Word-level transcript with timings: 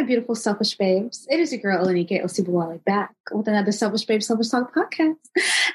My 0.00 0.06
beautiful 0.06 0.34
selfish 0.34 0.78
babes. 0.78 1.26
It 1.28 1.40
is 1.40 1.52
your 1.52 1.60
girl, 1.60 1.84
Olanike 1.84 2.24
Osibowale, 2.24 2.82
back 2.84 3.14
with 3.32 3.46
another 3.46 3.70
Selfish 3.70 4.06
Babe 4.06 4.22
Selfish 4.22 4.48
Talk 4.48 4.74
podcast. 4.74 5.16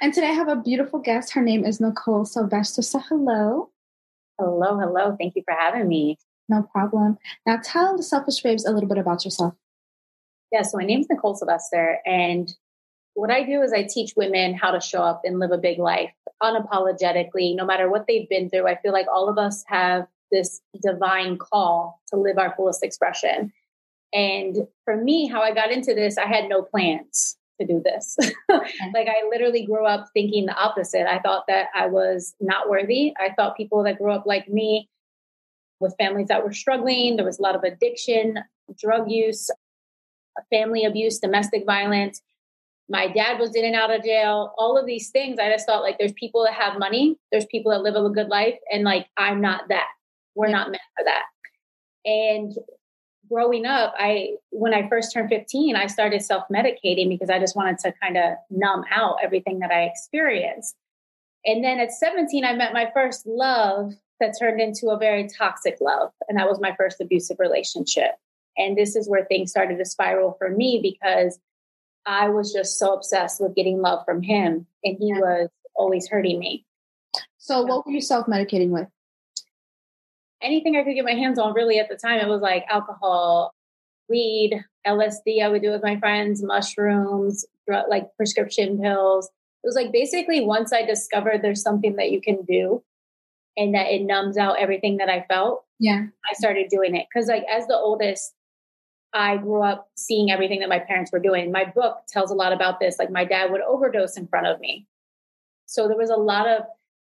And 0.02 0.16
today 0.16 0.30
I 0.30 0.32
have 0.32 0.48
a 0.48 0.56
beautiful 0.56 0.98
guest. 0.98 1.34
Her 1.34 1.44
name 1.44 1.64
is 1.64 1.78
Nichole 1.78 2.26
Sylvester. 2.26 2.82
So, 2.82 2.98
hello. 3.08 3.70
Hello, 4.40 4.80
hello. 4.80 5.16
Thank 5.16 5.36
you 5.36 5.44
for 5.46 5.54
having 5.54 5.88
me. 5.88 6.18
No 6.50 6.64
problem. 6.64 7.20
Now, 7.46 7.60
tell 7.64 7.96
the 7.96 8.02
Selfish 8.02 8.42
Babes 8.42 8.66
a 8.66 8.72
little 8.72 8.90
bit 8.90 8.98
about 8.98 9.26
yourself. 9.26 9.54
Yeah, 10.52 10.64
so 10.64 10.80
my 10.80 10.86
name 10.86 11.02
is 11.02 11.08
Nichole 11.08 11.38
Sylvester, 11.38 12.00
and 12.04 12.52
what 13.14 13.30
I 13.30 13.44
do 13.44 13.62
is 13.62 13.74
I 13.74 13.84
teach 13.84 14.14
women 14.18 14.56
how 14.56 14.72
to 14.72 14.82
show 14.82 15.04
up 15.04 15.22
and 15.24 15.38
live 15.38 15.52
a 15.52 15.60
big 15.60 15.78
life 15.78 16.14
unapologetically, 16.42 17.56
no 17.56 17.64
matter 17.64 17.92
what 17.92 18.08
they've 18.08 18.28
been 18.28 18.50
through. 18.50 18.68
I 18.68 18.78
feel 18.82 18.92
like 18.92 19.06
all 19.08 19.30
of 19.30 19.38
us 19.38 19.64
have 19.68 20.08
this 20.32 20.62
divine 20.82 21.38
call 21.38 22.02
to 22.08 22.16
live 22.16 22.40
our 22.40 22.56
fullest 22.56 22.84
expression. 22.84 23.54
And 24.16 24.56
for 24.86 24.96
me, 24.96 25.28
how 25.28 25.42
I 25.42 25.54
got 25.54 25.72
into 25.72 25.94
this, 25.94 26.18
I 26.18 26.26
had 26.26 26.48
no 26.48 26.62
plans 26.62 27.38
to 27.60 27.68
do 27.68 27.82
this. 27.84 28.16
like 28.50 29.08
I 29.08 29.28
literally 29.30 29.66
grew 29.66 29.86
up 29.86 30.08
thinking 30.14 30.46
the 30.46 30.56
opposite. 30.56 31.06
I 31.06 31.20
thought 31.20 31.44
that 31.50 31.68
I 31.76 31.88
was 31.88 32.34
not 32.40 32.70
worthy. 32.70 33.14
I 33.18 33.34
thought 33.36 33.58
people 33.58 33.84
that 33.84 33.98
grew 33.98 34.12
up 34.12 34.26
like 34.26 34.48
me 34.48 34.90
with 35.82 35.96
families 36.00 36.30
that 36.30 36.44
were 36.44 36.54
struggling, 36.54 37.18
there 37.18 37.26
was 37.26 37.40
a 37.40 37.42
lot 37.42 37.56
of 37.56 37.64
addiction, 37.64 38.40
drug 38.80 39.12
use, 39.12 39.50
family 40.50 40.86
abuse, 40.86 41.20
domestic 41.20 41.66
violence. 41.66 42.22
My 42.88 43.08
dad 43.08 43.40
was 43.40 43.54
in 43.56 43.66
and 43.66 43.76
out 43.76 43.94
of 43.94 44.04
jail, 44.04 44.54
all 44.58 44.78
of 44.78 44.86
these 44.86 45.10
things. 45.10 45.40
I 45.40 45.52
just 45.52 45.66
thought 45.66 45.82
like 45.82 45.98
there's 45.98 46.14
people 46.14 46.46
that 46.46 46.54
have 46.54 46.80
money, 46.80 47.18
there's 47.32 47.46
people 47.48 47.72
that 47.72 47.82
live 47.82 47.96
a 47.96 48.10
good 48.10 48.30
life, 48.30 48.56
and 48.72 48.84
like 48.84 49.08
I'm 49.18 49.42
not 49.42 49.68
that. 49.70 49.88
We're 50.36 50.48
yeah. 50.48 50.54
not 50.54 50.72
meant 50.72 50.84
for 50.98 51.04
that. 51.04 51.24
And 52.06 52.54
growing 53.30 53.66
up, 53.66 53.94
I 53.98 54.36
when 54.52 54.74
I 54.74 54.88
first 54.90 55.14
turned 55.14 55.30
15, 55.30 55.76
I 55.76 55.88
started 55.88 56.22
self-medicating 56.22 57.10
because 57.10 57.30
I 57.30 57.40
just 57.40 57.56
wanted 57.56 57.80
to 57.80 57.94
kind 58.02 58.18
of 58.18 58.34
numb 58.50 58.84
out 58.92 59.18
everything 59.24 59.60
that 59.60 59.72
I 59.72 59.84
experienced. 59.84 60.76
And 61.46 61.64
then 61.64 61.80
at 61.80 61.92
17, 61.92 62.44
I 62.44 62.54
met 62.54 62.74
my 62.74 62.90
first 62.94 63.26
love 63.28 63.94
that 64.20 64.36
turned 64.40 64.62
into 64.62 64.90
a 64.90 64.98
very 64.98 65.28
toxic 65.28 65.78
love. 65.80 66.12
And 66.28 66.38
that 66.38 66.48
was 66.48 66.60
my 66.60 66.74
first 66.76 67.02
abusive 67.02 67.38
relationship. 67.40 68.12
And 68.58 68.78
this 68.78 68.96
is 68.96 69.10
where 69.10 69.26
things 69.26 69.52
started 69.52 69.78
to 69.78 69.86
spiral 69.86 70.36
for 70.40 70.50
me 70.50 70.80
because 70.82 71.40
I 72.06 72.30
was 72.30 72.54
just 72.54 72.80
so 72.80 72.94
obsessed 72.94 73.42
with 73.42 73.56
getting 73.56 73.82
love 73.82 74.06
from 74.06 74.22
him. 74.22 74.66
And 74.84 74.98
he 75.00 75.14
was 75.14 75.50
always 75.76 76.08
hurting 76.08 76.40
me. 76.40 76.66
So, 77.38 77.62
what 77.64 77.86
were 77.86 77.92
you 77.92 78.02
self 78.02 78.28
medicating 78.28 78.70
with? 78.70 78.88
Anything 80.42 80.76
I 80.76 80.84
could 80.84 80.96
get 80.96 81.06
my 81.06 81.14
hands 81.14 81.40
on 81.40 81.54
really 81.54 81.80
at 81.80 81.90
the 81.90 81.96
time. 81.96 82.20
It 82.20 82.28
was 82.28 82.42
like 82.42 82.66
alcohol, 82.70 83.54
weed, 84.10 84.64
LSD, 84.86 85.44
I 85.44 85.50
would 85.50 85.62
do 85.62 85.72
with 85.72 85.84
my 85.84 85.98
friends, 86.00 86.44
mushrooms, 86.44 87.46
drug, 87.68 87.86
like 87.90 88.16
prescription 88.18 88.80
pills. 88.80 89.28
It 89.64 89.68
was 89.68 89.76
like 89.76 89.92
basically 89.92 90.42
once 90.42 90.72
I 90.72 90.86
discovered 90.86 91.42
there's 91.42 91.62
something 91.62 91.96
that 91.96 92.12
you 92.12 92.22
can 92.22 92.44
do 92.44 92.84
and 93.58 93.74
that 93.74 93.88
it 93.88 94.04
numbs 94.04 94.38
out 94.38 94.60
everything 94.60 94.98
that 94.98 95.10
I 95.10 95.26
felt. 95.28 95.66
Yeah. 95.80 96.06
I 96.30 96.34
started 96.34 96.68
doing 96.70 96.96
it. 96.96 97.08
Cause 97.12 97.28
like 97.28 97.46
as 97.52 97.66
the 97.68 97.76
oldest, 97.76 98.34
I 99.14 99.38
grew 99.38 99.64
up 99.64 99.90
seeing 99.96 100.30
everything 100.30 100.60
that 100.60 100.70
my 100.70 100.80
parents 100.80 101.12
were 101.12 101.20
doing. 101.20 101.52
My 101.52 101.66
book 101.66 102.00
tells 102.08 102.32
a 102.32 102.36
lot 102.36 102.54
about 102.54 102.80
this. 102.80 102.98
Like 103.00 103.10
my 103.10 103.24
dad 103.24 103.50
would 103.52 103.62
overdose 103.62 104.18
in 104.18 104.28
front 104.28 104.48
of 104.48 104.60
me. 104.60 104.86
So 105.66 105.88
there 105.88 105.98
was 105.98 106.10
a 106.10 106.18
lot 106.18 106.48
of 106.48 106.64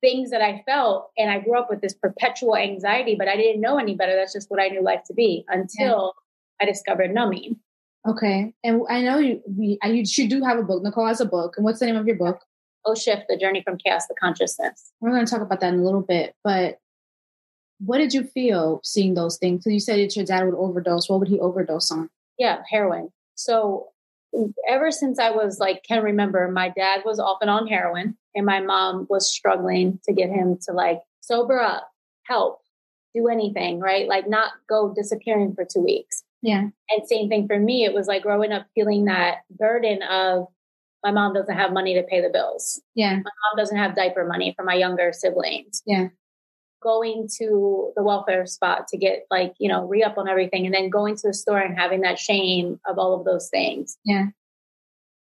things 0.07 0.31
that 0.31 0.41
I 0.41 0.63
felt. 0.65 1.11
And 1.19 1.31
I 1.31 1.41
grew 1.41 1.59
up 1.59 1.69
with 1.69 1.81
this 1.81 1.95
perpetual 1.95 2.57
anxiety, 2.57 3.17
but 3.19 3.27
I 3.27 3.37
didn't 3.37 3.61
know 3.61 3.79
any 3.79 3.97
better. 3.97 4.15
That's 4.15 4.33
just 4.33 4.51
what 4.51 4.61
I 4.61 4.69
knew 4.69 4.83
life 4.83 5.03
to 5.09 5.15
be 5.15 5.45
until 5.49 6.15
yeah. 6.61 6.67
I 6.67 6.71
discovered 6.71 7.13
numbing. 7.13 7.57
Okay. 8.09 8.55
And 8.63 8.83
I 8.89 9.03
know 9.03 9.19
you, 9.19 9.43
we, 9.49 9.79
you, 9.83 10.05
you 10.07 10.29
do 10.29 10.45
have 10.45 10.59
a 10.59 10.63
book. 10.63 10.85
Nichole 10.85 11.09
has 11.09 11.21
a 11.21 11.25
book. 11.25 11.55
And 11.57 11.65
what's 11.65 11.81
the 11.81 11.87
name 11.87 11.97
of 11.97 12.07
your 12.07 12.15
book? 12.15 12.41
Oh 12.85 12.95
Shift, 12.95 13.25
The 13.29 13.37
Journey 13.37 13.63
from 13.65 13.79
Chaos 13.79 14.07
to 14.07 14.15
Consciousness. 14.15 14.93
We're 15.01 15.11
going 15.11 15.27
to 15.27 15.31
talk 15.31 15.43
about 15.43 15.59
that 15.59 15.75
in 15.75 15.81
a 15.81 15.85
little 15.85 16.03
bit. 16.03 16.37
But 16.45 16.79
what 17.81 17.99
did 17.99 18.15
you 18.15 18.23
feel 18.23 18.81
seeing 18.85 19.15
those 19.15 19.39
things? 19.39 19.65
So 19.65 19.71
you 19.71 19.81
said 19.81 19.99
that 19.99 20.15
your 20.15 20.25
dad 20.25 20.45
would 20.45 20.55
overdose. 20.55 21.09
What 21.09 21.19
would 21.19 21.29
he 21.29 21.41
overdose 21.41 21.91
on? 21.91 22.09
Yeah, 22.39 22.63
heroin. 22.71 23.11
So 23.35 23.89
ever 24.69 24.93
since 24.93 25.19
I 25.19 25.31
was 25.31 25.59
like, 25.59 25.83
can 25.83 26.05
remember, 26.05 26.49
my 26.49 26.69
dad 26.69 27.03
was 27.05 27.19
often 27.19 27.49
on 27.49 27.67
heroin 27.67 28.17
and 28.37 28.47
my 28.47 28.61
mom 28.61 29.07
was 29.09 29.29
struggling 29.29 29.99
to 30.05 30.13
get 30.13 30.29
him 30.29 30.59
to 30.67 30.73
like 30.73 31.01
sober 31.21 31.59
up, 31.59 31.91
help, 32.25 32.61
do 33.15 33.29
anything, 33.29 33.81
right? 33.81 34.07
Like 34.07 34.29
not 34.29 34.53
go 34.69 34.93
disappearing 34.95 35.55
for 35.55 35.65
two 35.65 35.81
weeks. 35.81 36.23
Yeah. 36.43 36.69
And 36.91 37.09
same 37.09 37.29
thing 37.29 37.49
for 37.49 37.59
me. 37.59 37.85
It 37.85 37.95
was 37.95 38.07
like 38.07 38.23
growing 38.23 38.53
up 38.53 38.67
feeling 38.75 39.07
that 39.07 39.39
burden 39.51 40.03
of 40.03 40.47
my 41.03 41.11
mom 41.11 41.33
doesn't 41.33 41.57
have 41.57 41.73
money 41.73 41.95
to 41.95 42.03
pay 42.03 42.21
the 42.21 42.29
bills. 42.29 42.81
Yeah. 42.95 43.15
My 43.15 43.17
mom 43.17 43.57
doesn't 43.57 43.77
have 43.77 43.97
diaper 43.97 44.27
money 44.27 44.55
for 44.57 44.65
my 44.65 44.75
younger 44.75 45.13
siblings. 45.13 45.83
Yeah. 45.87 46.09
Going 46.83 47.29
to 47.39 47.93
the 47.97 48.03
welfare 48.03 48.45
spot 48.47 48.89
to 48.89 48.99
get 48.99 49.27
like, 49.31 49.55
you 49.59 49.69
know, 49.69 49.87
re 49.87 50.03
up 50.03 50.19
on 50.19 50.29
everything 50.29 50.67
and 50.67 50.75
then 50.75 50.91
going 50.91 51.17
to 51.17 51.29
the 51.29 51.35
store 51.35 51.59
and 51.59 51.77
having 51.77 52.03
that 52.03 52.19
shame 52.19 52.79
of 52.87 52.99
all 52.99 53.19
of 53.19 53.25
those 53.25 53.49
things. 53.49 53.97
Yeah. 54.05 54.27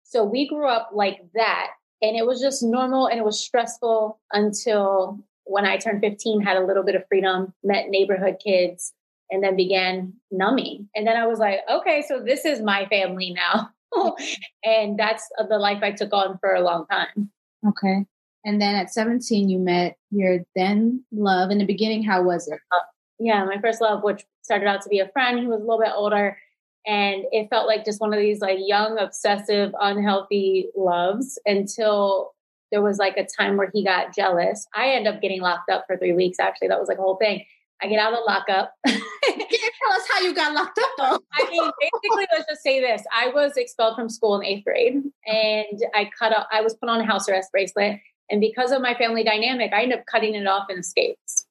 So 0.03 0.23
we 0.23 0.47
grew 0.47 0.67
up 0.67 0.89
like 0.91 1.21
that 1.33 1.69
and 2.01 2.15
it 2.15 2.25
was 2.25 2.41
just 2.41 2.63
normal 2.63 3.07
and 3.07 3.19
it 3.19 3.25
was 3.25 3.39
stressful 3.39 4.19
until 4.31 5.19
when 5.45 5.65
I 5.65 5.77
turned 5.77 6.01
15, 6.01 6.41
had 6.41 6.57
a 6.57 6.65
little 6.65 6.83
bit 6.83 6.95
of 6.95 7.03
freedom, 7.07 7.53
met 7.63 7.89
neighborhood 7.89 8.37
kids, 8.43 8.93
and 9.31 9.43
then 9.43 9.55
began 9.55 10.13
numbing. 10.31 10.89
And 10.95 11.07
then 11.07 11.17
I 11.17 11.25
was 11.25 11.39
like, 11.39 11.59
okay, 11.69 12.03
so 12.07 12.19
this 12.19 12.45
is 12.45 12.61
my 12.61 12.85
family 12.85 13.35
now. 13.35 13.69
and 14.63 14.97
that's 14.97 15.27
the 15.37 15.57
life 15.57 15.79
I 15.81 15.91
took 15.91 16.13
on 16.13 16.37
for 16.39 16.53
a 16.53 16.61
long 16.61 16.85
time. 16.87 17.31
Okay. 17.67 18.05
And 18.45 18.61
then 18.61 18.75
at 18.75 18.93
17, 18.93 19.49
you 19.49 19.59
met 19.59 19.97
your 20.11 20.39
then 20.55 21.03
love. 21.11 21.51
In 21.51 21.57
the 21.57 21.65
beginning, 21.65 22.03
how 22.03 22.23
was 22.23 22.47
it? 22.47 22.59
Uh, 22.71 22.79
yeah, 23.19 23.43
my 23.43 23.59
first 23.59 23.81
love, 23.81 24.03
which 24.03 24.23
started 24.43 24.67
out 24.67 24.81
to 24.83 24.89
be 24.89 24.99
a 24.99 25.09
friend. 25.09 25.39
He 25.39 25.47
was 25.47 25.59
a 25.59 25.63
little 25.63 25.79
bit 25.79 25.91
older. 25.93 26.37
And 26.85 27.25
it 27.31 27.49
felt 27.49 27.67
like 27.67 27.85
just 27.85 28.01
one 28.01 28.13
of 28.13 28.19
these 28.19 28.39
like 28.39 28.57
young, 28.59 28.97
obsessive, 28.97 29.73
unhealthy 29.79 30.69
loves 30.75 31.39
until 31.45 32.33
there 32.71 32.81
was 32.81 32.97
like 32.97 33.17
a 33.17 33.25
time 33.25 33.57
where 33.57 33.69
he 33.73 33.83
got 33.83 34.15
jealous. 34.15 34.67
I 34.73 34.89
end 34.89 35.07
up 35.07 35.21
getting 35.21 35.41
locked 35.41 35.69
up 35.69 35.85
for 35.87 35.97
three 35.97 36.13
weeks. 36.13 36.39
Actually, 36.39 36.69
that 36.69 36.79
was 36.79 36.87
like 36.87 36.97
a 36.97 37.01
whole 37.01 37.17
thing. 37.17 37.45
I 37.81 37.87
get 37.87 37.99
out 37.99 38.13
of 38.13 38.19
lockup. 38.27 38.73
Can 38.85 38.99
you 39.39 39.71
tell 39.81 39.93
us 39.93 40.07
how 40.11 40.21
you 40.21 40.33
got 40.33 40.53
locked 40.53 40.77
up 40.77 40.89
though? 40.97 41.19
I 41.33 41.49
mean, 41.49 41.71
basically, 41.79 42.27
let's 42.31 42.49
just 42.49 42.61
say 42.61 42.81
this. 42.81 43.03
I 43.13 43.29
was 43.29 43.53
expelled 43.55 43.95
from 43.95 44.09
school 44.09 44.39
in 44.39 44.45
eighth 44.45 44.65
grade 44.65 45.01
and 45.25 45.83
I 45.95 46.09
cut 46.17 46.33
up, 46.33 46.47
I 46.51 46.61
was 46.61 46.73
put 46.73 46.89
on 46.89 46.99
a 46.99 47.05
house 47.05 47.29
arrest 47.29 47.51
bracelet. 47.51 47.99
And 48.29 48.41
because 48.41 48.71
of 48.71 48.81
my 48.81 48.93
family 48.93 49.23
dynamic, 49.23 49.71
I 49.73 49.83
ended 49.83 49.99
up 49.99 50.05
cutting 50.05 50.35
it 50.35 50.45
off 50.45 50.67
and 50.69 50.79
escaped. 50.79 51.45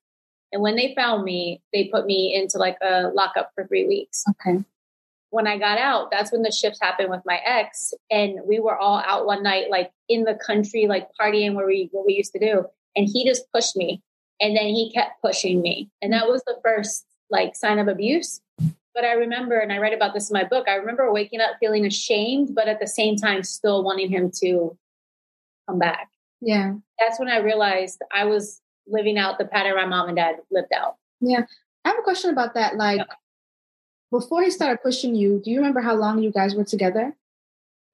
And 0.52 0.62
when 0.62 0.76
they 0.76 0.94
found 0.94 1.24
me, 1.24 1.62
they 1.72 1.88
put 1.92 2.06
me 2.06 2.34
into 2.34 2.58
like 2.58 2.76
a 2.82 3.10
lockup 3.14 3.50
for 3.54 3.66
three 3.66 3.86
weeks. 3.86 4.24
Okay. 4.30 4.64
When 5.30 5.46
I 5.46 5.58
got 5.58 5.78
out, 5.78 6.10
that's 6.10 6.32
when 6.32 6.42
the 6.42 6.50
shifts 6.50 6.78
happened 6.80 7.10
with 7.10 7.20
my 7.26 7.38
ex. 7.44 7.92
And 8.10 8.40
we 8.46 8.60
were 8.60 8.76
all 8.76 9.02
out 9.04 9.26
one 9.26 9.42
night, 9.42 9.70
like 9.70 9.90
in 10.08 10.24
the 10.24 10.34
country, 10.34 10.86
like 10.86 11.08
partying 11.20 11.54
where 11.54 11.66
we 11.66 11.88
what 11.92 12.06
we 12.06 12.14
used 12.14 12.32
to 12.32 12.38
do. 12.38 12.64
And 12.96 13.06
he 13.06 13.26
just 13.26 13.50
pushed 13.52 13.76
me 13.76 14.02
and 14.40 14.56
then 14.56 14.66
he 14.66 14.92
kept 14.92 15.20
pushing 15.22 15.60
me. 15.60 15.90
And 16.02 16.12
that 16.12 16.28
was 16.28 16.42
the 16.44 16.58
first 16.64 17.06
like 17.30 17.54
sign 17.54 17.78
of 17.78 17.88
abuse. 17.88 18.40
But 18.94 19.04
I 19.04 19.12
remember, 19.12 19.58
and 19.58 19.72
I 19.72 19.78
write 19.78 19.94
about 19.94 20.14
this 20.14 20.30
in 20.30 20.34
my 20.34 20.44
book, 20.44 20.66
I 20.68 20.74
remember 20.74 21.12
waking 21.12 21.40
up 21.40 21.56
feeling 21.60 21.86
ashamed, 21.86 22.54
but 22.54 22.66
at 22.66 22.80
the 22.80 22.86
same 22.86 23.16
time, 23.16 23.44
still 23.44 23.84
wanting 23.84 24.10
him 24.10 24.30
to 24.40 24.76
come 25.68 25.78
back. 25.78 26.08
Yeah. 26.40 26.74
That's 26.98 27.18
when 27.18 27.28
I 27.28 27.38
realized 27.38 28.00
I 28.12 28.24
was 28.24 28.60
living 28.88 29.18
out 29.18 29.38
the 29.38 29.44
pattern 29.44 29.76
my 29.76 29.84
mom 29.84 30.08
and 30.08 30.16
dad 30.16 30.36
lived 30.50 30.72
out. 30.74 30.96
Yeah. 31.20 31.42
I 31.84 31.90
have 31.90 31.98
a 31.98 32.02
question 32.02 32.30
about 32.30 32.54
that. 32.54 32.76
Like, 32.76 32.98
yeah. 32.98 33.14
Before 34.10 34.42
he 34.42 34.50
started 34.50 34.82
pushing 34.82 35.14
you, 35.14 35.40
do 35.44 35.50
you 35.50 35.58
remember 35.58 35.80
how 35.80 35.94
long 35.94 36.22
you 36.22 36.30
guys 36.30 36.54
were 36.54 36.64
together? 36.64 37.14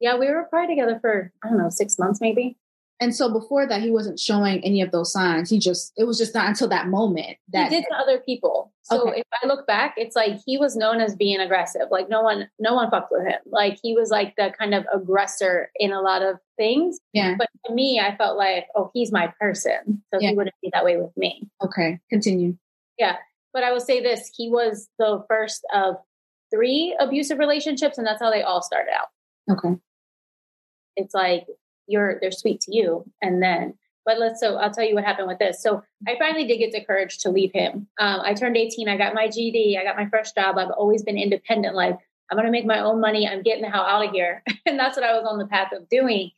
Yeah, 0.00 0.16
we 0.18 0.28
were 0.28 0.44
probably 0.50 0.74
together 0.74 0.98
for, 1.00 1.32
I 1.42 1.48
don't 1.48 1.58
know, 1.58 1.70
six 1.70 1.98
months 1.98 2.20
maybe. 2.20 2.56
And 3.00 3.14
so 3.14 3.32
before 3.32 3.66
that, 3.66 3.82
he 3.82 3.90
wasn't 3.90 4.20
showing 4.20 4.62
any 4.64 4.80
of 4.80 4.92
those 4.92 5.12
signs. 5.12 5.50
He 5.50 5.58
just, 5.58 5.92
it 5.96 6.04
was 6.04 6.16
just 6.16 6.32
not 6.32 6.46
until 6.46 6.68
that 6.68 6.86
moment 6.86 7.38
that 7.52 7.70
he 7.70 7.76
did 7.76 7.86
to 7.90 7.96
other 7.96 8.18
people. 8.18 8.72
So 8.82 9.08
okay. 9.08 9.20
if 9.20 9.26
I 9.42 9.46
look 9.48 9.66
back, 9.66 9.94
it's 9.96 10.14
like 10.14 10.38
he 10.46 10.58
was 10.58 10.76
known 10.76 11.00
as 11.00 11.16
being 11.16 11.40
aggressive. 11.40 11.88
Like 11.90 12.08
no 12.08 12.22
one, 12.22 12.48
no 12.60 12.74
one 12.74 12.90
fucked 12.90 13.10
with 13.10 13.26
him. 13.26 13.40
Like 13.46 13.78
he 13.82 13.94
was 13.94 14.10
like 14.10 14.36
the 14.36 14.52
kind 14.56 14.74
of 14.74 14.86
aggressor 14.94 15.70
in 15.74 15.92
a 15.92 16.00
lot 16.00 16.22
of 16.22 16.36
things. 16.56 17.00
Yeah. 17.12 17.34
But 17.36 17.48
to 17.66 17.74
me, 17.74 17.98
I 17.98 18.16
felt 18.16 18.38
like, 18.38 18.68
oh, 18.76 18.90
he's 18.94 19.10
my 19.10 19.32
person. 19.40 20.02
So 20.12 20.20
yeah. 20.20 20.30
he 20.30 20.36
wouldn't 20.36 20.54
be 20.62 20.70
that 20.72 20.84
way 20.84 20.96
with 20.96 21.16
me. 21.16 21.48
Okay. 21.64 21.98
Continue. 22.10 22.56
Yeah. 22.96 23.16
But 23.54 23.64
I 23.64 23.72
will 23.72 23.80
say 23.80 24.02
this 24.02 24.30
he 24.36 24.50
was 24.50 24.88
the 24.98 25.24
first 25.28 25.64
of 25.72 25.96
three 26.52 26.94
abusive 27.00 27.38
relationships, 27.38 27.96
and 27.96 28.06
that's 28.06 28.20
how 28.20 28.30
they 28.30 28.42
all 28.42 28.60
started 28.60 28.90
out. 28.92 29.08
Okay. 29.50 29.76
It's 30.96 31.14
like 31.14 31.46
you're 31.86 32.18
they're 32.20 32.30
sweet 32.30 32.60
to 32.62 32.74
you 32.74 33.04
and 33.22 33.42
then 33.42 33.74
but 34.04 34.18
let's 34.18 34.40
so 34.40 34.56
i'll 34.56 34.70
tell 34.70 34.84
you 34.84 34.94
what 34.94 35.04
happened 35.04 35.28
with 35.28 35.38
this 35.38 35.62
so 35.62 35.82
i 36.08 36.16
finally 36.18 36.46
did 36.46 36.58
get 36.58 36.72
the 36.72 36.84
courage 36.84 37.18
to 37.18 37.30
leave 37.30 37.52
him 37.52 37.86
um, 37.98 38.20
i 38.22 38.32
turned 38.34 38.56
18 38.56 38.88
i 38.88 38.96
got 38.96 39.14
my 39.14 39.28
ged 39.28 39.78
i 39.78 39.84
got 39.84 39.96
my 39.96 40.08
first 40.08 40.34
job 40.34 40.56
i've 40.58 40.70
always 40.70 41.02
been 41.02 41.18
independent 41.18 41.74
like 41.74 41.98
i'm 42.30 42.36
going 42.36 42.46
to 42.46 42.52
make 42.52 42.66
my 42.66 42.80
own 42.80 43.00
money 43.00 43.28
i'm 43.28 43.42
getting 43.42 43.62
the 43.62 43.70
hell 43.70 43.84
out 43.84 44.06
of 44.06 44.12
here 44.12 44.42
and 44.66 44.78
that's 44.78 44.96
what 44.96 45.04
i 45.04 45.12
was 45.12 45.26
on 45.28 45.38
the 45.38 45.46
path 45.46 45.72
of 45.72 45.88
doing 45.88 46.30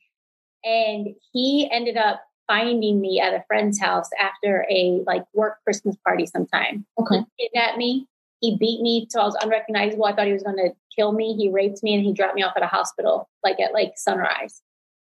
and 0.63 1.15
he 1.31 1.69
ended 1.71 1.97
up 1.97 2.23
finding 2.47 2.99
me 3.01 3.19
at 3.19 3.33
a 3.33 3.43
friend's 3.47 3.79
house 3.79 4.09
after 4.19 4.65
a 4.69 5.03
like 5.05 5.23
work 5.33 5.57
christmas 5.63 5.95
party 6.05 6.25
sometime. 6.25 6.85
Okay. 6.99 7.23
He 7.35 7.49
kidnapped 7.49 7.77
me. 7.77 8.07
He 8.41 8.57
beat 8.57 8.81
me 8.81 9.07
till 9.11 9.21
i 9.21 9.25
was 9.25 9.37
unrecognizable. 9.41 10.05
I 10.05 10.15
thought 10.15 10.27
he 10.27 10.33
was 10.33 10.43
going 10.43 10.57
to 10.57 10.69
kill 10.95 11.11
me. 11.11 11.35
He 11.35 11.49
raped 11.49 11.83
me 11.83 11.95
and 11.95 12.03
he 12.03 12.13
dropped 12.13 12.35
me 12.35 12.43
off 12.43 12.53
at 12.55 12.63
a 12.63 12.67
hospital 12.67 13.29
like 13.43 13.59
at 13.59 13.73
like 13.73 13.93
sunrise. 13.95 14.61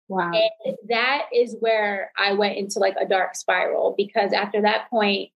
Wow. 0.08 0.32
And 0.34 0.76
that 0.88 1.24
is 1.34 1.56
where 1.60 2.12
I 2.18 2.34
went 2.34 2.58
into 2.58 2.80
like 2.80 2.96
a 3.00 3.08
dark 3.08 3.36
spiral 3.36 3.96
because 3.98 4.34
after 4.34 4.62
that 4.62 4.90
point, 4.90 5.31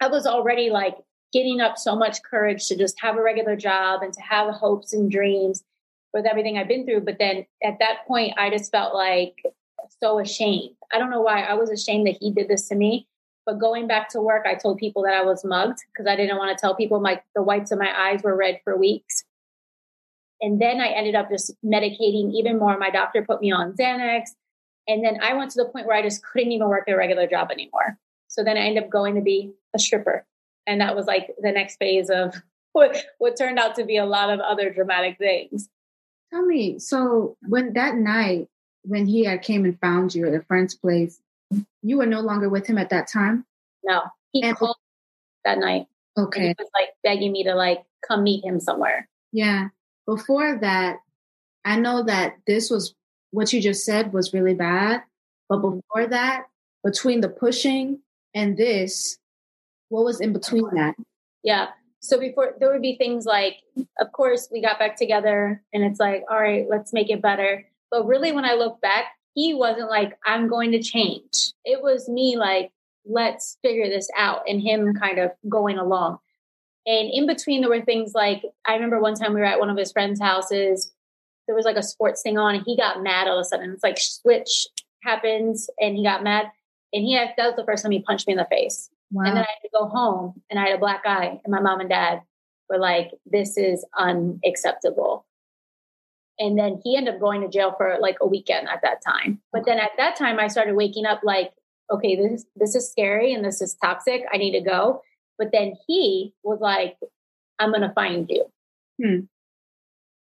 I 0.00 0.08
was 0.08 0.26
already 0.26 0.70
like 0.70 0.96
getting 1.32 1.60
up 1.60 1.76
so 1.76 1.96
much 1.96 2.22
courage 2.22 2.68
to 2.68 2.76
just 2.76 3.00
have 3.00 3.16
a 3.16 3.22
regular 3.22 3.56
job 3.56 4.02
and 4.02 4.12
to 4.12 4.20
have 4.20 4.54
hopes 4.54 4.92
and 4.92 5.10
dreams 5.10 5.64
with 6.14 6.26
everything 6.26 6.56
I've 6.56 6.68
been 6.68 6.86
through. 6.86 7.02
But 7.02 7.18
then 7.18 7.44
at 7.62 7.78
that 7.80 8.06
point, 8.06 8.34
I 8.38 8.50
just 8.50 8.70
felt 8.70 8.94
like 8.94 9.34
so 10.00 10.18
ashamed. 10.18 10.76
I 10.92 10.98
don't 10.98 11.10
know 11.10 11.20
why 11.20 11.42
I 11.42 11.54
was 11.54 11.70
ashamed 11.70 12.06
that 12.06 12.18
he 12.20 12.30
did 12.30 12.48
this 12.48 12.68
to 12.68 12.74
me. 12.74 13.06
But 13.46 13.58
going 13.58 13.86
back 13.86 14.10
to 14.10 14.20
work, 14.20 14.44
I 14.46 14.54
told 14.54 14.76
people 14.76 15.02
that 15.04 15.14
I 15.14 15.24
was 15.24 15.42
mugged 15.42 15.78
because 15.90 16.06
I 16.06 16.16
didn't 16.16 16.36
want 16.36 16.56
to 16.56 16.60
tell 16.60 16.74
people 16.74 17.00
my 17.00 17.22
the 17.34 17.42
whites 17.42 17.70
of 17.70 17.78
my 17.78 17.90
eyes 17.98 18.22
were 18.22 18.36
red 18.36 18.60
for 18.62 18.76
weeks. 18.76 19.24
And 20.40 20.60
then 20.60 20.80
I 20.80 20.88
ended 20.88 21.14
up 21.14 21.30
just 21.30 21.54
medicating 21.64 22.32
even 22.34 22.58
more. 22.58 22.78
My 22.78 22.90
doctor 22.90 23.24
put 23.24 23.40
me 23.40 23.50
on 23.50 23.72
Xanax. 23.72 24.34
And 24.86 25.04
then 25.04 25.18
I 25.22 25.34
went 25.34 25.50
to 25.52 25.62
the 25.62 25.68
point 25.68 25.86
where 25.86 25.96
I 25.96 26.02
just 26.02 26.22
couldn't 26.22 26.52
even 26.52 26.68
work 26.68 26.84
a 26.88 26.96
regular 26.96 27.26
job 27.26 27.50
anymore. 27.50 27.98
So 28.28 28.44
then 28.44 28.56
I 28.56 28.60
ended 28.60 28.84
up 28.84 28.90
going 28.90 29.14
to 29.14 29.20
be 29.20 29.52
a 29.74 29.78
stripper. 29.78 30.26
And 30.66 30.80
that 30.80 30.94
was 30.94 31.06
like 31.06 31.34
the 31.40 31.50
next 31.50 31.76
phase 31.76 32.10
of 32.10 32.34
what, 32.72 33.04
what 33.18 33.36
turned 33.36 33.58
out 33.58 33.74
to 33.76 33.84
be 33.84 33.96
a 33.96 34.06
lot 34.06 34.30
of 34.30 34.40
other 34.40 34.70
dramatic 34.70 35.18
things. 35.18 35.68
Tell 36.32 36.44
me, 36.44 36.78
so 36.78 37.36
when 37.48 37.72
that 37.72 37.96
night, 37.96 38.48
when 38.88 39.06
he 39.06 39.24
had 39.24 39.42
came 39.42 39.64
and 39.64 39.78
found 39.80 40.14
you 40.14 40.26
at 40.26 40.34
a 40.34 40.42
friend's 40.42 40.74
place, 40.74 41.20
you 41.82 41.98
were 41.98 42.06
no 42.06 42.20
longer 42.20 42.48
with 42.48 42.66
him 42.66 42.78
at 42.78 42.90
that 42.90 43.08
time? 43.08 43.44
No. 43.84 44.02
He 44.32 44.42
and 44.42 44.56
called 44.56 44.76
that 45.44 45.58
night. 45.58 45.86
Okay. 46.16 46.48
he 46.48 46.54
was 46.58 46.68
like 46.74 46.88
begging 47.04 47.32
me 47.32 47.44
to 47.44 47.54
like 47.54 47.84
come 48.06 48.24
meet 48.24 48.44
him 48.44 48.60
somewhere. 48.60 49.08
Yeah 49.32 49.68
before 50.08 50.58
that, 50.62 51.00
I 51.66 51.78
know 51.78 52.02
that 52.02 52.38
this 52.46 52.70
was 52.70 52.94
what 53.30 53.52
you 53.52 53.60
just 53.60 53.84
said 53.84 54.14
was 54.14 54.32
really 54.32 54.54
bad. 54.54 55.02
But 55.48 55.58
mm-hmm. 55.58 55.80
before 55.80 56.06
that, 56.08 56.46
between 56.82 57.20
the 57.20 57.28
pushing 57.28 58.00
and 58.34 58.56
this, 58.56 59.18
what 59.90 60.04
was 60.04 60.20
in 60.20 60.32
between 60.32 60.74
that? 60.74 60.96
Yeah. 61.44 61.68
So 62.00 62.18
before 62.18 62.54
there 62.58 62.72
would 62.72 62.80
be 62.80 62.96
things 62.96 63.26
like, 63.26 63.56
of 64.00 64.12
course, 64.12 64.48
we 64.50 64.62
got 64.62 64.78
back 64.78 64.96
together 64.96 65.62
and 65.74 65.84
it's 65.84 66.00
like, 66.00 66.24
all 66.30 66.40
right, 66.40 66.66
let's 66.70 66.92
make 66.94 67.10
it 67.10 67.20
better. 67.20 67.66
But 67.90 68.06
really, 68.06 68.32
when 68.32 68.44
I 68.44 68.54
look 68.54 68.80
back, 68.80 69.06
he 69.34 69.54
wasn't 69.54 69.90
like, 69.90 70.18
I'm 70.26 70.48
going 70.48 70.72
to 70.72 70.82
change. 70.82 71.52
It 71.64 71.82
was 71.82 72.08
me 72.08 72.36
like, 72.36 72.72
let's 73.06 73.56
figure 73.62 73.88
this 73.88 74.08
out 74.16 74.42
and 74.48 74.60
him 74.60 74.94
kind 74.94 75.18
of 75.18 75.30
going 75.48 75.78
along. 75.78 76.18
And 76.86 77.10
in 77.10 77.26
between, 77.26 77.60
there 77.60 77.70
were 77.70 77.84
things 77.84 78.12
like 78.14 78.42
I 78.66 78.74
remember 78.74 79.00
one 79.00 79.14
time 79.14 79.34
we 79.34 79.40
were 79.40 79.46
at 79.46 79.60
one 79.60 79.70
of 79.70 79.76
his 79.76 79.92
friends' 79.92 80.20
houses. 80.20 80.90
There 81.46 81.54
was 81.54 81.64
like 81.64 81.76
a 81.76 81.82
sports 81.82 82.22
thing 82.22 82.38
on, 82.38 82.54
and 82.54 82.64
he 82.64 82.76
got 82.76 83.02
mad 83.02 83.28
all 83.28 83.38
of 83.38 83.42
a 83.42 83.44
sudden. 83.44 83.70
It's 83.72 83.82
like 83.82 83.98
switch 83.98 84.66
happens, 85.02 85.68
and 85.78 85.96
he 85.96 86.02
got 86.02 86.24
mad. 86.24 86.46
And 86.92 87.04
he 87.04 87.12
had, 87.12 87.34
that 87.36 87.46
was 87.46 87.56
the 87.56 87.64
first 87.64 87.82
time 87.82 87.92
he 87.92 88.00
punched 88.00 88.26
me 88.26 88.32
in 88.32 88.38
the 88.38 88.46
face. 88.50 88.88
Wow. 89.10 89.24
And 89.24 89.36
then 89.36 89.44
I 89.44 89.46
had 89.46 89.62
to 89.62 89.70
go 89.72 89.86
home, 89.86 90.40
and 90.50 90.58
I 90.58 90.66
had 90.66 90.76
a 90.76 90.78
black 90.78 91.02
eye, 91.06 91.40
and 91.44 91.52
my 91.52 91.60
mom 91.60 91.80
and 91.80 91.88
dad 91.88 92.22
were 92.68 92.78
like, 92.78 93.10
"This 93.24 93.56
is 93.56 93.84
unacceptable." 93.96 95.24
And 96.38 96.58
then 96.58 96.80
he 96.84 96.96
ended 96.96 97.14
up 97.14 97.20
going 97.20 97.40
to 97.40 97.48
jail 97.48 97.74
for 97.76 97.96
like 98.00 98.18
a 98.20 98.26
weekend 98.26 98.68
at 98.68 98.82
that 98.82 99.02
time. 99.04 99.40
But 99.52 99.64
then 99.66 99.78
at 99.78 99.90
that 99.96 100.16
time, 100.16 100.38
I 100.38 100.46
started 100.46 100.76
waking 100.76 101.04
up 101.04 101.20
like, 101.24 101.52
okay, 101.90 102.16
this 102.16 102.44
this 102.54 102.74
is 102.74 102.90
scary 102.90 103.32
and 103.32 103.44
this 103.44 103.60
is 103.60 103.74
toxic. 103.74 104.22
I 104.32 104.36
need 104.36 104.52
to 104.52 104.60
go. 104.60 105.02
But 105.38 105.50
then 105.52 105.74
he 105.86 106.34
was 106.42 106.60
like, 106.60 106.96
I'm 107.58 107.70
going 107.70 107.82
to 107.82 107.92
find 107.92 108.28
you. 108.28 108.44
Hmm. 109.02 109.20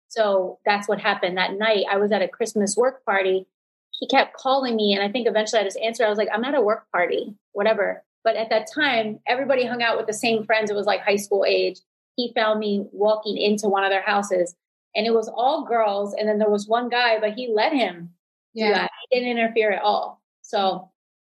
So 0.10 0.60
that's 0.66 0.88
what 0.88 1.02
happened 1.02 1.38
that 1.38 1.54
night. 1.54 1.86
I 1.92 1.98
was 1.98 2.12
at 2.12 2.22
a 2.22 2.28
Christmas 2.28 2.78
work 2.78 3.04
party. 3.06 3.48
He 3.92 4.08
kept 4.08 4.36
calling 4.36 4.76
me, 4.76 4.94
and 4.94 5.04
I 5.04 5.12
think 5.12 5.28
eventually 5.28 5.62
I 5.62 5.66
just 5.66 5.80
answered. 5.80 6.06
I 6.06 6.10
was 6.10 6.18
like, 6.18 6.30
I'm 6.34 6.44
at 6.44 6.56
a 6.56 6.62
work 6.62 6.86
party, 6.92 7.34
whatever. 7.54 8.04
But 8.24 8.36
at 8.36 8.50
that 8.50 8.68
time, 8.74 9.20
everybody 9.28 9.66
hung 9.66 9.82
out 9.82 9.98
with 9.98 10.08
the 10.08 10.14
same 10.14 10.46
friends. 10.46 10.70
It 10.70 10.76
was 10.76 10.86
like 10.86 11.02
high 11.02 11.16
school 11.16 11.46
age. 11.48 11.80
He 12.16 12.32
found 12.34 12.60
me 12.60 12.86
walking 12.92 13.38
into 13.38 13.68
one 13.68 13.84
of 13.84 13.92
their 13.92 14.02
houses, 14.02 14.56
and 14.96 15.06
it 15.06 15.14
was 15.14 15.28
all 15.28 15.66
girls. 15.66 16.14
And 16.14 16.28
then 16.28 16.38
there 16.38 16.50
was 16.50 16.68
one 16.68 16.90
guy, 16.90 17.20
but 17.20 17.34
he 17.34 17.52
let 17.54 17.74
him 17.74 18.16
yeah. 18.56 18.88
He 19.10 19.20
didn't 19.20 19.38
interfere 19.38 19.72
at 19.72 19.84
all. 19.84 20.22
So 20.42 20.90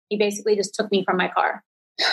he 0.09 0.19
basically 0.19 0.57
just 0.57 0.75
took 0.75 0.91
me 0.91 1.05
from 1.05 1.17
my 1.17 1.29
car. 1.29 1.65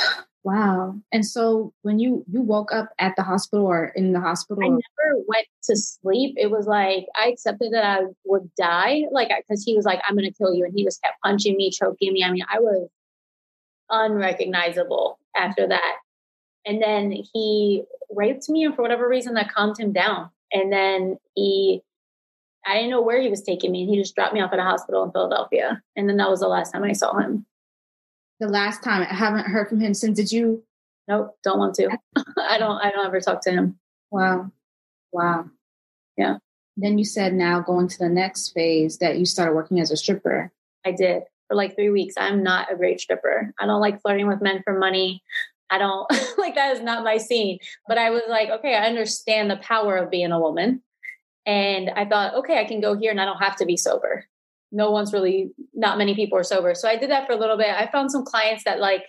Wow. 0.42 0.96
And 1.12 1.26
so 1.26 1.74
when 1.82 2.00
you 2.00 2.24
you 2.32 2.42
woke 2.42 2.72
up 2.72 2.94
at 2.98 3.18
the 3.18 3.24
hospital 3.24 3.66
or 3.66 3.88
in 3.88 4.14
the 4.14 4.22
hospital, 4.22 4.64
I 4.64 4.70
never 4.70 5.22
went 5.28 5.46
to 5.64 5.76
sleep. 5.76 6.36
It 6.38 6.50
was 6.50 6.66
like 6.66 7.08
I 7.14 7.28
accepted 7.28 7.74
that 7.74 7.84
I 7.84 8.06
would 8.24 8.50
die, 8.56 9.04
like 9.12 9.28
because 9.38 9.66
he 9.66 9.76
was 9.76 9.84
like, 9.84 10.00
"I'm 10.08 10.16
going 10.16 10.32
to 10.32 10.34
kill 10.34 10.54
you," 10.54 10.64
and 10.64 10.74
he 10.74 10.86
just 10.86 11.04
kept 11.04 11.18
punching 11.26 11.58
me, 11.58 11.70
choking 11.70 12.14
me. 12.14 12.24
I 12.24 12.32
mean, 12.32 12.46
I 12.50 12.60
was 12.60 12.88
unrecognizable 13.90 15.20
after 15.36 15.68
that. 15.68 15.98
And 16.66 16.82
then 16.82 17.12
he 17.12 17.84
raped 18.10 18.48
me, 18.48 18.64
and 18.64 18.74
for 18.74 18.82
whatever 18.82 19.10
reason, 19.10 19.34
that 19.34 19.54
calmed 19.54 19.78
him 19.78 19.92
down. 19.92 20.30
And 20.52 20.72
then 20.72 21.18
he 21.36 21.82
I 22.66 22.76
didn't 22.76 22.90
know 22.90 23.02
where 23.02 23.22
he 23.22 23.30
was 23.30 23.42
taking 23.42 23.72
me. 23.72 23.82
And 23.84 23.90
He 23.90 23.98
just 23.98 24.16
dropped 24.16 24.34
me 24.34 24.42
off 24.42 24.54
at 24.54 24.60
a 24.60 24.64
hospital 24.64 25.04
in 25.04 25.12
Philadelphia. 25.12 25.82
And 25.96 26.10
then 26.10 26.18
that 26.18 26.30
was 26.30 26.42
the 26.42 26.48
last 26.48 26.72
time 26.72 26.84
I 26.84 26.92
saw 26.92 27.18
him. 27.18 27.46
The 28.40 28.48
last 28.48 28.84
time 28.84 29.02
I 29.02 29.14
haven't 29.14 29.48
heard 29.48 29.70
from 29.70 29.80
him 29.80 29.94
since. 29.94 30.18
Did 30.18 30.32
you? 30.32 30.64
Nope, 31.08 31.36
don't 31.44 31.58
want 31.58 31.76
to. 31.76 31.90
I 32.38 32.58
don't 32.58 32.80
I 32.80 32.92
don't 32.92 33.06
ever 33.06 33.20
talk 33.20 33.42
to 33.44 33.52
him. 33.52 33.80
Wow. 34.12 34.52
Wow. 35.12 35.46
Yeah. 36.18 36.38
Then 36.78 36.98
you 36.98 37.06
said 37.06 37.34
now 37.34 37.60
going 37.60 37.88
to 37.88 37.98
the 37.98 38.10
next 38.10 38.50
phase 38.50 39.00
that 39.00 39.18
you 39.18 39.26
started 39.26 39.56
working 39.56 39.80
as 39.80 39.92
a 39.92 39.98
stripper. 39.98 40.52
I 40.86 40.92
did 40.92 41.24
for 41.48 41.56
like 41.56 41.76
three 41.76 41.90
weeks. 41.90 42.16
I'm 42.18 42.44
not 42.44 42.72
a 42.72 42.76
great 42.76 43.02
stripper. 43.02 43.54
I 43.60 43.66
don't 43.66 43.82
like 43.82 44.02
flirting 44.02 44.28
with 44.28 44.42
men 44.42 44.62
for 44.64 44.78
money. 44.78 45.22
I 45.70 45.78
don't 45.78 46.08
like 46.38 46.56
that 46.56 46.76
is 46.76 46.82
not 46.82 47.04
my 47.04 47.18
scene. 47.18 47.60
But 47.88 47.98
I 47.98 48.10
was 48.10 48.24
like, 48.28 48.50
okay, 48.50 48.76
I 48.76 48.88
understand 48.88 49.50
the 49.50 49.58
power 49.58 49.98
of 49.98 50.12
being 50.12 50.32
a 50.32 50.40
woman. 50.40 50.82
And 51.46 51.90
I 51.90 52.06
thought, 52.06 52.36
okay, 52.36 52.60
I 52.60 52.66
can 52.66 52.82
go 52.82 52.96
here 52.96 53.12
and 53.12 53.20
I 53.20 53.26
don't 53.26 53.42
have 53.42 53.56
to 53.58 53.66
be 53.66 53.78
sober. 53.78 54.26
No 54.72 54.92
one's 54.92 55.14
really, 55.14 55.52
not 55.74 55.98
many 55.98 56.14
people 56.14 56.38
are 56.38 56.44
sober. 56.44 56.76
So 56.76 56.88
I 56.88 56.96
did 56.96 57.10
that 57.10 57.26
for 57.26 57.34
a 57.34 57.38
little 57.38 57.58
bit. 57.58 57.70
I 57.70 57.90
found 57.92 58.12
some 58.12 58.24
clients 58.24 58.66
that 58.66 58.80
like, 58.80 59.04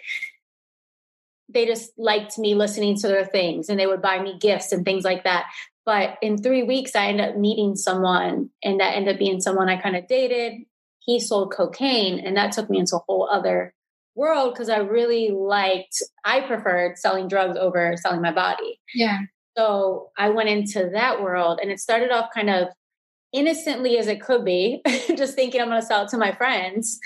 they 1.52 1.66
just 1.66 1.90
liked 1.98 2.38
me 2.38 2.54
listening 2.54 2.96
to 2.98 3.08
their 3.08 3.24
things 3.24 3.68
and 3.68 3.78
they 3.78 3.86
would 3.86 4.00
buy 4.00 4.22
me 4.22 4.38
gifts 4.38 4.72
and 4.72 4.84
things 4.84 5.04
like 5.04 5.24
that. 5.24 5.46
But 5.84 6.18
in 6.22 6.38
three 6.38 6.62
weeks, 6.62 6.94
I 6.94 7.06
ended 7.06 7.30
up 7.30 7.36
meeting 7.36 7.74
someone, 7.74 8.50
and 8.62 8.80
that 8.80 8.94
ended 8.94 9.14
up 9.14 9.18
being 9.18 9.40
someone 9.40 9.68
I 9.68 9.80
kind 9.80 9.96
of 9.96 10.06
dated. 10.06 10.62
He 11.00 11.18
sold 11.18 11.52
cocaine, 11.52 12.20
and 12.20 12.36
that 12.36 12.52
took 12.52 12.68
me 12.68 12.78
into 12.78 12.96
a 12.96 13.00
whole 13.08 13.28
other 13.28 13.74
world 14.20 14.54
because 14.54 14.68
I 14.68 14.78
really 14.78 15.30
liked, 15.30 16.02
I 16.24 16.42
preferred 16.42 16.98
selling 16.98 17.26
drugs 17.26 17.56
over 17.58 17.96
selling 17.96 18.20
my 18.20 18.32
body. 18.32 18.78
Yeah. 18.94 19.20
So 19.56 20.10
I 20.16 20.28
went 20.28 20.48
into 20.48 20.90
that 20.92 21.20
world, 21.20 21.58
and 21.60 21.70
it 21.70 21.80
started 21.80 22.12
off 22.12 22.28
kind 22.32 22.50
of 22.50 22.68
innocently 23.32 23.98
as 23.98 24.06
it 24.06 24.20
could 24.20 24.44
be, 24.44 24.82
just 25.16 25.34
thinking 25.34 25.60
I'm 25.60 25.68
going 25.68 25.80
to 25.80 25.86
sell 25.86 26.04
it 26.04 26.08
to 26.10 26.18
my 26.18 26.32
friends. 26.32 26.98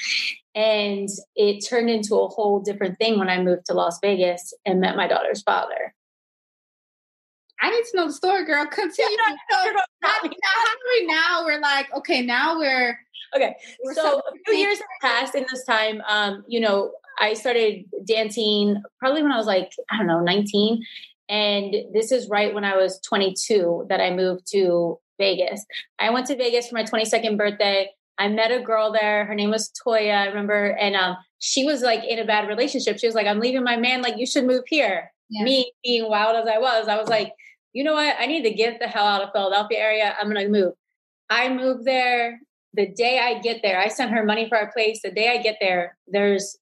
And 0.54 1.08
it 1.34 1.66
turned 1.66 1.90
into 1.90 2.16
a 2.16 2.28
whole 2.28 2.60
different 2.60 2.98
thing 2.98 3.18
when 3.18 3.28
I 3.28 3.42
moved 3.42 3.66
to 3.66 3.74
Las 3.74 3.98
Vegas 4.00 4.52
and 4.64 4.80
met 4.80 4.96
my 4.96 5.08
daughter's 5.08 5.42
father. 5.42 5.94
I 7.60 7.70
need 7.70 7.84
to 7.90 7.96
know 7.96 8.06
the 8.06 8.12
story, 8.12 8.44
girl. 8.44 8.66
Continue. 8.66 9.16
Yeah, 9.26 9.36
so, 9.50 9.72
now, 9.72 10.08
how 10.10 10.22
do 10.22 10.30
we 11.00 11.06
now? 11.06 11.44
We're 11.44 11.60
like, 11.60 11.92
okay, 11.94 12.22
now 12.22 12.58
we're 12.58 12.98
okay. 13.34 13.56
We're 13.84 13.94
so 13.94 14.18
a 14.18 14.22
few 14.46 14.54
years 14.54 14.78
have 14.78 14.86
passed 15.10 15.34
in 15.34 15.46
this 15.50 15.64
time. 15.64 16.02
Um, 16.08 16.44
you 16.46 16.60
know, 16.60 16.92
I 17.18 17.34
started 17.34 17.84
dancing 18.06 18.82
probably 18.98 19.22
when 19.22 19.32
I 19.32 19.36
was 19.36 19.46
like, 19.46 19.72
I 19.90 19.96
don't 19.96 20.06
know, 20.06 20.20
19. 20.20 20.82
And 21.28 21.74
this 21.92 22.12
is 22.12 22.28
right 22.28 22.54
when 22.54 22.64
I 22.64 22.76
was 22.76 23.00
22 23.00 23.86
that 23.88 24.00
I 24.00 24.10
moved 24.10 24.50
to 24.52 24.98
Vegas. 25.18 25.64
I 25.98 26.10
went 26.10 26.26
to 26.26 26.36
Vegas 26.36 26.68
for 26.68 26.74
my 26.74 26.84
22nd 26.84 27.38
birthday. 27.38 27.90
I 28.18 28.28
met 28.28 28.52
a 28.52 28.60
girl 28.60 28.92
there. 28.92 29.24
Her 29.24 29.34
name 29.34 29.50
was 29.50 29.70
Toya. 29.84 30.14
I 30.14 30.26
remember, 30.26 30.76
and 30.80 30.94
um, 30.94 31.16
she 31.38 31.64
was 31.64 31.82
like 31.82 32.04
in 32.04 32.18
a 32.18 32.24
bad 32.24 32.48
relationship. 32.48 32.98
She 32.98 33.06
was 33.06 33.14
like, 33.14 33.26
"I'm 33.26 33.40
leaving 33.40 33.64
my 33.64 33.76
man. 33.76 34.02
Like, 34.02 34.18
you 34.18 34.26
should 34.26 34.44
move 34.44 34.62
here." 34.68 35.10
Yeah. 35.30 35.44
Me 35.44 35.72
being 35.82 36.08
wild 36.08 36.36
as 36.36 36.46
I 36.46 36.58
was, 36.58 36.86
I 36.86 36.96
was 36.96 37.08
like, 37.08 37.32
"You 37.72 37.82
know 37.82 37.94
what? 37.94 38.14
I 38.18 38.26
need 38.26 38.42
to 38.42 38.54
get 38.54 38.78
the 38.78 38.86
hell 38.86 39.04
out 39.04 39.22
of 39.22 39.30
Philadelphia 39.32 39.78
area. 39.78 40.14
I'm 40.20 40.28
gonna 40.32 40.48
move." 40.48 40.74
I 41.28 41.48
moved 41.48 41.84
there. 41.84 42.40
The 42.74 42.86
day 42.86 43.18
I 43.18 43.40
get 43.40 43.62
there, 43.62 43.80
I 43.80 43.88
sent 43.88 44.12
her 44.12 44.24
money 44.24 44.48
for 44.48 44.58
our 44.58 44.70
place. 44.72 45.00
The 45.02 45.10
day 45.10 45.30
I 45.30 45.42
get 45.42 45.56
there, 45.60 45.96
there's 46.06 46.56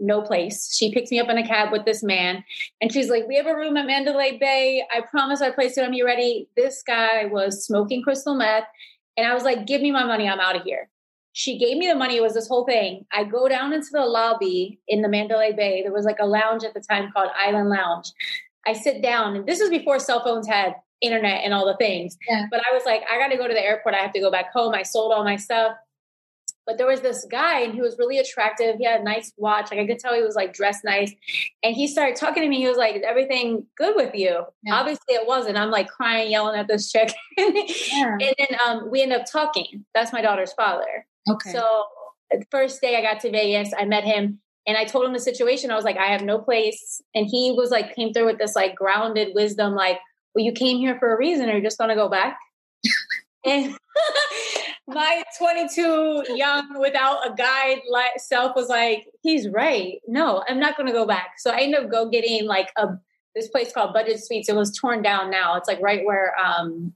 no 0.00 0.22
place. 0.22 0.74
She 0.74 0.92
picks 0.92 1.10
me 1.10 1.20
up 1.20 1.28
in 1.28 1.38
a 1.38 1.46
cab 1.46 1.70
with 1.70 1.84
this 1.84 2.02
man, 2.02 2.42
and 2.80 2.92
she's 2.92 3.10
like, 3.10 3.28
"We 3.28 3.36
have 3.36 3.46
a 3.46 3.54
room 3.54 3.76
at 3.76 3.86
Mandalay 3.86 4.38
Bay. 4.38 4.84
I 4.94 5.02
promise 5.02 5.40
I 5.40 5.50
place 5.50 5.76
it 5.78 5.84
on 5.84 5.92
you 5.92 6.04
ready." 6.04 6.48
This 6.56 6.82
guy 6.82 7.26
was 7.26 7.64
smoking 7.64 8.02
crystal 8.02 8.34
meth 8.34 8.64
and 9.20 9.26
I 9.26 9.34
was 9.34 9.44
like, 9.44 9.66
give 9.66 9.82
me 9.82 9.90
my 9.90 10.04
money. 10.04 10.28
I'm 10.28 10.40
out 10.40 10.56
of 10.56 10.62
here. 10.62 10.88
She 11.32 11.58
gave 11.58 11.76
me 11.76 11.86
the 11.86 11.94
money. 11.94 12.16
It 12.16 12.22
was 12.22 12.34
this 12.34 12.48
whole 12.48 12.64
thing. 12.64 13.04
I 13.12 13.24
go 13.24 13.48
down 13.48 13.72
into 13.74 13.90
the 13.92 14.04
lobby 14.04 14.80
in 14.88 15.02
the 15.02 15.08
Mandalay 15.08 15.52
Bay. 15.52 15.82
There 15.82 15.92
was 15.92 16.06
like 16.06 16.18
a 16.20 16.26
lounge 16.26 16.64
at 16.64 16.72
the 16.72 16.80
time 16.80 17.12
called 17.12 17.30
Island 17.38 17.68
Lounge. 17.68 18.12
I 18.66 18.72
sit 18.72 19.02
down, 19.02 19.36
and 19.36 19.46
this 19.46 19.60
is 19.60 19.70
before 19.70 19.98
cell 19.98 20.24
phones 20.24 20.48
had 20.48 20.74
internet 21.00 21.44
and 21.44 21.54
all 21.54 21.66
the 21.66 21.76
things. 21.76 22.16
Yeah. 22.28 22.46
But 22.50 22.60
I 22.66 22.74
was 22.74 22.84
like, 22.84 23.02
I 23.10 23.18
got 23.18 23.28
to 23.28 23.36
go 23.36 23.46
to 23.46 23.54
the 23.54 23.62
airport. 23.62 23.94
I 23.94 23.98
have 23.98 24.12
to 24.12 24.20
go 24.20 24.30
back 24.30 24.52
home. 24.52 24.74
I 24.74 24.82
sold 24.82 25.12
all 25.12 25.22
my 25.22 25.36
stuff. 25.36 25.76
But 26.66 26.78
there 26.78 26.86
was 26.86 27.00
this 27.00 27.26
guy, 27.30 27.60
and 27.60 27.74
he 27.74 27.80
was 27.80 27.96
really 27.98 28.18
attractive. 28.18 28.76
He 28.76 28.84
had 28.84 29.00
a 29.00 29.04
nice 29.04 29.32
watch. 29.36 29.70
Like 29.70 29.80
I 29.80 29.86
could 29.86 29.98
tell 29.98 30.14
he 30.14 30.22
was 30.22 30.36
like 30.36 30.52
dressed 30.52 30.84
nice. 30.84 31.12
And 31.64 31.74
he 31.74 31.88
started 31.88 32.16
talking 32.16 32.42
to 32.42 32.48
me. 32.48 32.58
He 32.58 32.68
was 32.68 32.76
like, 32.76 32.96
"Is 32.96 33.02
everything 33.02 33.66
good 33.76 33.96
with 33.96 34.14
you?" 34.14 34.44
Yeah. 34.62 34.74
Obviously, 34.74 35.14
it 35.14 35.26
wasn't. 35.26 35.56
I'm 35.56 35.70
like 35.70 35.88
crying, 35.88 36.30
yelling 36.30 36.58
at 36.58 36.68
this 36.68 36.90
chick. 36.90 37.12
yeah. 37.38 38.16
And 38.20 38.34
then 38.38 38.58
um, 38.66 38.90
we 38.90 39.02
end 39.02 39.12
up 39.12 39.22
talking. 39.30 39.84
That's 39.94 40.12
my 40.12 40.22
daughter's 40.22 40.52
father. 40.52 41.06
Okay. 41.28 41.52
So 41.52 41.84
the 42.30 42.44
first 42.50 42.80
day 42.80 42.96
I 42.96 43.02
got 43.02 43.20
to 43.20 43.30
Vegas, 43.30 43.72
I 43.76 43.84
met 43.84 44.04
him. 44.04 44.40
And 44.66 44.76
I 44.76 44.84
told 44.84 45.06
him 45.06 45.12
the 45.12 45.20
situation. 45.20 45.70
I 45.70 45.76
was 45.76 45.84
like, 45.84 45.96
I 45.96 46.12
have 46.12 46.22
no 46.22 46.38
place. 46.38 47.02
And 47.14 47.26
he 47.26 47.52
was 47.56 47.70
like, 47.70 47.94
came 47.94 48.12
through 48.12 48.26
with 48.26 48.38
this 48.38 48.54
like 48.54 48.76
grounded 48.76 49.34
wisdom, 49.34 49.74
like, 49.74 49.98
well, 50.34 50.44
you 50.44 50.52
came 50.52 50.78
here 50.78 50.98
for 50.98 51.12
a 51.12 51.18
reason. 51.18 51.48
Are 51.48 51.56
you 51.56 51.62
just 51.62 51.78
going 51.78 51.90
to 51.90 51.96
go 51.96 52.08
back? 52.08 52.38
and 53.44 53.74
my 54.94 55.22
22 55.38 56.24
young 56.34 56.78
without 56.80 57.30
a 57.30 57.34
guide 57.34 57.80
self 58.18 58.54
was 58.54 58.68
like 58.68 59.06
he's 59.22 59.48
right. 59.48 60.00
No 60.06 60.44
i'm 60.48 60.60
not 60.60 60.76
going 60.76 60.86
to 60.86 60.92
go 60.92 61.06
back. 61.06 61.32
So 61.38 61.50
i 61.50 61.60
ended 61.60 61.84
up 61.84 61.90
go 61.90 62.08
getting 62.08 62.46
like 62.46 62.70
a 62.76 62.88
this 63.34 63.48
place 63.48 63.72
called 63.72 63.92
budget 63.92 64.22
suites. 64.24 64.48
It 64.48 64.56
was 64.56 64.76
torn 64.76 65.02
down 65.02 65.30
now. 65.30 65.56
It's 65.56 65.68
like 65.68 65.80
right 65.80 66.04
where 66.04 66.34
um 66.38 66.92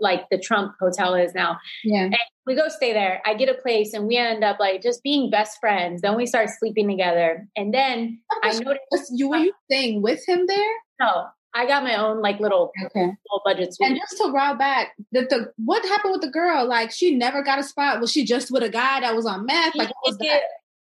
like 0.00 0.28
the 0.30 0.38
trump 0.38 0.74
hotel 0.80 1.14
is 1.14 1.34
now. 1.34 1.58
Yeah. 1.84 2.04
And 2.04 2.16
we 2.46 2.54
go 2.54 2.68
stay 2.68 2.92
there. 2.92 3.22
I 3.24 3.34
get 3.34 3.48
a 3.48 3.54
place 3.54 3.94
and 3.94 4.06
we 4.06 4.16
end 4.16 4.44
up 4.44 4.58
like 4.58 4.82
just 4.82 5.02
being 5.02 5.30
best 5.30 5.58
friends. 5.60 6.02
Then 6.02 6.16
we 6.16 6.26
start 6.26 6.50
sleeping 6.50 6.88
together. 6.88 7.46
And 7.56 7.72
then 7.72 8.20
i 8.42 8.52
noticed 8.58 9.12
you 9.14 9.28
were 9.28 9.36
you 9.36 9.52
staying 9.70 10.02
with 10.02 10.26
him 10.28 10.46
there? 10.46 10.72
No 11.00 11.26
I 11.54 11.66
got 11.66 11.84
my 11.84 11.94
own 11.94 12.20
like 12.20 12.40
little 12.40 12.72
okay. 12.86 13.00
little 13.00 13.42
budget 13.44 13.74
suite. 13.74 13.90
And 13.90 13.98
just 13.98 14.20
to 14.20 14.30
route 14.32 14.58
back, 14.58 14.92
the, 15.12 15.20
the 15.22 15.52
what 15.56 15.84
happened 15.84 16.12
with 16.12 16.22
the 16.22 16.30
girl? 16.30 16.66
Like 16.66 16.90
she 16.90 17.14
never 17.14 17.42
got 17.42 17.60
a 17.60 17.62
spot. 17.62 18.00
Was 18.00 18.10
she 18.10 18.24
just 18.24 18.50
with 18.50 18.64
a 18.64 18.68
guy 18.68 19.00
that 19.00 19.14
was 19.14 19.24
on 19.24 19.46
meth? 19.46 19.74
Like 19.76 19.88
what 19.88 19.96
was 20.04 20.18
that? 20.18 20.40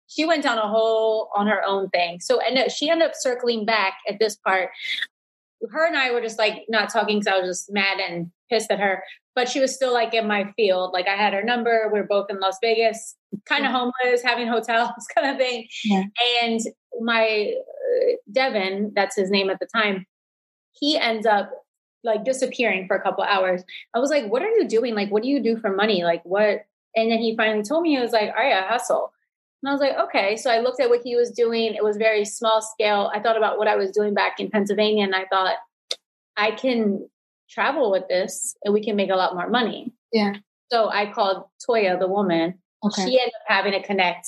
She 0.09 0.25
went 0.25 0.43
down 0.43 0.59
a 0.59 0.69
hole 0.69 1.31
on 1.37 1.47
her 1.47 1.63
own 1.67 1.91
thing. 1.91 2.21
So 2.21 2.41
and 2.41 2.71
she 2.73 2.89
ended 2.89 3.09
up 3.09 3.15
circling 3.15 3.67
back 3.67 3.95
at 4.09 4.19
this 4.19 4.37
part. 4.37 4.71
Her 5.71 5.87
and 5.87 5.97
I 5.97 6.11
were 6.11 6.23
just 6.23 6.39
like 6.39 6.65
not 6.69 6.91
talking 6.91 7.19
because 7.19 7.33
I 7.33 7.39
was 7.39 7.49
just 7.49 7.73
mad 7.73 7.99
and 8.01 8.31
pissed 8.51 8.71
at 8.71 8.81
her. 8.81 9.03
But 9.35 9.49
she 9.49 9.61
was 9.61 9.75
still 9.75 9.93
like 9.93 10.15
in 10.15 10.27
my 10.27 10.53
field. 10.57 10.93
Like 10.93 11.07
I 11.07 11.17
had 11.17 11.35
her 11.35 11.43
number. 11.43 11.91
We 11.93 11.99
are 11.99 12.05
both 12.05 12.27
in 12.31 12.41
Las 12.41 12.57
Vegas, 12.63 13.15
kind 13.45 13.65
of 13.65 13.73
yeah. 13.73 13.79
homeless, 13.79 14.23
having 14.23 14.47
hotels, 14.47 14.91
kind 15.15 15.31
of 15.31 15.37
thing. 15.37 15.69
Yeah. 15.85 16.05
And 16.43 16.61
my 17.01 17.53
uh, 17.59 18.17
Devin, 18.31 18.93
that's 18.95 19.17
his 19.17 19.31
name 19.31 19.51
at 19.51 19.59
the 19.59 19.67
time 19.67 20.07
he 20.73 20.97
ends 20.99 21.27
up 21.27 21.51
like 22.05 22.25
disappearing 22.25 22.87
for 22.87 22.97
a 22.97 23.03
couple 23.03 23.23
hours. 23.25 23.63
I 23.95 23.99
was 23.99 24.11
like, 24.11 24.27
what 24.27 24.43
are 24.43 24.51
you 24.51 24.67
doing? 24.67 24.95
Like, 24.95 25.11
what 25.11 25.23
do 25.23 25.29
you 25.29 25.41
do 25.43 25.57
for 25.57 25.75
money? 25.75 26.03
Like, 26.03 26.23
what? 26.25 26.65
And 26.97 27.11
then 27.11 27.19
he 27.19 27.37
finally 27.37 27.63
told 27.63 27.83
me, 27.83 27.95
he 27.95 28.01
was 28.01 28.13
like, 28.13 28.31
all 28.31 28.43
right, 28.43 28.55
I 28.55 28.67
hustle. 28.67 29.13
And 29.63 29.71
I 29.71 29.73
was 29.73 29.81
like, 29.81 29.97
okay. 30.09 30.37
So 30.37 30.51
I 30.51 30.59
looked 30.59 30.81
at 30.81 30.91
what 30.91 31.03
he 31.05 31.15
was 31.15 31.31
doing. 31.31 31.75
It 31.75 31.85
was 31.85 31.97
very 31.97 32.25
small 32.25 32.61
scale. 32.61 33.11
I 33.15 33.21
thought 33.21 33.37
about 33.37 33.59
what 33.59 33.69
I 33.69 33.77
was 33.77 33.93
doing 33.93 34.15
back 34.15 34.41
in 34.41 34.51
Pennsylvania 34.51 35.05
and 35.05 35.15
I 35.15 35.27
thought, 35.27 35.55
I 36.37 36.51
can 36.51 37.09
travel 37.49 37.91
with 37.91 38.09
this 38.09 38.57
and 38.65 38.75
we 38.75 38.83
can 38.83 38.97
make 38.97 39.11
a 39.11 39.17
lot 39.17 39.35
more 39.35 39.49
money. 39.49 39.93
Yeah. 40.13 40.35
So 40.71 40.89
I 40.89 41.13
called 41.13 41.45
Toya, 41.69 41.99
the 41.99 42.09
woman. 42.09 42.59
Okay. 42.85 43.05
She 43.05 43.21
ended 43.21 43.35
up 43.35 43.43
having 43.47 43.73
to 43.73 43.83
connect 43.83 44.27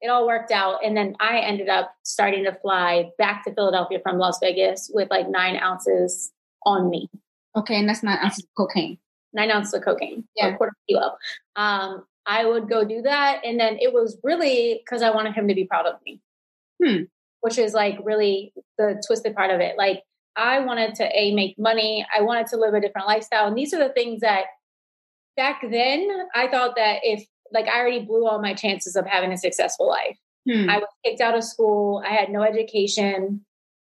it 0.00 0.08
all 0.08 0.26
worked 0.26 0.52
out. 0.52 0.84
And 0.84 0.96
then 0.96 1.16
I 1.20 1.38
ended 1.38 1.68
up 1.68 1.92
starting 2.04 2.44
to 2.44 2.54
fly 2.54 3.10
back 3.18 3.44
to 3.44 3.54
Philadelphia 3.54 3.98
from 4.02 4.18
Las 4.18 4.38
Vegas 4.40 4.90
with 4.92 5.10
like 5.10 5.28
nine 5.28 5.56
ounces 5.56 6.30
on 6.64 6.90
me. 6.90 7.08
Okay, 7.56 7.76
and 7.76 7.88
that's 7.88 8.02
nine 8.02 8.18
ounces 8.22 8.44
of 8.44 8.50
cocaine. 8.56 8.98
Nine 9.32 9.50
ounces 9.50 9.74
of 9.74 9.82
cocaine, 9.84 10.24
yeah, 10.36 10.48
a 10.48 10.56
quarter 10.56 10.74
kilo. 10.88 11.16
Um, 11.56 12.04
I 12.26 12.44
would 12.44 12.68
go 12.68 12.84
do 12.84 13.02
that, 13.02 13.40
and 13.44 13.58
then 13.58 13.78
it 13.80 13.92
was 13.92 14.18
really 14.22 14.80
because 14.84 15.02
I 15.02 15.10
wanted 15.10 15.34
him 15.34 15.48
to 15.48 15.54
be 15.54 15.64
proud 15.64 15.86
of 15.86 15.94
me, 16.04 16.20
hmm. 16.82 17.02
which 17.40 17.58
is 17.58 17.74
like 17.74 17.98
really 18.04 18.52
the 18.78 19.02
twisted 19.06 19.34
part 19.34 19.50
of 19.50 19.60
it. 19.60 19.76
Like 19.76 20.02
I 20.36 20.60
wanted 20.60 20.94
to 20.96 21.04
a 21.18 21.34
make 21.34 21.58
money, 21.58 22.06
I 22.16 22.22
wanted 22.22 22.46
to 22.48 22.56
live 22.56 22.74
a 22.74 22.80
different 22.80 23.06
lifestyle, 23.06 23.48
and 23.48 23.56
these 23.56 23.74
are 23.74 23.78
the 23.78 23.92
things 23.92 24.20
that 24.20 24.44
back 25.36 25.62
then 25.70 26.08
I 26.34 26.48
thought 26.48 26.74
that 26.76 27.00
if 27.02 27.26
like 27.52 27.66
I 27.66 27.78
already 27.78 28.04
blew 28.04 28.26
all 28.26 28.40
my 28.40 28.54
chances 28.54 28.96
of 28.96 29.06
having 29.06 29.32
a 29.32 29.36
successful 29.36 29.88
life. 29.88 30.18
Hmm. 30.48 30.68
I 30.68 30.78
was 30.78 30.88
kicked 31.04 31.20
out 31.20 31.36
of 31.36 31.44
school. 31.44 32.02
I 32.06 32.12
had 32.12 32.30
no 32.30 32.42
education. 32.42 33.44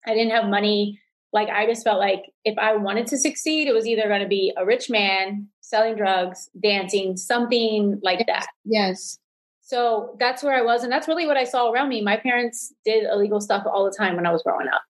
I 0.06 0.14
didn't 0.14 0.32
have 0.32 0.46
money. 0.46 1.00
Like 1.34 1.50
I 1.50 1.66
just 1.66 1.84
felt 1.84 2.00
like 2.00 2.24
if 2.46 2.58
I 2.58 2.76
wanted 2.76 3.08
to 3.08 3.18
succeed, 3.18 3.68
it 3.68 3.74
was 3.74 3.86
either 3.86 4.08
going 4.08 4.22
to 4.22 4.28
be 4.28 4.54
a 4.58 4.66
rich 4.66 4.90
man 4.90 5.48
selling 5.62 5.96
drugs, 5.96 6.50
dancing, 6.62 7.18
something 7.18 8.00
like 8.02 8.20
yes. 8.20 8.28
that. 8.28 8.48
Yes. 8.64 9.20
So 9.62 10.16
that's 10.18 10.42
where 10.42 10.56
I 10.56 10.62
was. 10.62 10.84
And 10.84 10.92
that's 10.92 11.10
really 11.10 11.28
what 11.28 11.36
I 11.36 11.44
saw 11.44 11.70
around 11.70 11.90
me. 11.90 12.02
My 12.02 12.16
parents 12.16 12.74
did 12.86 13.04
illegal 13.04 13.42
stuff 13.42 13.66
all 13.66 13.84
the 13.84 13.96
time 13.96 14.16
when 14.16 14.26
I 14.26 14.32
was 14.32 14.42
growing 14.42 14.68
up. 14.70 14.82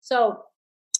So 0.00 0.44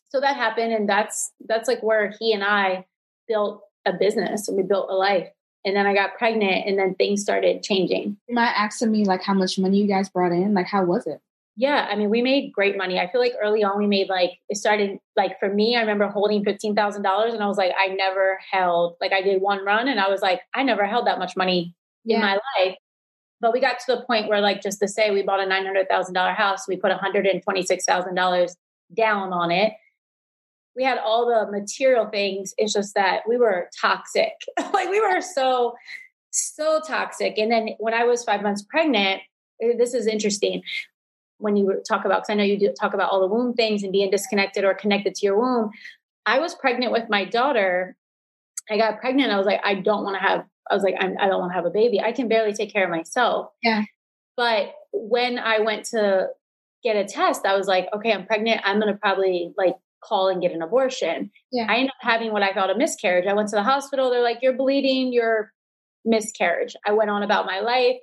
so 0.09 0.21
that 0.21 0.37
happened 0.37 0.73
and 0.73 0.89
that's 0.89 1.33
that's 1.47 1.69
like 1.69 1.83
where 1.83 2.13
he 2.19 2.33
and 2.33 2.43
I 2.43 2.85
built 3.29 3.63
a 3.87 3.93
business 3.93 4.49
and 4.49 4.57
we 4.57 4.65
built 4.65 4.91
a 4.91 4.95
life. 4.95 5.29
And 5.65 5.77
then 5.77 5.87
I 5.87 5.95
got 5.95 6.17
pregnant 6.17 6.67
and 6.67 6.79
then 6.79 6.95
things 6.95 7.21
started 7.21 7.63
changing. 7.63 8.17
You 8.29 8.35
might 8.35 8.55
ask 8.57 8.81
me 8.83 9.05
like 9.05 9.23
how 9.23 9.35
much 9.35 9.59
money 9.59 9.79
you 9.79 9.87
guys 9.87 10.09
brought 10.09 10.33
in? 10.33 10.55
Like 10.55 10.67
how 10.67 10.85
was 10.85 11.07
it? 11.07 11.21
Yeah, 11.57 11.87
I 11.91 11.97
mean, 11.97 12.09
we 12.09 12.23
made 12.23 12.53
great 12.53 12.79
money. 12.79 12.99
I 12.99 13.11
feel 13.11 13.21
like 13.21 13.35
early 13.43 13.63
on 13.63 13.77
we 13.77 13.87
made 13.87 14.09
like 14.09 14.39
it 14.49 14.57
started 14.57 14.99
like 15.17 15.39
for 15.39 15.53
me. 15.53 15.77
I 15.77 15.81
remember 15.81 16.07
holding 16.07 16.43
fifteen 16.43 16.75
thousand 16.75 17.03
dollars, 17.03 17.35
and 17.35 17.43
I 17.43 17.47
was 17.49 17.59
like, 17.59 17.73
I 17.79 17.89
never 17.89 18.41
held 18.51 18.97
like 19.01 19.13
I 19.13 19.21
did 19.21 19.43
one 19.43 19.63
run, 19.65 19.89
and 19.89 20.01
I 20.01 20.09
was 20.09 20.23
like, 20.23 20.41
I 20.55 20.63
never 20.63 20.87
held 20.87 21.07
that 21.07 21.19
much 21.19 21.37
money 21.37 21.75
yeah. 22.05 22.17
in 22.17 22.23
my 22.23 22.39
life. 22.57 22.77
But 23.43 23.53
we 23.53 23.61
got 23.61 23.79
to 23.81 23.97
the 23.97 24.03
point 24.03 24.29
where, 24.29 24.41
like, 24.41 24.63
just 24.63 24.81
to 24.81 24.89
say, 24.89 25.11
we 25.11 25.23
bought 25.23 25.41
a 25.41 25.47
nine 25.47 25.67
hundred 25.67 25.89
thousand 25.89 26.15
dollar 26.15 26.33
house, 26.33 26.67
we 26.67 26.77
put 26.77 26.91
one 26.91 26.99
hundred 26.99 27.27
and 27.27 27.43
twenty 27.43 27.63
six 27.63 27.85
thousand 27.85 28.15
dollars 28.15 28.57
down 28.97 29.33
on 29.33 29.51
it. 29.51 29.75
We 30.77 30.85
had 30.85 30.99
all 30.99 31.27
the 31.27 31.51
material 31.51 32.07
things. 32.07 32.55
It's 32.57 32.73
just 32.73 32.95
that 32.95 33.23
we 33.29 33.37
were 33.37 33.69
toxic. 33.81 34.33
like 34.73 34.89
we 34.89 35.01
were 35.01 35.21
so 35.21 35.75
so 36.33 36.81
toxic. 36.87 37.39
And 37.39 37.51
then 37.51 37.71
when 37.79 37.95
I 37.95 38.05
was 38.05 38.25
five 38.25 38.43
months 38.43 38.63
pregnant, 38.63 39.21
eh, 39.63 39.73
this 39.77 39.95
is 39.95 40.07
interesting 40.07 40.63
when 41.39 41.57
you 41.57 41.83
talk 41.89 42.05
about, 42.05 42.23
because 42.23 42.31
I 42.31 42.35
know 42.35 42.45
you 42.45 42.59
do 42.59 42.73
talk 42.79 42.95
about 42.95 43.11
all 43.11 43.21
the 43.21 43.27
womb 43.27 43.55
things 43.55 43.83
and 43.83 43.93
being 43.93 44.11
disconnected 44.11 44.65
or 44.65 44.75
connected 44.75 45.15
to 45.17 45.27
your 45.27 45.41
womb. 45.41 45.71
I 46.27 46.39
was 46.39 46.55
pregnant 46.55 46.93
with 46.93 47.09
my 47.09 47.25
daughter. 47.25 47.97
I 48.71 48.77
got 48.77 49.01
pregnant. 49.01 49.33
I 49.33 49.39
was 49.39 49.47
like, 49.47 49.61
I 49.65 49.75
don't 49.75 50.05
want 50.05 50.21
to 50.21 50.29
have, 50.29 50.45
I 50.71 50.75
was 50.75 50.83
like, 50.83 50.95
I'm, 51.01 51.17
I 51.19 51.25
do 51.25 51.31
not 51.31 51.41
want 51.41 51.53
to 51.53 51.57
have 51.57 51.65
a 51.65 51.71
baby. 51.71 52.01
I 52.01 52.13
can 52.13 52.29
barely 52.29 52.53
take 52.53 52.73
care 52.73 52.85
of 52.85 52.91
myself. 52.91 53.49
Yeah. 53.63 53.85
But 54.37 54.75
when 54.93 55.39
I 55.39 55.61
went 55.61 55.87
to 55.87 56.29
get 56.85 56.97
a 56.97 57.05
test, 57.05 57.47
I 57.47 57.57
was 57.57 57.67
like, 57.67 57.89
okay, 57.95 58.13
I'm 58.13 58.27
pregnant. 58.27 58.61
I'm 58.65 58.79
going 58.79 58.93
to 58.93 58.99
probably 58.99 59.53
like 59.57 59.75
call 60.03 60.29
and 60.29 60.41
get 60.41 60.53
an 60.53 60.63
abortion. 60.63 61.31
Yeah. 61.53 61.67
I 61.69 61.77
ended 61.77 61.91
up 61.91 61.97
having 62.01 62.33
what 62.33 62.43
I 62.43 62.53
called 62.53 62.71
a 62.71 62.77
miscarriage. 62.77 63.27
I 63.27 63.35
went 63.35 63.49
to 63.51 63.57
the 63.57 63.63
hospital. 63.63 64.11
They're 64.11 64.23
like, 64.23 64.39
you're 64.43 64.57
bleeding, 64.57 65.13
you're 65.13 65.53
miscarriage. 66.05 66.75
I 66.87 66.93
went 66.93 67.11
on 67.11 67.23
about 67.23 67.47
my 67.47 67.61
life 67.61 67.97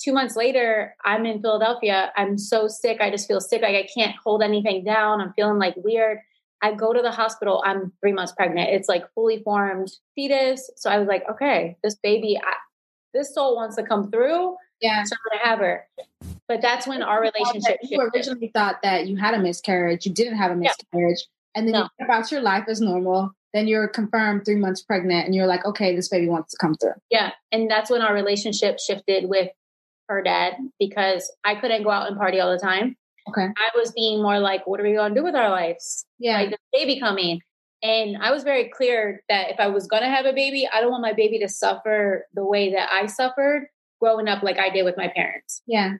two 0.00 0.12
months 0.12 0.34
later, 0.34 0.96
I'm 1.04 1.26
in 1.26 1.40
Philadelphia. 1.40 2.12
I'm 2.16 2.38
so 2.38 2.68
sick. 2.68 3.00
I 3.00 3.10
just 3.10 3.28
feel 3.28 3.40
sick. 3.40 3.62
Like 3.62 3.76
I 3.76 3.88
can't 3.94 4.16
hold 4.24 4.42
anything 4.42 4.84
down. 4.84 5.20
I'm 5.20 5.32
feeling 5.34 5.58
like 5.58 5.74
weird. 5.76 6.18
I 6.62 6.74
go 6.74 6.92
to 6.92 7.00
the 7.00 7.10
hospital. 7.10 7.62
I'm 7.64 7.92
three 8.00 8.12
months 8.12 8.32
pregnant. 8.32 8.70
It's 8.70 8.88
like 8.88 9.04
fully 9.14 9.42
formed 9.42 9.90
fetus. 10.14 10.70
So 10.76 10.90
I 10.90 10.98
was 10.98 11.08
like, 11.08 11.24
okay, 11.30 11.76
this 11.82 11.94
baby, 11.96 12.38
I, 12.42 12.54
this 13.14 13.34
soul 13.34 13.56
wants 13.56 13.76
to 13.76 13.82
come 13.82 14.10
through. 14.10 14.56
Yeah. 14.80 15.04
So 15.04 15.14
I'm 15.14 15.30
going 15.30 15.42
to 15.42 15.48
have 15.48 15.58
her. 15.58 15.86
But 16.48 16.62
that's 16.62 16.86
when 16.86 17.02
our 17.02 17.20
relationship 17.20 17.78
You 17.82 18.00
originally 18.14 18.50
thought 18.52 18.82
that 18.82 19.06
you 19.06 19.16
had 19.16 19.34
a 19.34 19.38
miscarriage. 19.38 20.06
You 20.06 20.12
didn't 20.12 20.36
have 20.36 20.50
a 20.50 20.56
miscarriage. 20.56 21.26
And 21.54 21.66
then 21.66 21.72
no. 21.72 21.88
you 21.98 22.04
about 22.04 22.30
your 22.30 22.40
life 22.40 22.64
as 22.68 22.80
normal. 22.80 23.32
Then 23.52 23.66
you're 23.66 23.88
confirmed 23.88 24.44
three 24.44 24.56
months 24.56 24.82
pregnant 24.82 25.26
and 25.26 25.34
you're 25.34 25.46
like, 25.46 25.64
okay, 25.64 25.96
this 25.96 26.08
baby 26.08 26.28
wants 26.28 26.52
to 26.52 26.58
come 26.60 26.74
through. 26.74 26.94
Yeah. 27.10 27.32
And 27.50 27.68
that's 27.68 27.90
when 27.90 28.02
our 28.02 28.14
relationship 28.14 28.78
shifted 28.78 29.28
with 29.28 29.48
her 30.08 30.22
dad 30.22 30.54
because 30.78 31.30
I 31.44 31.56
couldn't 31.56 31.82
go 31.82 31.90
out 31.90 32.08
and 32.08 32.16
party 32.16 32.38
all 32.38 32.52
the 32.52 32.58
time. 32.58 32.96
Okay. 33.28 33.46
I 33.46 33.70
was 33.76 33.92
being 33.92 34.22
more 34.22 34.38
like, 34.38 34.66
what 34.66 34.80
are 34.80 34.84
we 34.84 34.94
going 34.94 35.14
to 35.14 35.20
do 35.20 35.24
with 35.24 35.34
our 35.34 35.50
lives? 35.50 36.06
Yeah. 36.18 36.38
Like 36.38 36.50
the 36.50 36.58
baby 36.72 37.00
coming. 37.00 37.40
And 37.82 38.18
I 38.18 38.30
was 38.30 38.44
very 38.44 38.68
clear 38.68 39.22
that 39.28 39.50
if 39.50 39.58
I 39.58 39.68
was 39.68 39.86
going 39.86 40.02
to 40.02 40.08
have 40.08 40.26
a 40.26 40.32
baby, 40.32 40.68
I 40.72 40.80
don't 40.80 40.90
want 40.90 41.02
my 41.02 41.12
baby 41.12 41.38
to 41.40 41.48
suffer 41.48 42.26
the 42.34 42.44
way 42.44 42.72
that 42.72 42.90
I 42.92 43.06
suffered 43.06 43.68
growing 44.00 44.28
up, 44.28 44.42
like 44.42 44.58
I 44.58 44.70
did 44.70 44.84
with 44.84 44.96
my 44.96 45.08
parents. 45.08 45.62
Yeah. 45.66 45.94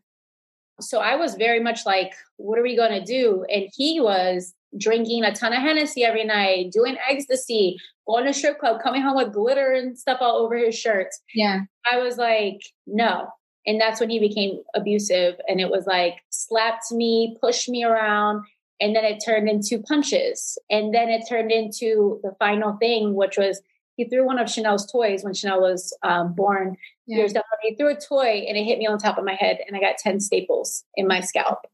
So 0.80 1.00
I 1.00 1.16
was 1.16 1.35
very 1.35 1.61
much 1.61 1.85
like, 1.87 2.12
what 2.37 2.59
are 2.59 2.62
we 2.62 2.76
going 2.76 2.99
to 2.99 3.04
do? 3.04 3.45
And 3.52 3.69
he 3.75 4.00
was 4.00 4.54
drinking 4.79 5.25
a 5.25 5.35
ton 5.35 5.53
of 5.53 5.61
Hennessy 5.61 6.05
every 6.05 6.25
night, 6.25 6.73
doing 6.73 6.97
ecstasy, 7.09 7.79
going 8.07 8.27
to 8.27 8.33
strip 8.33 8.59
club, 8.59 8.83
coming 8.83 9.03
home 9.03 9.17
with 9.17 9.33
glitter 9.33 9.73
and 9.73 9.99
stuff 9.99 10.19
all 10.21 10.39
over 10.39 10.57
his 10.57 10.79
shirts. 10.79 11.21
Yeah. 11.35 11.62
I 11.91 11.99
was 11.99 12.17
like, 12.17 12.61
no, 12.87 13.29
and 13.67 13.81
that's 13.81 14.00
when 14.00 14.11
he 14.11 14.19
became 14.19 14.62
abusive. 14.75 15.37
And 15.49 15.61
it 15.61 15.71
was 15.71 15.87
like 15.87 16.17
slapped 16.30 16.93
me, 16.93 17.37
pushed 17.41 17.69
me 17.69 17.85
around. 17.85 18.45
And 18.80 18.97
then 18.97 19.04
it 19.04 19.23
turned 19.25 19.49
into 19.49 19.83
punches. 19.83 20.59
And 20.71 20.95
then 20.95 21.11
it 21.11 21.25
turned 21.28 21.52
into 21.52 22.19
the 22.23 22.35
final 22.39 22.76
thing, 22.78 23.15
which 23.15 23.37
was 23.37 23.61
he 23.97 24.09
threw 24.09 24.25
one 24.25 24.39
of 24.39 24.50
Chanel's 24.50 24.91
toys 24.91 25.23
when 25.23 25.35
Chanel 25.35 25.61
was 25.61 25.95
um, 26.02 26.33
born 26.33 26.76
yeah. 27.06 27.19
years 27.19 27.35
down. 27.35 27.43
He 27.61 27.75
threw 27.75 27.89
a 27.89 28.00
toy 28.00 28.47
and 28.49 28.56
it 28.56 28.65
hit 28.65 28.78
me 28.78 28.87
on 28.87 28.99
top 28.99 29.19
of 29.19 29.25
my 29.25 29.35
head, 29.35 29.59
and 29.67 29.76
I 29.76 29.80
got 29.80 29.99
10 29.99 30.21
staples 30.21 30.85
in 30.97 31.06
my 31.06 31.21
scalp. 31.21 31.67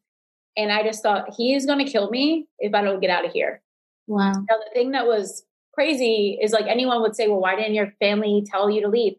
And 0.56 0.72
I 0.72 0.82
just 0.82 1.02
thought, 1.02 1.34
he 1.36 1.54
is 1.54 1.66
going 1.66 1.84
to 1.84 1.90
kill 1.90 2.10
me 2.10 2.46
if 2.58 2.74
I 2.74 2.82
don't 2.82 3.00
get 3.00 3.10
out 3.10 3.24
of 3.24 3.32
here. 3.32 3.62
Wow. 4.06 4.32
Now, 4.32 4.56
the 4.56 4.70
thing 4.72 4.92
that 4.92 5.06
was 5.06 5.44
crazy 5.74 6.38
is 6.40 6.52
like 6.52 6.66
anyone 6.66 7.02
would 7.02 7.14
say, 7.14 7.28
well, 7.28 7.40
why 7.40 7.56
didn't 7.56 7.74
your 7.74 7.92
family 8.00 8.44
tell 8.50 8.70
you 8.70 8.80
to 8.82 8.88
leave? 8.88 9.16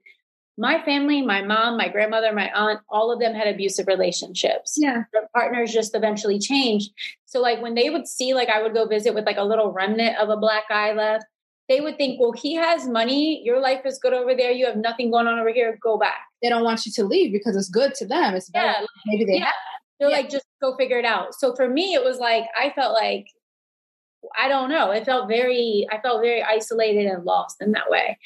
my 0.58 0.84
family, 0.84 1.21
my 1.21 1.43
mom, 1.43 1.78
my 1.78 1.88
grandmother, 1.88 2.34
my 2.34 2.52
aunt, 2.52 2.80
all 2.89 3.12
of 3.12 3.19
them 3.19 3.36
had 3.36 3.47
abusive 3.47 3.88
relationships. 3.88 4.73
Yeah. 4.76 5.04
Their 5.13 5.30
partners 5.34 5.71
just 5.71 5.95
eventually 5.95 6.39
changed. 6.39 6.91
So 7.26 7.39
like 7.39 7.62
when 7.62 7.76
they 7.76 7.89
would 7.89 8.08
see 8.08 8.34
like 8.34 8.50
I 8.50 8.62
would 8.62 8.73
go 8.73 8.88
visit 8.88 9.13
with 9.13 9.26
like 9.26 9.38
a 9.38 9.43
little 9.43 9.71
remnant 9.71 10.17
of 10.17 10.30
a 10.30 10.38
black 10.38 10.63
eye 10.69 10.93
left, 10.93 11.26
they 11.69 11.80
would 11.80 11.97
think, 11.97 12.19
well, 12.19 12.32
he 12.32 12.56
has 12.56 12.88
money. 12.88 13.41
Your 13.43 13.60
life 13.60 13.82
is 13.86 14.00
good 14.00 14.13
over 14.13 14.34
there. 14.36 14.52
You 14.52 14.65
have 14.65 14.78
nothing 14.78 15.12
going 15.12 15.28
on 15.28 15.38
over 15.38 15.52
here. 15.52 15.78
Go 15.84 15.97
back. 16.00 16.21
They 16.41 16.50
don't 16.50 16.63
want 16.63 16.86
you 16.86 16.91
to 16.93 17.04
leave 17.04 17.32
because 17.32 17.56
it's 17.56 17.69
good 17.69 17.93
to 17.95 18.08
them. 18.08 18.34
It's 18.34 18.50
better. 18.50 18.67
Yeah, 18.67 18.86
maybe 19.06 19.26
they 19.26 19.38
yeah. 19.39 19.45
Have. 19.45 19.54
They're 20.00 20.10
yeah. 20.10 20.18
like, 20.18 20.30
just 20.30 20.46
go 20.62 20.76
figure 20.78 21.00
it 21.00 21.06
out. 21.06 21.34
So 21.36 21.56
for 21.56 21.68
me, 21.68 21.94
it 21.94 22.04
was 22.04 22.20
like 22.20 22.46
I 22.60 22.72
felt 22.76 22.94
like 22.94 23.28
I 24.38 24.48
don't 24.48 24.70
know. 24.70 24.92
It 24.92 25.06
felt 25.06 25.28
very, 25.28 25.88
I 25.92 26.00
felt 26.02 26.22
very 26.22 26.44
isolated 26.44 27.06
and 27.06 27.24
lost 27.24 27.62
in 27.62 27.72
that 27.74 27.90
way. 27.90 28.18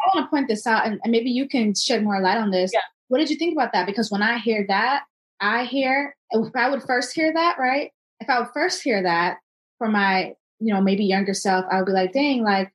I 0.00 0.16
want 0.16 0.26
to 0.26 0.30
point 0.30 0.48
this 0.48 0.66
out, 0.66 0.86
and, 0.86 1.00
maybe 1.06 1.30
you 1.30 1.48
can 1.48 1.74
shed 1.74 2.02
more 2.02 2.20
light 2.20 2.38
on 2.38 2.50
this. 2.50 2.72
Yeah. 2.72 2.80
What 3.08 3.18
did 3.18 3.30
you 3.30 3.36
think 3.36 3.54
about 3.54 3.72
that? 3.72 3.86
Because 3.86 4.10
when 4.10 4.22
I 4.22 4.38
hear 4.38 4.64
that, 4.68 5.04
I 5.40 5.64
hear 5.64 6.16
if 6.30 6.54
I 6.56 6.68
would 6.70 6.82
first 6.82 7.14
hear 7.14 7.32
that, 7.32 7.58
right? 7.58 7.90
If 8.20 8.28
I 8.28 8.40
would 8.40 8.48
first 8.52 8.82
hear 8.82 9.02
that 9.02 9.38
for 9.78 9.88
my, 9.88 10.34
you 10.58 10.72
know, 10.72 10.80
maybe 10.80 11.04
younger 11.04 11.34
self, 11.34 11.64
I 11.70 11.78
would 11.78 11.86
be 11.86 11.92
like, 11.92 12.12
dang, 12.12 12.42
like, 12.42 12.72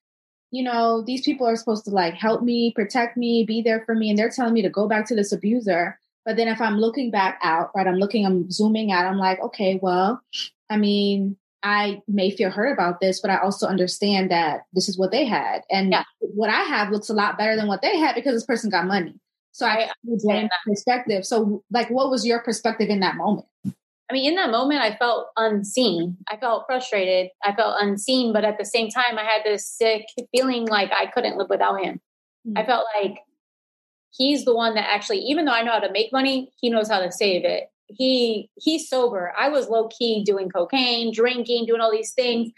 you 0.52 0.64
know, 0.64 1.04
these 1.06 1.22
people 1.22 1.48
are 1.48 1.56
supposed 1.56 1.86
to 1.86 1.92
like 1.92 2.14
help 2.14 2.42
me, 2.42 2.72
protect 2.74 3.18
me, 3.18 3.44
be 3.44 3.62
there 3.62 3.84
for 3.86 3.96
me, 3.96 4.10
and 4.10 4.18
they're 4.18 4.30
telling 4.30 4.54
me 4.54 4.62
to 4.62 4.70
go 4.70 4.88
back 4.88 5.08
to 5.08 5.16
this 5.16 5.32
abuser. 5.32 6.00
But 6.26 6.36
then 6.38 6.48
if 6.48 6.62
I'm 6.62 6.78
looking 6.78 7.12
back 7.12 7.40
out, 7.44 7.72
right, 7.76 7.88
I'm 7.88 7.96
looking, 7.96 8.26
I'm 8.26 8.52
zooming 8.52 8.92
out, 8.92 9.06
I'm 9.06 9.18
like, 9.18 9.40
okay, 9.42 9.80
well, 9.82 10.22
I 10.70 10.78
mean, 10.78 11.38
I 11.64 12.02
may 12.08 12.32
feel 12.32 12.52
hurt 12.52 12.74
about 12.74 13.02
this, 13.02 13.20
but 13.20 13.32
I 13.32 13.38
also 13.38 13.68
understand 13.68 14.32
that 14.32 14.62
this 14.74 14.88
is 14.88 14.98
what 14.98 15.12
they 15.12 15.26
had. 15.26 15.64
And 15.70 15.92
yeah. 15.92 16.04
what 16.20 16.50
I 16.50 16.62
have 16.62 16.92
looks 16.92 17.10
a 17.10 17.14
lot 17.14 17.38
better 17.38 17.56
than 17.56 17.68
what 17.68 17.82
they 17.82 17.98
had 17.98 18.16
because 18.16 18.34
this 18.34 18.46
person 18.46 18.70
got 18.70 18.86
money. 18.86 19.16
So 19.52 19.66
I 19.66 19.90
understand 20.06 20.50
that 20.50 20.70
perspective. 20.70 21.26
So 21.26 21.64
like 21.72 21.90
what 21.90 22.10
was 22.10 22.26
your 22.26 22.40
perspective 22.40 22.90
in 22.90 23.02
that 23.02 23.16
moment? 23.16 23.48
I 23.66 24.14
mean, 24.14 24.30
in 24.32 24.36
that 24.36 24.52
moment 24.52 24.82
I 24.82 24.96
felt 24.96 25.28
unseen. 25.36 26.18
I 26.30 26.38
felt 26.38 26.64
frustrated. 26.66 27.30
I 27.44 27.54
felt 27.54 27.76
unseen, 27.80 28.32
but 28.32 28.46
at 28.46 28.58
the 28.58 28.66
same 28.66 28.90
time 28.90 29.18
I 29.18 29.24
had 29.24 29.42
this 29.44 29.68
sick 29.68 30.06
feeling 30.34 30.66
like 30.66 30.92
I 30.92 31.08
couldn't 31.08 31.38
live 31.38 31.50
without 31.50 31.84
him. 31.84 32.00
Mm-hmm. 32.48 32.58
I 32.58 32.66
felt 32.66 32.86
like 33.02 33.20
he's 34.12 34.46
the 34.46 34.56
one 34.56 34.76
that 34.76 34.90
actually 34.90 35.20
even 35.20 35.46
though 35.46 35.54
I 35.54 35.64
know 35.64 35.72
how 35.72 35.80
to 35.80 35.92
make 35.92 36.12
money, 36.12 36.52
he 36.60 36.70
knows 36.70 36.90
how 36.90 37.00
to 37.00 37.12
save 37.12 37.46
it 37.46 37.70
he 37.90 38.50
he's 38.56 38.88
sober. 38.88 39.34
I 39.38 39.50
was 39.50 39.68
low 39.68 39.88
key 39.88 40.24
doing 40.24 40.50
cocaine, 40.50 41.12
drinking, 41.14 41.66
doing 41.66 41.82
all 41.82 41.92
these 41.92 42.14
things 42.14 42.52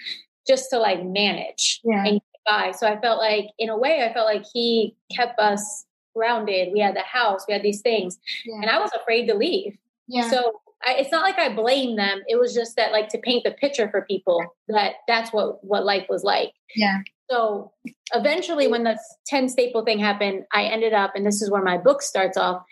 just 0.47 0.69
to 0.71 0.79
like 0.79 1.03
manage 1.05 1.81
yeah. 1.83 2.03
and 2.05 2.13
get 2.13 2.41
by. 2.45 2.71
So 2.71 2.87
I 2.87 2.99
felt 2.99 3.19
like, 3.19 3.45
in 3.57 3.69
a 3.69 3.77
way, 3.77 4.03
I 4.03 4.13
felt 4.13 4.25
like 4.25 4.43
he 4.53 4.95
kept 5.15 5.39
us 5.39 5.85
grounded. 6.15 6.69
We 6.73 6.79
had 6.79 6.95
the 6.95 7.01
house, 7.01 7.45
we 7.47 7.53
had 7.53 7.63
these 7.63 7.81
things, 7.81 8.19
yeah. 8.45 8.61
and 8.61 8.69
I 8.69 8.79
was 8.79 8.91
afraid 8.99 9.27
to 9.27 9.35
leave. 9.35 9.77
Yeah. 10.07 10.29
So 10.29 10.59
I, 10.85 10.95
it's 10.95 11.11
not 11.11 11.21
like 11.21 11.37
I 11.37 11.53
blame 11.53 11.95
them. 11.95 12.21
It 12.27 12.37
was 12.39 12.53
just 12.53 12.75
that, 12.75 12.91
like, 12.91 13.07
to 13.09 13.17
paint 13.19 13.43
the 13.43 13.51
picture 13.51 13.89
for 13.89 14.01
people 14.01 14.43
that 14.67 14.95
that's 15.07 15.31
what 15.31 15.63
what 15.63 15.85
life 15.85 16.07
was 16.09 16.23
like. 16.23 16.51
Yeah. 16.75 16.99
So 17.31 17.71
eventually, 18.13 18.67
when 18.67 18.83
the 18.83 18.99
ten 19.25 19.47
staple 19.47 19.85
thing 19.85 19.99
happened, 19.99 20.43
I 20.51 20.63
ended 20.63 20.93
up, 20.93 21.11
and 21.15 21.25
this 21.25 21.41
is 21.41 21.49
where 21.49 21.63
my 21.63 21.77
book 21.77 22.01
starts 22.01 22.37
off. 22.37 22.63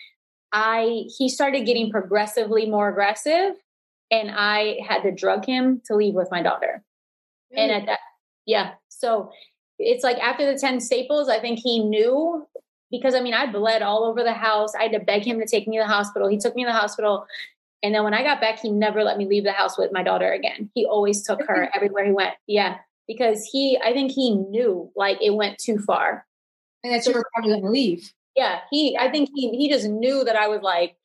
I 0.52 1.04
he 1.18 1.30
started 1.30 1.66
getting 1.66 1.92
progressively 1.92 2.70
more 2.70 2.90
aggressive 2.90 3.54
and 4.12 4.32
I 4.32 4.78
had 4.88 5.04
to 5.04 5.12
drug 5.12 5.46
him 5.46 5.82
to 5.86 5.96
leave 5.96 6.16
with 6.16 6.30
my 6.32 6.42
daughter. 6.42 6.84
Really? 7.52 7.64
And 7.64 7.72
at 7.72 7.86
that 7.86 8.00
yeah. 8.46 8.72
So 8.90 9.32
it's 9.78 10.04
like 10.04 10.18
after 10.18 10.52
the 10.52 10.58
10 10.58 10.80
staples, 10.80 11.30
I 11.30 11.40
think 11.40 11.60
he 11.60 11.84
knew 11.84 12.48
because 12.92 13.14
I 13.14 13.22
mean 13.22 13.34
I 13.34 13.52
bled 13.52 13.82
all 13.82 14.04
over 14.04 14.24
the 14.24 14.34
house. 14.34 14.74
I 14.76 14.84
had 14.84 14.94
to 14.94 15.00
beg 15.00 15.24
him 15.24 15.40
to 15.40 15.46
take 15.46 15.68
me 15.68 15.78
to 15.78 15.84
the 15.84 15.88
hospital. 15.88 16.28
He 16.28 16.38
took 16.38 16.56
me 16.56 16.64
to 16.64 16.70
the 16.70 16.78
hospital. 16.78 17.26
And 17.84 17.94
then 17.94 18.04
when 18.04 18.14
I 18.14 18.24
got 18.24 18.42
back, 18.42 18.60
he 18.60 18.72
never 18.72 19.04
let 19.04 19.18
me 19.18 19.26
leave 19.26 19.46
the 19.46 19.52
house 19.52 19.78
with 19.78 19.92
my 19.94 20.04
daughter 20.04 20.34
again. 20.34 20.70
He 20.74 20.86
always 20.86 21.26
took 21.26 21.42
her 21.48 21.70
everywhere 21.74 22.06
he 22.06 22.12
went. 22.12 22.34
Yeah. 22.46 22.78
Because 23.10 23.44
he 23.52 23.78
I 23.84 23.92
think 23.92 24.14
he 24.14 24.36
knew 24.36 24.90
like 24.96 25.18
it 25.22 25.32
went 25.32 25.58
too 25.58 25.80
far. 25.80 26.26
And 26.86 26.94
that 26.94 27.06
you 27.06 27.14
were 27.14 27.26
probably 27.34 27.60
gonna 27.60 27.70
leave 27.70 28.14
yeah, 28.40 28.60
he 28.72 28.98
I 28.98 29.10
think 29.12 29.30
he 29.36 29.50
he 29.50 29.70
just 29.70 29.88
knew 29.88 30.24
that 30.24 30.38
I 30.38 30.48
was 30.48 30.62
like, 30.62 30.96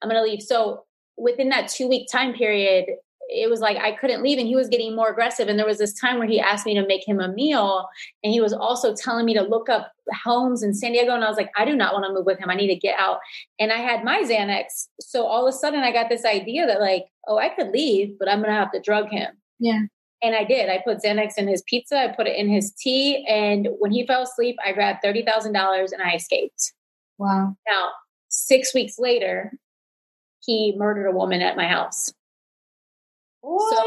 I'm 0.00 0.08
gonna 0.08 0.22
leave. 0.22 0.42
So 0.42 0.84
within 1.18 1.50
that 1.50 1.68
two 1.68 1.86
week 1.86 2.08
time 2.10 2.32
period, 2.32 2.86
it 3.28 3.50
was 3.50 3.60
like 3.60 3.76
I 3.76 3.92
couldn't 3.92 4.22
leave 4.22 4.38
and 4.38 4.48
he 4.48 4.56
was 4.56 4.68
getting 4.68 4.96
more 4.96 5.10
aggressive. 5.10 5.48
And 5.48 5.58
there 5.58 5.66
was 5.66 5.76
this 5.76 5.92
time 5.92 6.18
where 6.18 6.26
he 6.26 6.40
asked 6.40 6.64
me 6.64 6.72
to 6.74 6.86
make 6.86 7.06
him 7.06 7.20
a 7.20 7.28
meal. 7.28 7.86
And 8.24 8.32
he 8.32 8.40
was 8.40 8.54
also 8.54 8.94
telling 8.94 9.26
me 9.26 9.34
to 9.34 9.42
look 9.42 9.68
up 9.68 9.92
homes 10.24 10.62
in 10.62 10.72
San 10.72 10.92
Diego. 10.92 11.14
And 11.14 11.22
I 11.22 11.28
was 11.28 11.36
like, 11.36 11.50
I 11.56 11.66
do 11.66 11.76
not 11.76 11.92
want 11.92 12.06
to 12.06 12.12
move 12.12 12.24
with 12.24 12.38
him. 12.38 12.48
I 12.48 12.54
need 12.54 12.68
to 12.68 12.76
get 12.76 12.98
out. 12.98 13.18
And 13.58 13.70
I 13.70 13.76
had 13.76 14.02
my 14.02 14.22
Xanax. 14.22 14.88
So 14.98 15.26
all 15.26 15.46
of 15.46 15.54
a 15.54 15.56
sudden 15.56 15.80
I 15.80 15.92
got 15.92 16.08
this 16.08 16.24
idea 16.24 16.66
that 16.66 16.80
like, 16.80 17.04
oh, 17.26 17.36
I 17.36 17.50
could 17.50 17.68
leave, 17.68 18.18
but 18.18 18.30
I'm 18.30 18.38
going 18.38 18.48
to 18.48 18.58
have 18.58 18.72
to 18.72 18.80
drug 18.80 19.10
him. 19.10 19.36
Yeah. 19.58 19.82
And 20.22 20.34
I 20.34 20.44
did. 20.44 20.68
I 20.68 20.82
put 20.84 21.02
Xanax 21.02 21.38
in 21.38 21.46
his 21.46 21.62
pizza. 21.62 21.96
I 21.96 22.08
put 22.08 22.26
it 22.26 22.36
in 22.36 22.48
his 22.48 22.72
tea. 22.72 23.24
And 23.28 23.68
when 23.78 23.92
he 23.92 24.06
fell 24.06 24.22
asleep, 24.22 24.56
I 24.64 24.72
grabbed 24.72 25.04
$30,000 25.04 25.46
and 25.92 26.02
I 26.02 26.14
escaped. 26.14 26.72
Wow. 27.18 27.56
Now, 27.68 27.90
six 28.28 28.74
weeks 28.74 28.98
later, 28.98 29.52
he 30.40 30.74
murdered 30.76 31.06
a 31.06 31.12
woman 31.12 31.40
at 31.40 31.56
my 31.56 31.68
house. 31.68 32.12
So, 33.40 33.84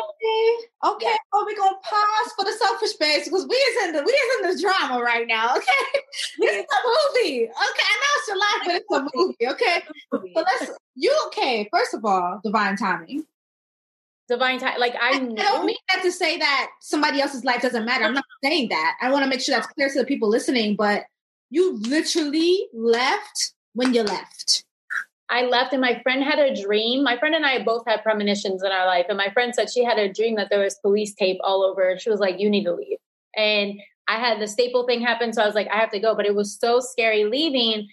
okay, 0.85 1.05
yeah. 1.05 1.15
well, 1.31 1.45
we're 1.45 1.57
gonna 1.57 1.75
pause 1.83 2.33
for 2.37 2.45
the 2.45 2.53
selfish 2.53 2.91
space 2.91 3.25
because 3.25 3.45
we 3.47 3.55
is 3.55 3.87
in 3.87 3.93
the 3.93 4.01
we 4.01 4.11
is 4.11 4.39
in 4.39 4.55
the 4.55 4.61
drama 4.61 5.03
right 5.03 5.27
now. 5.27 5.55
Okay, 5.61 5.99
this 6.39 6.57
is 6.57 6.65
a 6.65 7.21
movie. 7.21 7.43
Okay, 7.43 7.51
I 7.53 7.95
know 8.01 8.11
it's 8.17 8.27
your 8.27 8.37
life, 8.37 8.61
but 8.65 8.75
it's 8.75 8.91
a 8.91 9.17
movie. 9.17 9.47
Okay, 9.47 9.81
but 10.33 10.45
let's 10.45 10.71
you 10.95 11.15
okay. 11.27 11.69
First 11.71 11.93
of 11.93 12.03
all, 12.03 12.41
divine 12.43 12.75
timing. 12.75 13.25
Divine 14.31 14.59
time, 14.59 14.79
like 14.79 14.95
I, 14.95 15.09
I 15.09 15.19
don't 15.19 15.65
mean 15.65 15.75
that 15.93 16.03
to 16.03 16.11
say 16.11 16.37
that 16.37 16.69
somebody 16.79 17.19
else's 17.19 17.43
life 17.43 17.61
doesn't 17.61 17.83
matter. 17.83 18.05
I'm 18.05 18.13
not 18.13 18.23
saying 18.41 18.69
that. 18.69 18.95
I 19.01 19.11
want 19.11 19.25
to 19.25 19.29
make 19.29 19.41
sure 19.41 19.53
that's 19.53 19.67
clear 19.67 19.89
to 19.89 19.99
the 19.99 20.05
people 20.05 20.29
listening. 20.29 20.77
But 20.77 21.03
you 21.49 21.77
literally 21.79 22.67
left 22.73 23.53
when 23.73 23.93
you 23.93 24.03
left. 24.03 24.63
I 25.29 25.43
left 25.43 25.73
and 25.73 25.81
my 25.81 25.99
friend 26.01 26.23
had 26.23 26.39
a 26.39 26.55
dream. 26.55 27.03
My 27.03 27.17
friend 27.17 27.35
and 27.35 27.45
I 27.45 27.61
both 27.61 27.83
had 27.85 28.03
premonitions 28.03 28.63
in 28.63 28.71
our 28.71 28.85
life. 28.85 29.07
And 29.09 29.17
my 29.17 29.31
friend 29.31 29.53
said 29.53 29.69
she 29.69 29.83
had 29.83 29.99
a 29.99 30.11
dream 30.11 30.35
that 30.35 30.47
there 30.49 30.59
was 30.59 30.75
police 30.75 31.13
tape 31.13 31.39
all 31.43 31.63
over. 31.63 31.97
She 31.99 32.09
was 32.09 32.21
like, 32.21 32.39
You 32.39 32.49
need 32.49 32.63
to 32.63 32.73
leave. 32.73 32.99
And 33.35 33.81
I 34.07 34.17
had 34.17 34.39
the 34.39 34.47
staple 34.47 34.85
thing 34.85 35.01
happen. 35.01 35.33
So 35.33 35.41
I 35.41 35.45
was 35.45 35.55
like, 35.55 35.67
I 35.73 35.75
have 35.75 35.91
to 35.91 35.99
go. 35.99 36.15
But 36.15 36.25
it 36.25 36.35
was 36.35 36.57
so 36.57 36.79
scary 36.79 37.25
leaving. 37.25 37.89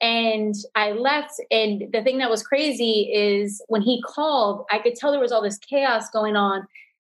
And 0.00 0.54
I 0.74 0.92
left. 0.92 1.32
And 1.50 1.92
the 1.92 2.02
thing 2.02 2.18
that 2.18 2.30
was 2.30 2.42
crazy 2.42 3.10
is 3.12 3.62
when 3.68 3.82
he 3.82 4.02
called, 4.02 4.64
I 4.70 4.78
could 4.78 4.94
tell 4.94 5.10
there 5.10 5.20
was 5.20 5.32
all 5.32 5.42
this 5.42 5.58
chaos 5.58 6.08
going 6.10 6.36
on. 6.36 6.66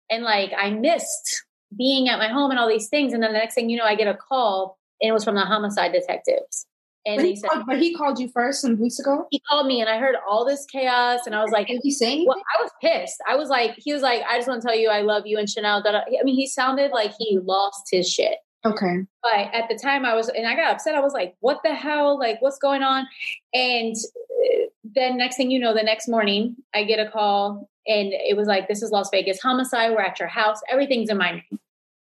And 0.09 0.23
like 0.23 0.51
I 0.57 0.69
missed 0.71 1.43
being 1.77 2.09
at 2.09 2.19
my 2.19 2.27
home 2.27 2.51
and 2.51 2.59
all 2.59 2.67
these 2.67 2.89
things. 2.89 3.13
And 3.13 3.23
then 3.23 3.33
the 3.33 3.39
next 3.39 3.55
thing 3.55 3.69
you 3.69 3.77
know, 3.77 3.85
I 3.85 3.95
get 3.95 4.07
a 4.07 4.15
call 4.15 4.77
and 5.01 5.09
it 5.09 5.13
was 5.13 5.23
from 5.23 5.35
the 5.35 5.41
homicide 5.41 5.91
detectives. 5.91 6.65
And 7.05 7.17
but 7.17 7.25
he, 7.25 7.35
said, 7.35 7.49
called, 7.49 7.65
but 7.67 7.79
he 7.79 7.93
called 7.93 8.19
you 8.19 8.29
first 8.29 8.61
some 8.61 8.79
weeks 8.79 8.97
ago. 8.97 9.27
He 9.29 9.41
called 9.49 9.67
me, 9.67 9.81
and 9.81 9.89
I 9.89 9.97
heard 9.97 10.15
all 10.25 10.45
this 10.45 10.65
chaos, 10.65 11.25
and 11.25 11.35
I 11.35 11.41
was 11.41 11.51
like, 11.51 11.67
"Did 11.67 11.81
he 11.83 11.91
say 11.91 12.23
Well, 12.25 12.41
I 12.57 12.61
was 12.61 12.71
pissed. 12.81 13.17
I 13.27 13.35
was 13.35 13.49
like, 13.49 13.73
he 13.77 13.91
was 13.91 14.01
like, 14.01 14.21
"I 14.23 14.37
just 14.37 14.47
want 14.47 14.61
to 14.61 14.67
tell 14.67 14.77
you, 14.77 14.87
I 14.87 15.01
love 15.01 15.23
you," 15.25 15.37
and 15.37 15.49
Chanel. 15.49 15.83
I 15.85 16.23
mean, 16.23 16.35
he 16.35 16.47
sounded 16.47 16.91
like 16.91 17.11
he 17.19 17.39
lost 17.39 17.87
his 17.91 18.09
shit. 18.09 18.37
Okay. 18.65 19.05
But 19.21 19.53
at 19.53 19.67
the 19.69 19.77
time, 19.77 20.05
I 20.05 20.15
was, 20.15 20.29
and 20.29 20.47
I 20.47 20.55
got 20.55 20.71
upset. 20.71 20.95
I 20.95 21.01
was 21.01 21.13
like, 21.13 21.35
"What 21.41 21.59
the 21.63 21.73
hell? 21.73 22.17
Like, 22.17 22.41
what's 22.41 22.59
going 22.59 22.81
on?" 22.81 23.07
And 23.53 23.95
uh, 23.95 24.67
then 24.83 25.17
next 25.17 25.35
thing 25.35 25.51
you 25.51 25.59
know, 25.59 25.73
the 25.73 25.83
next 25.83 26.07
morning, 26.07 26.55
I 26.73 26.83
get 26.83 27.05
a 27.05 27.11
call, 27.11 27.69
and 27.87 28.13
it 28.13 28.37
was 28.37 28.47
like, 28.47 28.67
"This 28.67 28.81
is 28.81 28.91
Las 28.91 29.09
Vegas 29.11 29.41
homicide. 29.41 29.91
We're 29.91 30.01
at 30.01 30.19
your 30.19 30.29
house. 30.29 30.61
Everything's 30.69 31.09
in 31.09 31.17
my 31.17 31.31
name." 31.31 31.59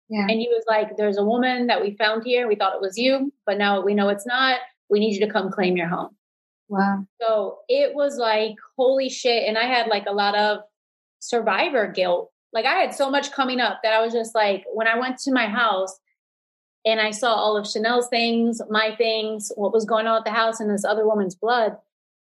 Yeah. 0.10 0.22
And 0.22 0.40
he 0.40 0.48
was 0.48 0.64
like, 0.68 0.98
"There's 0.98 1.18
a 1.18 1.24
woman 1.24 1.68
that 1.68 1.82
we 1.82 1.96
found 1.96 2.24
here. 2.24 2.48
We 2.48 2.56
thought 2.56 2.74
it 2.74 2.82
was 2.82 2.98
you, 2.98 3.32
but 3.46 3.60
now 3.60 3.82
we 3.82 3.94
know 3.94 4.10
it's 4.10 4.26
not." 4.26 4.60
we 4.90 5.00
need 5.00 5.14
you 5.14 5.26
to 5.26 5.32
come 5.32 5.52
claim 5.52 5.78
your 5.78 5.88
home. 5.88 6.16
Wow. 6.68 7.06
So 7.22 7.60
it 7.68 7.96
was 7.96 8.18
like, 8.18 8.56
holy 8.78 9.10
shit. 9.10 9.48
And 9.48 9.58
I 9.58 9.64
had 9.64 9.88
like 9.88 10.06
a 10.08 10.14
lot 10.14 10.36
of 10.36 10.60
survivor 11.20 11.88
guilt. 11.88 12.32
Like 12.54 12.66
I 12.66 12.74
had 12.76 12.94
so 12.94 13.10
much 13.10 13.32
coming 13.32 13.60
up 13.60 13.80
that 13.84 13.94
I 13.94 14.02
was 14.02 14.14
just 14.14 14.36
like, 14.36 14.66
when 14.74 14.88
I 14.88 15.00
went 15.00 15.18
to 15.20 15.32
my 15.32 15.48
house 15.48 15.98
and 16.86 17.00
I 17.00 17.12
saw 17.12 17.34
all 17.34 17.58
of 17.58 17.68
Chanel's 17.68 18.08
things, 18.08 18.62
my 18.70 18.96
things, 18.98 19.52
what 19.56 19.74
was 19.74 19.86
going 19.86 20.08
on 20.08 20.18
at 20.18 20.26
the 20.26 20.32
house 20.32 20.60
and 20.60 20.70
this 20.70 20.86
other 20.86 21.06
woman's 21.06 21.36
blood, 21.36 21.78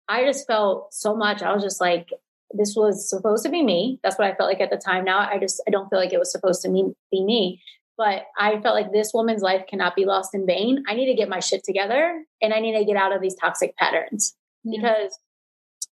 I 0.07 0.25
just 0.25 0.47
felt 0.47 0.93
so 0.93 1.15
much. 1.15 1.41
I 1.41 1.53
was 1.53 1.63
just 1.63 1.79
like, 1.79 2.09
this 2.51 2.73
was 2.75 3.07
supposed 3.07 3.45
to 3.45 3.51
be 3.51 3.61
me. 3.61 3.99
That's 4.03 4.17
what 4.17 4.27
I 4.27 4.35
felt 4.35 4.49
like 4.49 4.61
at 4.61 4.71
the 4.71 4.77
time. 4.77 5.05
Now 5.05 5.19
I 5.19 5.37
just, 5.37 5.61
I 5.67 5.71
don't 5.71 5.87
feel 5.89 5.99
like 5.99 6.13
it 6.13 6.19
was 6.19 6.31
supposed 6.31 6.63
to 6.63 6.69
be 7.11 7.23
me 7.23 7.61
but 7.99 8.27
I 8.37 8.61
felt 8.61 8.75
like 8.75 8.93
this 8.93 9.11
woman's 9.13 9.41
life 9.41 9.67
cannot 9.67 9.93
be 9.93 10.05
lost 10.05 10.33
in 10.33 10.45
vain. 10.45 10.85
I 10.87 10.93
need 10.93 11.07
to 11.07 11.13
get 11.13 11.27
my 11.27 11.41
shit 11.41 11.65
together 11.65 12.23
and 12.41 12.53
I 12.53 12.61
need 12.61 12.77
to 12.77 12.85
get 12.85 12.95
out 12.95 13.13
of 13.13 13.21
these 13.21 13.35
toxic 13.35 13.75
patterns 13.75 14.37
yeah. 14.63 14.79
because 14.79 15.19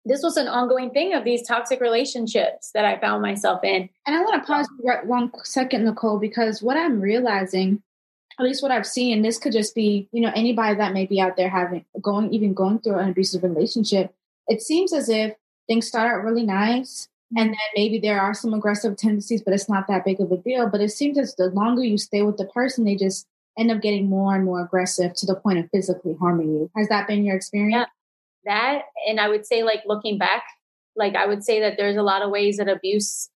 this 0.05 0.23
was 0.23 0.37
an 0.37 0.47
ongoing 0.47 0.91
thing 0.91 1.13
of 1.13 1.25
these 1.25 1.45
toxic 1.45 1.81
relationships 1.81 2.71
that 2.73 2.85
I 2.85 2.97
found 2.97 3.21
myself 3.21 3.61
in. 3.65 3.89
And 4.05 4.15
I 4.15 4.21
want 4.21 4.41
to 4.41 4.47
pause 4.47 4.69
one 5.03 5.31
second, 5.43 5.85
Nichole, 5.85 6.21
because 6.21 6.63
what 6.63 6.77
I'm 6.77 7.01
realizing, 7.01 7.83
at 8.39 8.45
least 8.45 8.61
what 8.61 8.71
I've 8.71 8.85
seen, 8.85 9.21
this 9.21 9.39
could 9.39 9.53
just 9.53 9.73
be, 9.73 10.07
you 10.11 10.21
know, 10.21 10.31
anybody 10.35 10.75
that 10.75 10.93
may 10.93 11.05
be 11.05 11.19
out 11.19 11.37
there 11.37 11.49
having 11.49 11.85
going, 12.01 12.33
even 12.33 12.53
going 12.53 12.79
through 12.79 12.99
an 12.99 13.09
abusive 13.09 13.43
relationship. 13.43 14.13
It 14.47 14.61
seems 14.61 14.93
as 14.93 15.09
if 15.09 15.33
things 15.67 15.87
start 15.87 16.11
out 16.11 16.23
really 16.23 16.45
nice 16.45 17.07
mm-hmm. 17.33 17.41
and 17.41 17.49
then 17.49 17.69
maybe 17.75 17.99
there 17.99 18.21
are 18.21 18.33
some 18.33 18.53
aggressive 18.53 18.95
tendencies, 18.95 19.41
but 19.41 19.53
it's 19.53 19.69
not 19.69 19.87
that 19.87 20.05
big 20.05 20.21
of 20.21 20.31
a 20.31 20.37
deal. 20.37 20.69
But 20.69 20.81
it 20.81 20.91
seems 20.91 21.17
as 21.17 21.35
the 21.35 21.47
longer 21.47 21.83
you 21.83 21.97
stay 21.97 22.21
with 22.21 22.37
the 22.37 22.45
person, 22.45 22.85
they 22.85 22.95
just 22.95 23.27
end 23.57 23.71
up 23.71 23.81
getting 23.81 24.07
more 24.07 24.35
and 24.35 24.45
more 24.45 24.61
aggressive 24.61 25.15
to 25.15 25.25
the 25.25 25.35
point 25.35 25.57
of 25.57 25.69
physically 25.71 26.15
harming 26.19 26.49
you. 26.49 26.71
Has 26.75 26.87
that 26.89 27.07
been 27.07 27.25
your 27.25 27.35
experience? 27.35 27.73
Yeah, 27.73 27.85
that, 28.45 28.81
and 29.07 29.19
I 29.19 29.29
would 29.29 29.47
say, 29.47 29.63
like 29.63 29.81
looking 29.87 30.19
back, 30.19 30.43
like 30.95 31.15
I 31.15 31.25
would 31.25 31.43
say 31.43 31.59
that 31.61 31.75
there's 31.75 31.97
a 31.97 32.03
lot 32.03 32.21
of 32.21 32.29
ways 32.29 32.57
that 32.57 32.69
abuse 32.69 33.29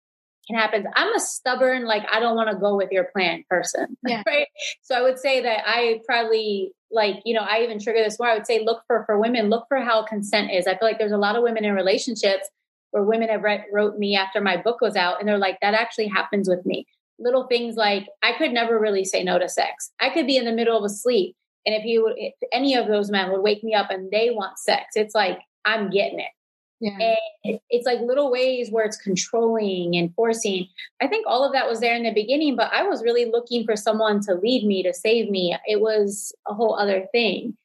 can 0.47 0.59
happen. 0.59 0.87
I'm 0.95 1.15
a 1.15 1.21
stubborn, 1.21 1.85
like 1.85 2.05
I 2.11 2.21
don't 2.21 2.37
want 2.37 2.51
to 2.51 2.57
go 2.57 2.77
with 2.77 2.91
your 2.91 3.05
plan 3.13 3.45
person, 3.49 3.97
yeah. 4.07 4.23
right? 4.27 4.47
So 4.83 4.95
I 4.95 5.03
would 5.03 5.19
say 5.19 5.43
that 5.43 5.63
I 5.67 6.01
probably 6.07 6.73
like 6.91 7.17
you 7.25 7.35
know 7.35 7.43
I 7.43 7.63
even 7.63 7.79
trigger 7.79 8.03
this 8.03 8.19
more. 8.19 8.29
I 8.29 8.35
would 8.35 8.47
say 8.47 8.65
look 8.65 8.83
for 8.87 9.05
for 9.07 9.19
women, 9.19 9.51
look 9.51 9.67
for 9.69 9.79
how 9.79 10.05
consent 10.05 10.51
is. 10.53 10.67
I 10.67 10.77
feel 10.77 10.89
like 10.89 10.99
there's 10.99 11.13
a 11.13 11.19
lot 11.19 11.37
of 11.37 11.43
women 11.43 11.65
in 11.65 11.75
relationships 11.75 12.49
where 12.91 13.05
women 13.05 13.29
have 13.29 13.43
read, 13.43 13.65
wrote 13.73 13.99
me 13.99 14.17
after 14.17 14.41
my 14.41 14.57
book 14.57 14.81
was 14.81 14.97
out 14.97 15.21
and 15.21 15.29
they're 15.29 15.39
like 15.39 15.59
that 15.63 15.75
actually 15.75 16.09
happens 16.09 16.49
with 16.49 16.65
me 16.67 16.87
little 17.19 17.47
things 17.47 17.77
like 17.77 18.07
i 18.23 18.33
could 18.37 18.53
never 18.53 18.79
really 18.79 19.05
say 19.05 19.23
no 19.23 19.39
to 19.39 19.49
sex 19.49 19.91
i 20.01 20.11
could 20.11 20.27
be 20.27 20.37
in 20.37 20.45
the 20.45 20.53
middle 20.53 20.77
of 20.77 20.85
a 20.85 20.89
sleep 20.89 21.37
and 21.67 21.75
if 21.75 21.85
you 21.85 22.13
if 22.17 22.35
any 22.53 22.75
of 22.75 22.89
those 22.89 23.11
men 23.11 23.31
would 23.31 23.43
wake 23.43 23.63
me 23.63 23.75
up 23.75 23.91
and 23.91 24.11
they 24.11 24.31
want 24.31 24.59
sex 24.59 24.85
it's 24.95 25.15
like 25.15 25.39
i'm 25.65 25.91
getting 25.91 26.21
it 26.21 26.31
yeah. 26.81 27.15
And 27.45 27.61
it's 27.69 27.87
like 27.87 28.01
little 28.01 28.31
ways 28.31 28.71
where 28.71 28.85
it's 28.85 28.97
controlling 28.97 29.97
and 29.97 30.15
forcing. 30.15 30.67
I 31.01 31.07
think 31.07 31.27
all 31.27 31.45
of 31.45 31.53
that 31.53 31.69
was 31.69 31.81
there 31.81 31.95
in 31.95 32.05
the 32.05 32.13
beginning, 32.13 32.57
but 32.57 32.73
I 32.73 32.83
was 32.83 33.03
really 33.03 33.27
looking 33.27 33.65
for 33.65 33.77
someone 33.77 34.21
to 34.23 34.35
lead 34.35 34.67
me, 34.67 34.83
to 34.83 34.95
save 34.95 35.31
me. 35.31 35.57
It 35.67 35.81
was 35.81 36.35
a 36.49 36.55
whole 36.55 36.79
other 36.79 37.07
thing. 37.13 37.57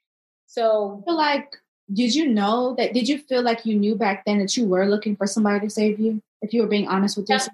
So, 0.48 1.04
like 1.08 1.56
did 1.94 2.16
you 2.16 2.28
know 2.28 2.74
that 2.80 2.94
did 2.94 3.08
you 3.08 3.20
feel 3.20 3.44
like 3.44 3.64
you 3.64 3.76
knew 3.76 3.96
back 3.96 4.24
then 4.26 4.40
that 4.40 4.58
you 4.58 4.66
were 4.66 4.88
looking 4.88 5.16
for 5.16 5.28
somebody 5.28 5.60
to 5.60 5.70
save 5.70 6.00
you 6.00 6.20
if 6.42 6.52
you 6.52 6.64
were 6.64 6.68
being 6.68 6.88
honest 6.88 7.16
with 7.16 7.30
yourself 7.30 7.54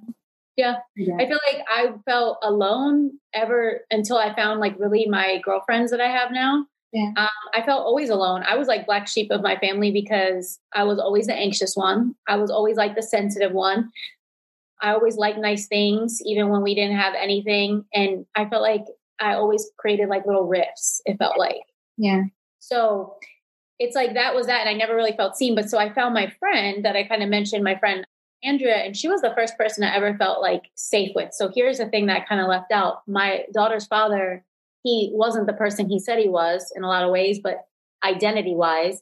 yeah. 0.58 0.78
yeah. 0.96 1.16
I 1.16 1.28
feel 1.28 1.40
like 1.52 1.66
I 1.70 1.94
felt 2.06 2.38
alone 2.44 3.20
ever 3.34 3.82
until 3.90 4.18
I 4.18 4.36
found 4.36 4.60
like 4.60 4.76
really 4.80 5.08
my 5.08 5.40
girlfriends 5.44 5.92
that 5.92 6.02
I 6.02 6.10
have 6.10 6.32
now. 6.32 6.66
Yeah. 6.94 7.12
Um, 7.16 7.30
I 7.54 7.62
felt 7.62 7.86
always 7.86 8.10
alone. 8.10 8.44
I 8.46 8.58
was 8.58 8.68
like 8.68 8.86
black 8.86 9.08
sheep 9.08 9.32
of 9.32 9.42
my 9.42 9.58
family 9.58 9.92
because 9.92 10.60
I 10.74 10.84
was 10.84 11.00
always 11.00 11.28
the 11.28 11.34
anxious 11.34 11.76
one. 11.76 12.16
I 12.28 12.36
was 12.36 12.52
always 12.52 12.76
like 12.76 12.96
the 12.96 13.04
sensitive 13.04 13.54
one. 13.54 13.90
I 14.82 14.94
always 14.94 15.16
liked 15.16 15.38
nice 15.38 15.68
things, 15.68 16.20
even 16.26 16.50
when 16.50 16.64
we 16.64 16.76
didn't 16.76 16.98
have 16.98 17.14
anything. 17.14 17.86
And 17.94 18.26
I 18.36 18.50
felt 18.50 18.62
like 18.62 18.84
I 19.20 19.36
always 19.36 19.70
created 19.78 20.10
like 20.10 20.26
little 20.26 20.48
rifts, 20.48 21.02
it 21.06 21.18
felt 21.18 21.38
like. 21.38 21.62
Yeah. 21.98 22.24
So 22.60 23.16
it's 23.80 23.96
like 23.96 24.16
that 24.16 24.36
was 24.36 24.48
that. 24.48 24.62
And 24.62 24.70
I 24.70 24.74
never 24.74 24.96
really 24.96 25.16
felt 25.16 25.38
seen. 25.38 25.56
But 25.56 25.70
so 25.70 25.78
I 25.78 25.94
found 25.94 26.14
my 26.14 26.34
friend 26.40 26.84
that 26.84 26.96
I 26.96 27.04
kind 27.04 27.24
of 27.24 27.30
mentioned, 27.30 27.64
my 27.64 27.78
friend 27.78 28.06
Andrea, 28.44 28.78
and 28.78 28.98
she 28.98 29.08
was 29.08 29.22
the 29.22 29.34
first 29.36 29.58
person 29.58 29.84
I 29.84 29.96
ever 29.96 30.18
felt 30.18 30.42
like 30.42 30.64
safe 30.76 31.12
with. 31.16 31.34
So 31.34 31.52
here's 31.54 31.78
the 31.78 31.88
thing 31.88 32.08
that 32.08 32.22
I 32.22 32.26
kind 32.26 32.42
of 32.42 32.48
left 32.48 32.72
out. 32.72 33.02
My 33.08 33.46
daughter's 33.54 33.86
father, 33.86 34.44
he 34.84 35.12
wasn't 35.14 35.48
the 35.48 35.54
person 35.54 35.90
he 35.90 36.00
said 36.00 36.20
he 36.20 36.30
was 36.30 36.72
in 36.76 36.84
a 36.84 36.88
lot 36.88 37.04
of 37.04 37.12
ways, 37.12 37.40
but 37.42 37.66
identity 38.04 38.56
wise, 38.56 39.02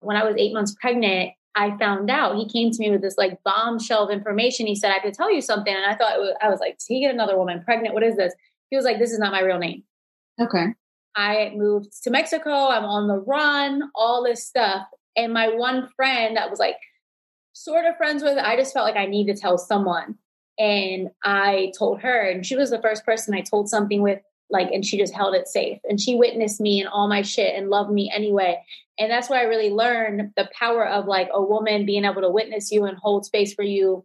when 0.00 0.16
I 0.16 0.24
was 0.24 0.36
eight 0.36 0.52
months 0.52 0.74
pregnant, 0.80 1.30
I 1.54 1.76
found 1.76 2.10
out 2.10 2.36
he 2.36 2.48
came 2.48 2.70
to 2.70 2.78
me 2.78 2.90
with 2.90 3.02
this 3.02 3.18
like 3.18 3.42
bombshell 3.44 4.04
of 4.04 4.10
information. 4.10 4.66
He 4.66 4.74
said, 4.74 4.90
I 4.90 5.00
could 5.00 5.14
tell 5.14 5.32
you 5.32 5.40
something. 5.40 5.74
And 5.74 5.84
I 5.84 5.94
thought, 5.94 6.18
was, 6.18 6.34
I 6.40 6.48
was 6.48 6.60
like, 6.60 6.78
did 6.78 6.86
he 6.88 7.00
get 7.00 7.14
another 7.14 7.36
woman 7.36 7.62
pregnant? 7.62 7.94
What 7.94 8.02
is 8.02 8.16
this? 8.16 8.34
He 8.70 8.76
was 8.76 8.84
like, 8.84 8.98
this 8.98 9.12
is 9.12 9.18
not 9.18 9.32
my 9.32 9.40
real 9.40 9.58
name. 9.58 9.82
Okay. 10.40 10.68
I 11.14 11.52
moved 11.54 12.02
to 12.04 12.10
Mexico. 12.10 12.50
I'm 12.50 12.84
on 12.84 13.06
the 13.06 13.18
run, 13.18 13.82
all 13.94 14.24
this 14.24 14.46
stuff. 14.46 14.86
And 15.14 15.34
my 15.34 15.48
one 15.48 15.88
friend 15.94 16.36
that 16.38 16.48
was 16.48 16.58
like 16.58 16.76
sort 17.52 17.84
of 17.84 17.98
friends 17.98 18.22
with, 18.22 18.38
I 18.38 18.56
just 18.56 18.72
felt 18.72 18.86
like 18.86 18.96
I 18.96 19.06
need 19.06 19.26
to 19.26 19.36
tell 19.36 19.58
someone. 19.58 20.16
And 20.58 21.10
I 21.22 21.72
told 21.78 22.00
her, 22.00 22.30
and 22.30 22.46
she 22.46 22.56
was 22.56 22.70
the 22.70 22.80
first 22.80 23.04
person 23.04 23.34
I 23.34 23.42
told 23.42 23.68
something 23.68 24.00
with, 24.00 24.20
like, 24.52 24.70
and 24.70 24.84
she 24.84 24.98
just 24.98 25.14
held 25.14 25.34
it 25.34 25.48
safe. 25.48 25.78
And 25.88 26.00
she 26.00 26.14
witnessed 26.14 26.60
me 26.60 26.80
and 26.80 26.88
all 26.88 27.08
my 27.08 27.22
shit 27.22 27.54
and 27.56 27.70
loved 27.70 27.90
me 27.90 28.12
anyway. 28.14 28.62
And 28.98 29.10
that's 29.10 29.30
where 29.30 29.40
I 29.40 29.44
really 29.44 29.70
learned 29.70 30.32
the 30.36 30.48
power 30.56 30.86
of 30.86 31.06
like 31.06 31.28
a 31.32 31.42
woman 31.42 31.86
being 31.86 32.04
able 32.04 32.20
to 32.20 32.30
witness 32.30 32.70
you 32.70 32.84
and 32.84 32.96
hold 32.96 33.24
space 33.24 33.54
for 33.54 33.62
you 33.62 34.04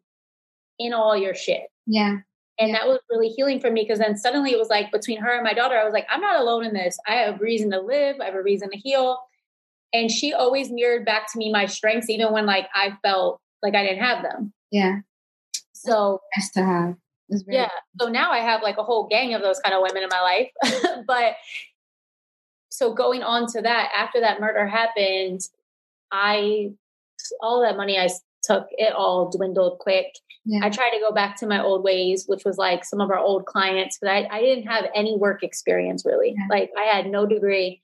in 0.79 0.93
all 0.93 1.15
your 1.15 1.35
shit. 1.35 1.63
Yeah. 1.85 2.19
And 2.59 2.73
that 2.73 2.87
was 2.87 2.99
really 3.09 3.29
healing 3.29 3.59
for 3.59 3.69
me 3.69 3.83
because 3.83 3.99
then 3.99 4.17
suddenly 4.17 4.51
it 4.51 4.57
was 4.57 4.69
like 4.69 4.91
between 4.91 5.19
her 5.21 5.35
and 5.35 5.43
my 5.43 5.53
daughter, 5.53 5.77
I 5.77 5.83
was 5.83 5.93
like, 5.93 6.07
I'm 6.09 6.21
not 6.21 6.39
alone 6.39 6.65
in 6.65 6.73
this. 6.73 6.97
I 7.05 7.15
have 7.15 7.39
reason 7.39 7.69
to 7.71 7.81
live, 7.81 8.15
I 8.19 8.25
have 8.25 8.33
a 8.33 8.41
reason 8.41 8.71
to 8.71 8.77
heal. 8.77 9.19
And 9.93 10.09
she 10.09 10.33
always 10.33 10.71
mirrored 10.71 11.05
back 11.05 11.31
to 11.31 11.37
me 11.37 11.51
my 11.51 11.65
strengths, 11.65 12.09
even 12.09 12.33
when 12.33 12.45
like 12.45 12.67
I 12.73 12.93
felt 13.03 13.39
like 13.61 13.75
I 13.75 13.83
didn't 13.83 14.03
have 14.03 14.23
them. 14.23 14.53
Yeah. 14.71 14.99
So 15.73 16.21
nice 16.35 16.51
to 16.51 16.63
have. 16.63 16.95
Yeah. 17.29 17.69
So 17.99 18.07
now 18.07 18.31
I 18.31 18.39
have 18.39 18.61
like 18.61 18.77
a 18.77 18.83
whole 18.83 19.07
gang 19.07 19.33
of 19.33 19.41
those 19.41 19.59
kind 19.59 19.75
of 19.75 19.81
women 19.81 20.03
in 20.03 20.09
my 20.09 20.21
life. 20.21 21.03
but 21.07 21.33
so 22.69 22.93
going 22.93 23.23
on 23.23 23.47
to 23.53 23.61
that, 23.61 23.89
after 23.95 24.21
that 24.21 24.39
murder 24.39 24.67
happened, 24.67 25.41
I 26.11 26.71
all 27.41 27.61
that 27.61 27.77
money 27.77 27.97
I 27.97 28.09
took, 28.43 28.67
it 28.71 28.93
all 28.93 29.29
dwindled 29.29 29.79
quick. 29.79 30.15
Yeah. 30.45 30.61
I 30.63 30.69
tried 30.69 30.91
to 30.91 30.99
go 30.99 31.11
back 31.11 31.35
to 31.37 31.47
my 31.47 31.61
old 31.61 31.83
ways, 31.83 32.25
which 32.27 32.45
was 32.45 32.57
like 32.57 32.85
some 32.85 33.01
of 33.01 33.09
our 33.09 33.17
old 33.17 33.45
clients, 33.45 33.97
but 34.01 34.09
I, 34.09 34.27
I 34.31 34.39
didn't 34.39 34.67
have 34.67 34.85
any 34.95 35.17
work 35.17 35.43
experience 35.43 36.05
really. 36.05 36.35
Yeah. 36.37 36.45
Like 36.49 36.71
I 36.77 36.83
had 36.83 37.07
no 37.07 37.25
degree. 37.25 37.81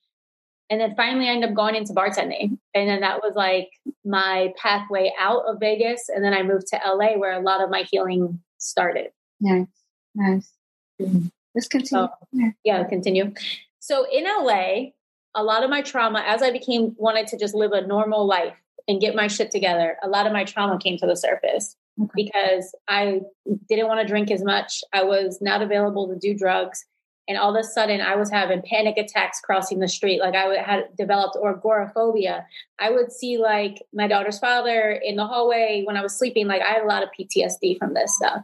And 0.69 0.79
then 0.79 0.95
finally 0.95 1.27
I 1.27 1.33
ended 1.33 1.49
up 1.49 1.55
going 1.55 1.75
into 1.75 1.93
bartending. 1.93 2.57
And 2.73 2.87
then 2.87 3.01
that 3.01 3.21
was 3.21 3.33
like 3.35 3.69
my 4.05 4.53
pathway 4.57 5.11
out 5.19 5.43
of 5.45 5.59
Vegas. 5.59 6.07
And 6.07 6.23
then 6.23 6.33
I 6.33 6.43
moved 6.43 6.67
to 6.67 6.79
LA 6.85 7.17
where 7.17 7.33
a 7.33 7.41
lot 7.41 7.61
of 7.61 7.69
my 7.69 7.83
healing 7.91 8.39
started. 8.59 9.11
Nice. 9.43 9.67
Nice. 10.15 10.53
Mm-hmm. 11.01 11.27
Let's 11.53 11.67
continue. 11.67 12.07
So, 12.07 12.09
yeah. 12.31 12.51
yeah, 12.63 12.83
continue. 12.85 13.33
So 13.79 14.07
in 14.09 14.23
LA, 14.23 14.91
a 15.35 15.43
lot 15.43 15.63
of 15.63 15.69
my 15.69 15.81
trauma, 15.81 16.23
as 16.25 16.41
I 16.41 16.51
became 16.51 16.95
wanted 16.97 17.27
to 17.27 17.37
just 17.37 17.53
live 17.53 17.73
a 17.73 17.85
normal 17.85 18.25
life 18.25 18.55
and 18.87 19.01
get 19.01 19.15
my 19.15 19.27
shit 19.27 19.51
together, 19.51 19.97
a 20.01 20.07
lot 20.07 20.25
of 20.25 20.33
my 20.33 20.45
trauma 20.45 20.79
came 20.79 20.97
to 20.97 21.05
the 21.05 21.15
surface 21.15 21.75
okay. 22.01 22.09
because 22.15 22.73
I 22.87 23.21
didn't 23.67 23.87
want 23.87 23.99
to 23.99 24.07
drink 24.07 24.31
as 24.31 24.43
much. 24.43 24.81
I 24.93 25.03
was 25.03 25.39
not 25.41 25.61
available 25.61 26.07
to 26.07 26.17
do 26.17 26.33
drugs. 26.33 26.85
And 27.27 27.37
all 27.37 27.55
of 27.55 27.59
a 27.59 27.63
sudden, 27.63 28.01
I 28.01 28.15
was 28.15 28.29
having 28.29 28.61
panic 28.61 28.97
attacks 28.97 29.39
crossing 29.39 29.79
the 29.79 29.87
street. 29.87 30.19
Like 30.19 30.35
I 30.35 30.61
had 30.61 30.95
developed 30.97 31.37
agoraphobia. 31.37 32.45
I 32.79 32.89
would 32.89 33.11
see 33.11 33.37
like 33.37 33.81
my 33.93 34.07
daughter's 34.07 34.39
father 34.39 34.91
in 34.91 35.15
the 35.15 35.25
hallway 35.25 35.83
when 35.85 35.95
I 35.95 36.01
was 36.01 36.17
sleeping. 36.17 36.47
Like 36.47 36.61
I 36.61 36.73
had 36.73 36.83
a 36.83 36.87
lot 36.87 37.03
of 37.03 37.09
PTSD 37.17 37.77
from 37.77 37.93
this 37.93 38.15
stuff. 38.15 38.43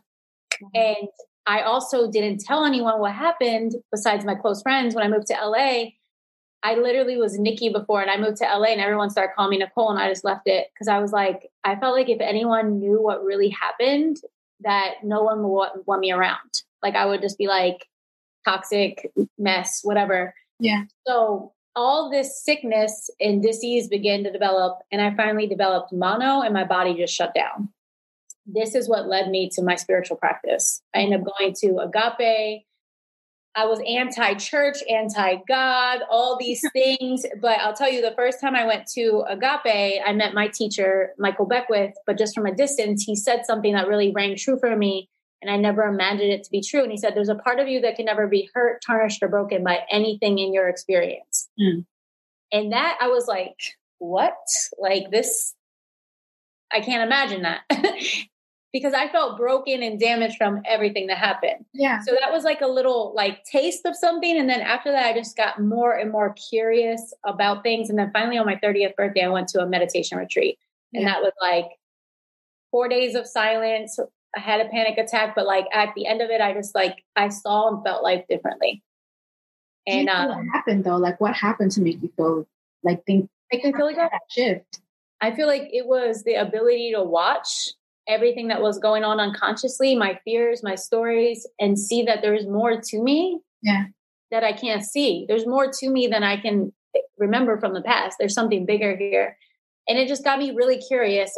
Mm-hmm. 0.63 0.97
And 1.01 1.09
I 1.45 1.61
also 1.61 2.09
didn't 2.11 2.41
tell 2.41 2.63
anyone 2.63 2.99
what 2.99 3.13
happened 3.13 3.75
besides 3.91 4.25
my 4.25 4.35
close 4.35 4.61
friends 4.61 4.93
when 4.93 5.03
I 5.03 5.07
moved 5.07 5.27
to 5.27 5.33
LA. 5.33 5.91
I 6.61 6.75
literally 6.75 7.17
was 7.17 7.39
Nikki 7.39 7.69
before 7.69 8.01
and 8.01 8.11
I 8.11 8.17
moved 8.17 8.37
to 8.37 8.43
LA 8.45 8.67
and 8.67 8.81
everyone 8.81 9.09
started 9.09 9.33
calling 9.35 9.57
me 9.57 9.65
Nichole 9.65 9.91
and 9.91 9.99
I 9.99 10.09
just 10.09 10.25
left 10.25 10.47
it 10.47 10.67
because 10.73 10.87
I 10.87 10.99
was 10.99 11.11
like, 11.11 11.49
I 11.63 11.75
felt 11.77 11.95
like 11.95 12.09
if 12.09 12.19
anyone 12.19 12.79
knew 12.79 13.01
what 13.01 13.23
really 13.23 13.49
happened, 13.49 14.17
that 14.61 14.95
no 15.03 15.23
one 15.23 15.41
would 15.41 15.69
want 15.85 16.01
me 16.01 16.11
around. 16.11 16.63
Like 16.83 16.95
I 16.95 17.05
would 17.05 17.21
just 17.21 17.37
be 17.37 17.47
like 17.47 17.87
toxic 18.45 19.09
mess, 19.37 19.79
whatever. 19.83 20.33
Yeah. 20.59 20.83
So 21.07 21.53
all 21.75 22.11
this 22.11 22.43
sickness 22.43 23.09
and 23.21 23.41
disease 23.41 23.87
began 23.87 24.23
to 24.25 24.31
develop 24.31 24.79
and 24.91 25.01
I 25.01 25.15
finally 25.15 25.47
developed 25.47 25.93
mono 25.93 26.41
and 26.41 26.53
my 26.53 26.65
body 26.65 26.93
just 26.93 27.13
shut 27.13 27.33
down 27.33 27.69
this 28.53 28.75
is 28.75 28.89
what 28.89 29.07
led 29.07 29.29
me 29.29 29.49
to 29.53 29.61
my 29.61 29.75
spiritual 29.75 30.17
practice. 30.17 30.81
I 30.95 30.99
ended 30.99 31.21
up 31.21 31.27
going 31.37 31.53
to 31.61 31.79
Agape. 31.79 32.65
I 33.55 33.65
was 33.65 33.81
anti 33.87 34.35
church, 34.35 34.77
anti 34.89 35.37
God, 35.47 36.01
all 36.09 36.37
these 36.37 36.63
things. 36.73 37.25
But 37.41 37.59
I'll 37.59 37.73
tell 37.73 37.91
you, 37.91 38.01
the 38.01 38.15
first 38.15 38.39
time 38.39 38.55
I 38.55 38.65
went 38.65 38.87
to 38.95 39.23
Agape, 39.27 40.01
I 40.05 40.13
met 40.13 40.33
my 40.33 40.47
teacher, 40.47 41.13
Michael 41.17 41.45
Beckwith, 41.45 41.93
but 42.05 42.17
just 42.17 42.35
from 42.35 42.45
a 42.45 42.55
distance, 42.55 43.03
he 43.03 43.15
said 43.15 43.45
something 43.45 43.73
that 43.73 43.87
really 43.87 44.11
rang 44.11 44.35
true 44.35 44.57
for 44.59 44.75
me. 44.75 45.09
And 45.41 45.49
I 45.49 45.55
never 45.55 45.83
imagined 45.83 46.31
it 46.31 46.43
to 46.43 46.51
be 46.51 46.61
true. 46.61 46.83
And 46.83 46.91
he 46.91 46.97
said, 46.97 47.15
There's 47.15 47.29
a 47.29 47.35
part 47.35 47.59
of 47.59 47.67
you 47.67 47.81
that 47.81 47.95
can 47.95 48.05
never 48.05 48.27
be 48.27 48.49
hurt, 48.53 48.81
tarnished, 48.85 49.23
or 49.23 49.29
broken 49.29 49.63
by 49.63 49.79
anything 49.89 50.37
in 50.37 50.53
your 50.53 50.67
experience. 50.67 51.49
Mm. 51.59 51.85
And 52.51 52.71
that 52.73 52.97
I 53.01 53.07
was 53.07 53.25
like, 53.27 53.57
What? 53.99 54.35
Like 54.77 55.11
this, 55.11 55.55
I 56.71 56.81
can't 56.81 57.03
imagine 57.03 57.43
that. 57.43 57.61
because 58.71 58.93
I 58.93 59.07
felt 59.09 59.37
broken 59.37 59.81
and 59.81 59.99
damaged 59.99 60.37
from 60.37 60.61
everything 60.65 61.07
that 61.07 61.17
happened. 61.17 61.65
Yeah. 61.73 62.01
So 62.01 62.15
that 62.19 62.31
was 62.31 62.43
like 62.43 62.61
a 62.61 62.67
little 62.67 63.13
like 63.15 63.43
taste 63.43 63.85
of 63.85 63.95
something. 63.95 64.37
And 64.37 64.47
then 64.47 64.61
after 64.61 64.91
that, 64.91 65.05
I 65.07 65.13
just 65.13 65.35
got 65.35 65.59
more 65.59 65.93
and 65.93 66.11
more 66.11 66.35
curious 66.49 67.13
about 67.25 67.63
things. 67.63 67.89
And 67.89 67.97
then 67.97 68.11
finally 68.13 68.37
on 68.37 68.45
my 68.45 68.55
30th 68.55 68.95
birthday, 68.95 69.23
I 69.23 69.29
went 69.29 69.47
to 69.49 69.61
a 69.61 69.65
meditation 69.65 70.17
retreat. 70.17 70.59
And 70.93 71.03
yeah. 71.03 71.13
that 71.13 71.21
was 71.21 71.33
like 71.41 71.65
four 72.71 72.87
days 72.87 73.15
of 73.15 73.25
silence. 73.25 73.99
I 74.35 74.39
had 74.39 74.61
a 74.61 74.69
panic 74.69 74.99
attack, 74.99 75.33
but 75.35 75.47
like 75.47 75.65
at 75.73 75.89
the 75.95 76.05
end 76.05 76.21
of 76.21 76.29
it, 76.29 76.39
I 76.39 76.53
just 76.53 76.75
like 76.75 77.03
I 77.15 77.29
saw 77.29 77.73
and 77.73 77.83
felt 77.83 78.03
life 78.03 78.25
differently. 78.29 78.83
And 79.87 80.09
um, 80.09 80.27
what 80.27 80.45
happened 80.53 80.83
though? 80.83 80.97
Like 80.97 81.19
what 81.19 81.33
happened 81.33 81.71
to 81.71 81.81
make 81.81 82.01
you 82.03 82.11
feel 82.15 82.47
like 82.83 83.03
think 83.05 83.29
like 83.51 83.65
I 83.65 83.71
feel 83.71 83.85
like 83.85 83.95
that 83.95 84.11
shift? 84.29 84.81
I 85.21 85.35
feel 85.35 85.47
like 85.47 85.69
it 85.73 85.87
was 85.87 86.23
the 86.23 86.35
ability 86.35 86.91
to 86.93 87.03
watch 87.03 87.71
everything 88.09 88.47
that 88.47 88.61
was 88.61 88.79
going 88.79 89.03
on 89.03 89.19
unconsciously, 89.19 89.95
my 89.95 90.19
fears, 90.25 90.61
my 90.63 90.75
stories, 90.75 91.47
and 91.59 91.79
see 91.79 92.03
that 92.03 92.21
there's 92.21 92.47
more 92.47 92.81
to 92.81 93.01
me 93.01 93.39
yeah. 93.61 93.85
that 94.31 94.43
I 94.43 94.51
can't 94.51 94.83
see. 94.83 95.25
There's 95.27 95.45
more 95.45 95.71
to 95.71 95.89
me 95.89 96.07
than 96.07 96.23
I 96.23 96.37
can 96.37 96.73
remember 97.17 97.59
from 97.59 97.73
the 97.73 97.81
past. 97.81 98.17
There's 98.19 98.33
something 98.33 98.65
bigger 98.65 98.97
here. 98.97 99.37
And 99.87 99.97
it 99.97 100.07
just 100.07 100.23
got 100.23 100.39
me 100.39 100.51
really 100.51 100.79
curious. 100.79 101.37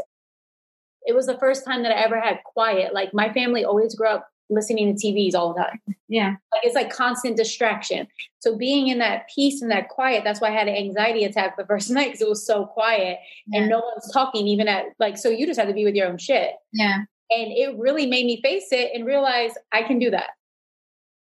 It 1.04 1.16
was 1.16 1.26
the 1.26 1.38
first 1.38 1.66
time 1.66 1.84
that 1.84 1.92
I 1.92 2.02
ever 2.02 2.20
had 2.20 2.40
quiet. 2.46 2.94
Like 2.94 3.14
my 3.14 3.34
family 3.34 3.66
always 3.66 3.94
grew 3.96 4.08
up 4.08 4.31
listening 4.52 4.96
to 4.96 5.08
TVs 5.08 5.34
all 5.34 5.54
the 5.54 5.62
time. 5.62 5.80
Yeah. 6.08 6.36
Like 6.52 6.64
it's 6.64 6.76
like 6.76 6.94
constant 6.94 7.38
distraction. 7.38 8.08
So 8.40 8.58
being 8.58 8.90
in 8.90 9.00
that 9.00 9.30
peace 9.34 9.62
and 9.62 9.72
that 9.72 9.90
quiet, 9.90 10.24
that's 10.24 10.42
why 10.42 10.50
I 10.50 10.52
had 10.52 10.68
an 10.68 10.76
anxiety 10.76 11.24
attack 11.24 11.58
the 11.58 11.66
first 11.66 11.90
night 11.92 12.08
because 12.08 12.22
it 12.22 12.30
was 12.30 12.46
so 12.46 12.66
quiet 12.66 13.18
yeah. 13.48 13.62
and 13.62 13.70
no 13.70 13.80
one's 13.80 14.12
talking 14.12 14.48
even 14.48 14.68
at 14.68 14.86
like 15.00 15.18
so 15.18 15.30
you 15.30 15.48
just 15.48 15.60
have 15.60 15.70
to 15.70 15.74
be 15.74 15.86
with 15.86 15.96
your 15.96 16.08
own 16.08 16.18
shit. 16.18 16.52
Yeah. 16.74 16.98
And 17.32 17.52
it 17.52 17.78
really 17.78 18.06
made 18.06 18.26
me 18.26 18.42
face 18.42 18.68
it 18.72 18.92
and 18.94 19.06
realize 19.06 19.52
I 19.72 19.84
can 19.84 20.00
do 20.00 20.12
that. 20.12 20.32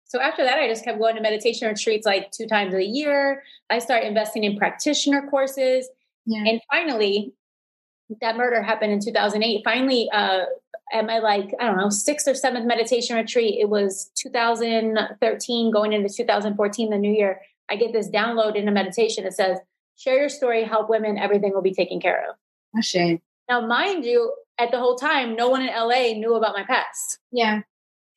So 0.05 0.19
after 0.19 0.43
that, 0.43 0.57
I 0.57 0.67
just 0.67 0.83
kept 0.83 0.97
going 0.97 1.15
to 1.15 1.21
meditation 1.21 1.67
retreats 1.67 2.05
like 2.05 2.31
two 2.31 2.47
times 2.47 2.73
a 2.73 2.83
year. 2.83 3.43
I 3.69 3.77
started 3.77 4.07
investing 4.07 4.43
in 4.43 4.57
practitioner 4.57 5.27
courses. 5.29 5.87
Yeah. 6.25 6.45
And 6.45 6.61
finally, 6.71 7.33
that 8.21 8.35
murder 8.35 8.63
happened 8.63 8.91
in 8.91 8.99
2008. 8.99 9.61
Finally, 9.63 10.09
uh, 10.11 10.45
at 10.91 11.05
my 11.05 11.19
like 11.19 11.53
I 11.59 11.65
don't 11.65 11.77
know 11.77 11.89
sixth 11.89 12.27
or 12.27 12.33
seventh 12.33 12.65
meditation 12.65 13.15
retreat. 13.15 13.59
It 13.59 13.69
was 13.69 14.11
2013 14.15 15.71
going 15.71 15.93
into 15.93 16.09
2014, 16.13 16.89
the 16.89 16.97
new 16.97 17.11
year. 17.11 17.41
I 17.69 17.75
get 17.75 17.93
this 17.93 18.09
download 18.09 18.55
in 18.55 18.67
a 18.67 18.71
meditation. 18.71 19.25
It 19.25 19.33
says, 19.33 19.59
"Share 19.97 20.17
your 20.17 20.29
story, 20.29 20.63
help 20.63 20.89
women, 20.89 21.17
everything 21.17 21.53
will 21.53 21.61
be 21.61 21.73
taken 21.73 21.99
care 21.99 22.29
of." 22.29 22.35
A 22.77 22.81
shame. 22.81 23.21
Now, 23.49 23.65
mind 23.65 24.05
you, 24.05 24.33
at 24.59 24.71
the 24.71 24.79
whole 24.79 24.95
time, 24.95 25.35
no 25.35 25.49
one 25.49 25.61
in 25.61 25.67
LA 25.67 26.13
knew 26.13 26.35
about 26.35 26.55
my 26.55 26.63
past. 26.63 27.19
Yeah. 27.31 27.61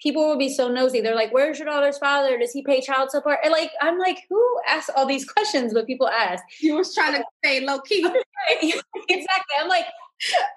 People 0.03 0.29
would 0.29 0.39
be 0.39 0.53
so 0.53 0.69
nosy. 0.69 1.01
They're 1.01 1.15
like, 1.15 1.33
"Where's 1.33 1.59
your 1.59 1.67
daughter's 1.67 1.99
father? 1.99 2.39
Does 2.39 2.53
he 2.53 2.63
pay 2.63 2.81
child 2.81 3.11
support?" 3.11 3.39
And 3.45 3.53
like, 3.53 3.71
I'm 3.81 3.99
like, 3.99 4.19
who 4.29 4.61
asks 4.67 4.91
all 4.97 5.07
these 5.07 5.25
questions? 5.25 5.73
But 5.73 5.87
people 5.87 6.09
ask. 6.09 6.43
You 6.61 6.77
was 6.77 6.95
trying 6.95 7.15
to 7.15 7.25
stay 7.45 7.61
low 7.61 7.81
key. 7.81 8.01
exactly. 8.51 9.57
I'm 9.61 9.69
like, 9.69 9.87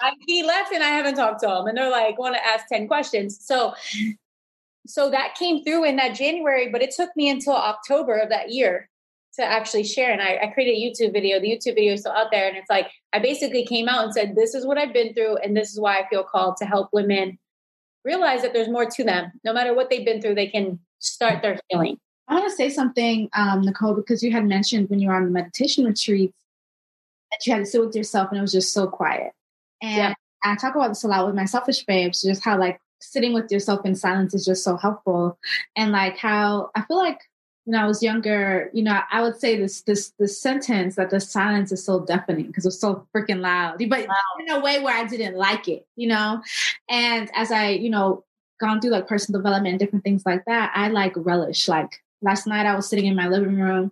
I, 0.02 0.12
he 0.28 0.44
left 0.44 0.72
and 0.74 0.84
I 0.84 0.90
haven't 0.90 1.16
talked 1.16 1.42
to 1.42 1.50
him. 1.50 1.68
And 1.68 1.78
they're 1.78 1.90
like, 1.90 2.18
want 2.18 2.36
to 2.36 2.46
ask 2.46 2.68
10 2.68 2.88
questions. 2.88 3.40
So, 3.42 3.74
so 4.86 5.10
that 5.12 5.36
came 5.36 5.64
through 5.64 5.86
in 5.86 5.96
that 5.98 6.16
January, 6.16 6.70
but 6.72 6.82
it 6.82 6.94
took 6.96 7.10
me 7.16 7.30
until 7.30 7.54
October 7.54 8.18
of 8.18 8.30
that 8.30 8.52
year 8.52 8.90
to 9.36 9.44
actually 9.44 9.84
share. 9.84 10.12
And 10.12 10.22
I, 10.22 10.40
I 10.44 10.48
created 10.48 10.78
a 10.78 10.82
YouTube 10.82 11.14
video. 11.14 11.40
The 11.40 11.50
YouTube 11.50 11.76
video 11.76 11.94
is 11.94 12.02
still 12.02 12.14
out 12.14 12.32
there. 12.32 12.48
And 12.48 12.58
it's 12.58 12.70
like, 12.70 12.90
I 13.14 13.20
basically 13.20 13.66
came 13.66 13.90
out 13.90 14.04
and 14.04 14.14
said, 14.14 14.36
this 14.36 14.56
is 14.56 14.66
what 14.66 14.78
I've 14.78 14.94
been 14.94 15.14
through. 15.14 15.38
And 15.38 15.56
this 15.56 15.72
is 15.72 15.80
why 15.80 16.00
I 16.00 16.08
feel 16.10 16.24
called 16.24 16.58
to 16.58 16.66
help 16.66 16.90
women 16.94 17.38
realize 18.04 18.44
that 18.44 18.54
there's 18.54 18.70
more 18.70 18.86
to 18.86 19.04
them. 19.04 19.32
No 19.44 19.52
matter 19.52 19.74
what 19.74 19.90
they've 19.90 20.06
been 20.06 20.22
through, 20.22 20.36
they 20.36 20.48
can 20.48 20.80
start 21.00 21.42
their 21.42 21.60
healing. 21.70 21.98
I 22.28 22.36
want 22.36 22.50
to 22.50 22.56
say 22.56 22.70
something, 22.70 23.30
um, 23.34 23.62
Nichole, 23.64 23.96
because 23.96 24.24
you 24.24 24.32
had 24.32 24.46
mentioned 24.46 24.90
when 24.90 25.00
you 25.00 25.10
were 25.10 25.16
on 25.16 25.26
the 25.26 25.32
meditation 25.32 25.86
retreat 25.86 26.34
that 27.32 27.46
you 27.46 27.54
had 27.54 27.60
to 27.60 27.66
sit 27.66 27.82
with 27.82 27.96
yourself 27.96 28.30
and 28.30 28.40
it 28.40 28.42
was 28.42 28.52
just 28.52 28.74
so 28.74 28.88
quiet. 28.88 29.34
And 29.86 29.98
yeah. 29.98 30.14
I 30.44 30.56
talk 30.56 30.76
about 30.76 30.90
this 30.90 31.04
a 31.04 31.08
lot 31.08 31.26
with 31.26 31.36
my 31.36 31.46
selfish 31.46 31.84
babes, 31.86 32.22
just 32.22 32.44
how 32.44 32.60
like 32.60 32.80
sitting 33.00 33.34
with 33.34 33.52
yourself 33.52 33.86
in 33.86 33.96
silence 33.96 34.34
is 34.34 34.46
just 34.46 34.64
so 34.64 34.78
helpful. 34.78 35.38
And 35.76 35.92
like 35.92 36.18
how 36.18 36.72
I 36.76 36.82
feel 36.82 36.98
like 36.98 37.20
when 37.66 37.80
I 37.80 37.88
was 37.88 38.04
younger, 38.04 38.70
you 38.74 38.84
know, 38.84 39.00
I 39.12 39.22
would 39.22 39.40
say 39.40 39.58
this 39.58 39.82
this 39.82 40.14
this 40.20 40.40
sentence 40.40 40.96
that 40.96 41.10
the 41.10 41.20
silence 41.20 41.72
is 41.72 41.84
so 41.84 42.06
deafening 42.06 42.48
because 42.48 42.66
it's 42.66 42.80
so 42.80 43.08
freaking 43.16 43.42
loud, 43.42 43.78
but 43.90 44.08
wow. 44.08 44.16
in 44.40 44.50
a 44.50 44.60
way 44.60 44.80
where 44.80 44.96
I 44.96 45.06
didn't 45.06 45.36
like 45.36 45.68
it, 45.68 45.88
you 45.96 46.08
know. 46.08 46.42
And 46.90 47.30
as 47.36 47.52
I, 47.52 47.70
you 47.70 47.90
know, 47.90 48.24
gone 48.60 48.82
through 48.82 48.92
like 48.92 49.08
personal 49.08 49.42
development 49.42 49.74
and 49.74 49.80
different 49.80 50.04
things 50.04 50.24
like 50.26 50.46
that, 50.46 50.72
I 50.76 50.90
like 50.90 51.14
relish. 51.16 51.68
Like 51.68 52.04
last 52.22 52.48
night, 52.48 52.66
I 52.66 52.76
was 52.76 52.88
sitting 52.88 53.08
in 53.08 53.16
my 53.16 53.28
living 53.28 53.60
room 53.60 53.92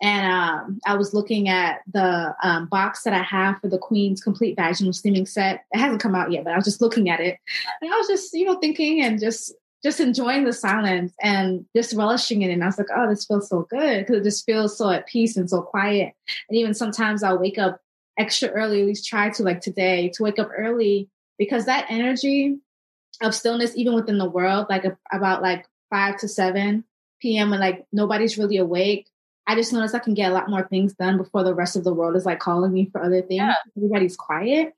and 0.00 0.32
um, 0.32 0.78
I 0.86 0.96
was 0.96 1.12
looking 1.12 1.48
at 1.48 1.80
the 1.92 2.34
um, 2.42 2.66
box 2.66 3.02
that 3.02 3.12
I 3.12 3.22
have 3.22 3.60
for 3.60 3.68
the 3.68 3.78
Queen's 3.78 4.22
Complete 4.22 4.56
Vaginal 4.56 4.92
Steaming 4.92 5.26
Set. 5.26 5.64
It 5.72 5.78
hasn't 5.78 6.00
come 6.00 6.14
out 6.14 6.30
yet, 6.30 6.44
but 6.44 6.52
I 6.52 6.56
was 6.56 6.64
just 6.64 6.80
looking 6.80 7.10
at 7.10 7.20
it, 7.20 7.38
and 7.80 7.92
I 7.92 7.96
was 7.96 8.06
just 8.06 8.32
you 8.34 8.44
know 8.44 8.58
thinking 8.58 9.02
and 9.02 9.18
just 9.18 9.52
just 9.82 10.00
enjoying 10.00 10.44
the 10.44 10.52
silence 10.52 11.12
and 11.22 11.64
just 11.74 11.94
relishing 11.94 12.42
it. 12.42 12.50
And 12.50 12.62
I 12.62 12.66
was 12.66 12.78
like, 12.78 12.88
oh, 12.94 13.08
this 13.08 13.26
feels 13.26 13.48
so 13.48 13.66
good 13.70 14.00
because 14.00 14.16
it 14.16 14.24
just 14.24 14.44
feels 14.44 14.76
so 14.76 14.90
at 14.90 15.06
peace 15.06 15.36
and 15.36 15.48
so 15.48 15.62
quiet. 15.62 16.14
And 16.48 16.58
even 16.58 16.74
sometimes 16.74 17.22
I'll 17.22 17.38
wake 17.38 17.58
up 17.58 17.80
extra 18.18 18.48
early, 18.48 18.80
at 18.80 18.86
least 18.86 19.06
try 19.06 19.30
to 19.30 19.42
like 19.42 19.60
today, 19.60 20.10
to 20.14 20.22
wake 20.24 20.40
up 20.40 20.50
early 20.56 21.08
because 21.38 21.66
that 21.66 21.86
energy 21.88 22.58
of 23.22 23.34
stillness, 23.34 23.76
even 23.76 23.94
within 23.94 24.18
the 24.18 24.28
world, 24.28 24.66
like 24.68 24.84
about 25.12 25.42
like 25.42 25.66
five 25.90 26.18
to 26.18 26.28
seven 26.28 26.84
p.m. 27.20 27.50
when 27.50 27.60
like 27.60 27.86
nobody's 27.92 28.38
really 28.38 28.56
awake. 28.56 29.08
I 29.48 29.54
just 29.54 29.72
noticed 29.72 29.94
I 29.94 29.98
can 29.98 30.12
get 30.12 30.30
a 30.30 30.34
lot 30.34 30.50
more 30.50 30.68
things 30.68 30.92
done 30.92 31.16
before 31.16 31.42
the 31.42 31.54
rest 31.54 31.74
of 31.74 31.82
the 31.82 31.94
world 31.94 32.16
is 32.16 32.26
like 32.26 32.38
calling 32.38 32.70
me 32.70 32.90
for 32.92 33.02
other 33.02 33.22
things. 33.22 33.38
Yeah. 33.38 33.54
Everybody's 33.76 34.14
quiet. 34.14 34.74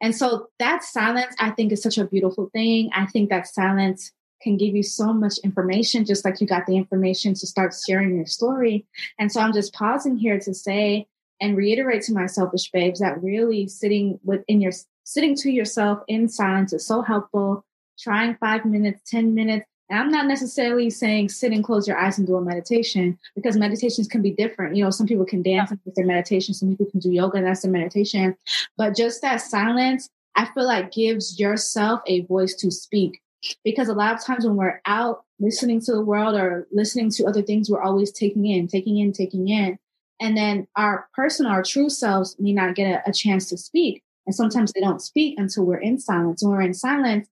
And 0.00 0.16
so 0.16 0.48
that 0.58 0.82
silence, 0.82 1.34
I 1.38 1.50
think, 1.50 1.72
is 1.72 1.82
such 1.82 1.98
a 1.98 2.06
beautiful 2.06 2.48
thing. 2.54 2.90
I 2.94 3.04
think 3.04 3.28
that 3.28 3.46
silence 3.46 4.12
can 4.40 4.56
give 4.56 4.74
you 4.74 4.82
so 4.82 5.12
much 5.12 5.38
information, 5.44 6.06
just 6.06 6.24
like 6.24 6.40
you 6.40 6.46
got 6.46 6.64
the 6.66 6.76
information 6.76 7.34
to 7.34 7.46
start 7.46 7.74
sharing 7.86 8.16
your 8.16 8.26
story. 8.26 8.86
And 9.18 9.30
so 9.30 9.40
I'm 9.40 9.52
just 9.52 9.74
pausing 9.74 10.16
here 10.16 10.40
to 10.40 10.54
say 10.54 11.06
and 11.40 11.56
reiterate 11.56 12.02
to 12.04 12.14
my 12.14 12.24
selfish 12.24 12.70
babes 12.70 13.00
that 13.00 13.22
really 13.22 13.68
sitting 13.68 14.18
within 14.24 14.62
your 14.62 14.72
sitting 15.04 15.36
to 15.36 15.50
yourself 15.50 16.02
in 16.08 16.28
silence 16.28 16.72
is 16.72 16.86
so 16.86 17.02
helpful. 17.02 17.62
Trying 17.98 18.36
five 18.36 18.64
minutes, 18.64 19.08
10 19.10 19.34
minutes. 19.34 19.66
And 19.90 19.98
I'm 19.98 20.10
not 20.10 20.26
necessarily 20.26 20.88
saying 20.88 21.28
sit 21.28 21.52
and 21.52 21.62
close 21.62 21.86
your 21.86 21.98
eyes 21.98 22.16
and 22.16 22.26
do 22.26 22.36
a 22.36 22.40
meditation 22.40 23.18
because 23.34 23.56
meditations 23.56 24.08
can 24.08 24.22
be 24.22 24.30
different. 24.30 24.76
You 24.76 24.84
know, 24.84 24.90
some 24.90 25.06
people 25.06 25.26
can 25.26 25.42
dance 25.42 25.72
with 25.84 25.94
their 25.94 26.06
meditation, 26.06 26.54
some 26.54 26.70
people 26.70 26.86
can 26.86 27.00
do 27.00 27.12
yoga 27.12 27.38
and 27.38 27.46
that's 27.46 27.62
their 27.62 27.70
meditation. 27.70 28.36
But 28.78 28.96
just 28.96 29.20
that 29.22 29.42
silence, 29.42 30.08
I 30.36 30.46
feel 30.54 30.66
like 30.66 30.92
gives 30.92 31.38
yourself 31.38 32.00
a 32.06 32.22
voice 32.22 32.54
to 32.56 32.70
speak 32.70 33.20
because 33.62 33.88
a 33.88 33.94
lot 33.94 34.14
of 34.14 34.24
times 34.24 34.46
when 34.46 34.56
we're 34.56 34.80
out 34.86 35.24
listening 35.38 35.80
to 35.82 35.92
the 35.92 36.00
world 36.00 36.34
or 36.34 36.66
listening 36.72 37.10
to 37.10 37.24
other 37.24 37.42
things, 37.42 37.68
we're 37.68 37.82
always 37.82 38.10
taking 38.10 38.46
in, 38.46 38.66
taking 38.66 38.98
in, 38.98 39.12
taking 39.12 39.48
in. 39.48 39.78
And 40.20 40.36
then 40.36 40.66
our 40.76 41.08
personal, 41.14 41.52
our 41.52 41.62
true 41.62 41.90
selves 41.90 42.36
may 42.38 42.52
not 42.52 42.74
get 42.74 42.86
a, 42.86 43.10
a 43.10 43.12
chance 43.12 43.48
to 43.50 43.58
speak. 43.58 44.02
And 44.26 44.34
sometimes 44.34 44.72
they 44.72 44.80
don't 44.80 45.02
speak 45.02 45.38
until 45.38 45.64
we're 45.64 45.76
in 45.76 45.98
silence. 45.98 46.42
When 46.42 46.52
we're 46.52 46.62
in 46.62 46.74
silence, 46.74 47.28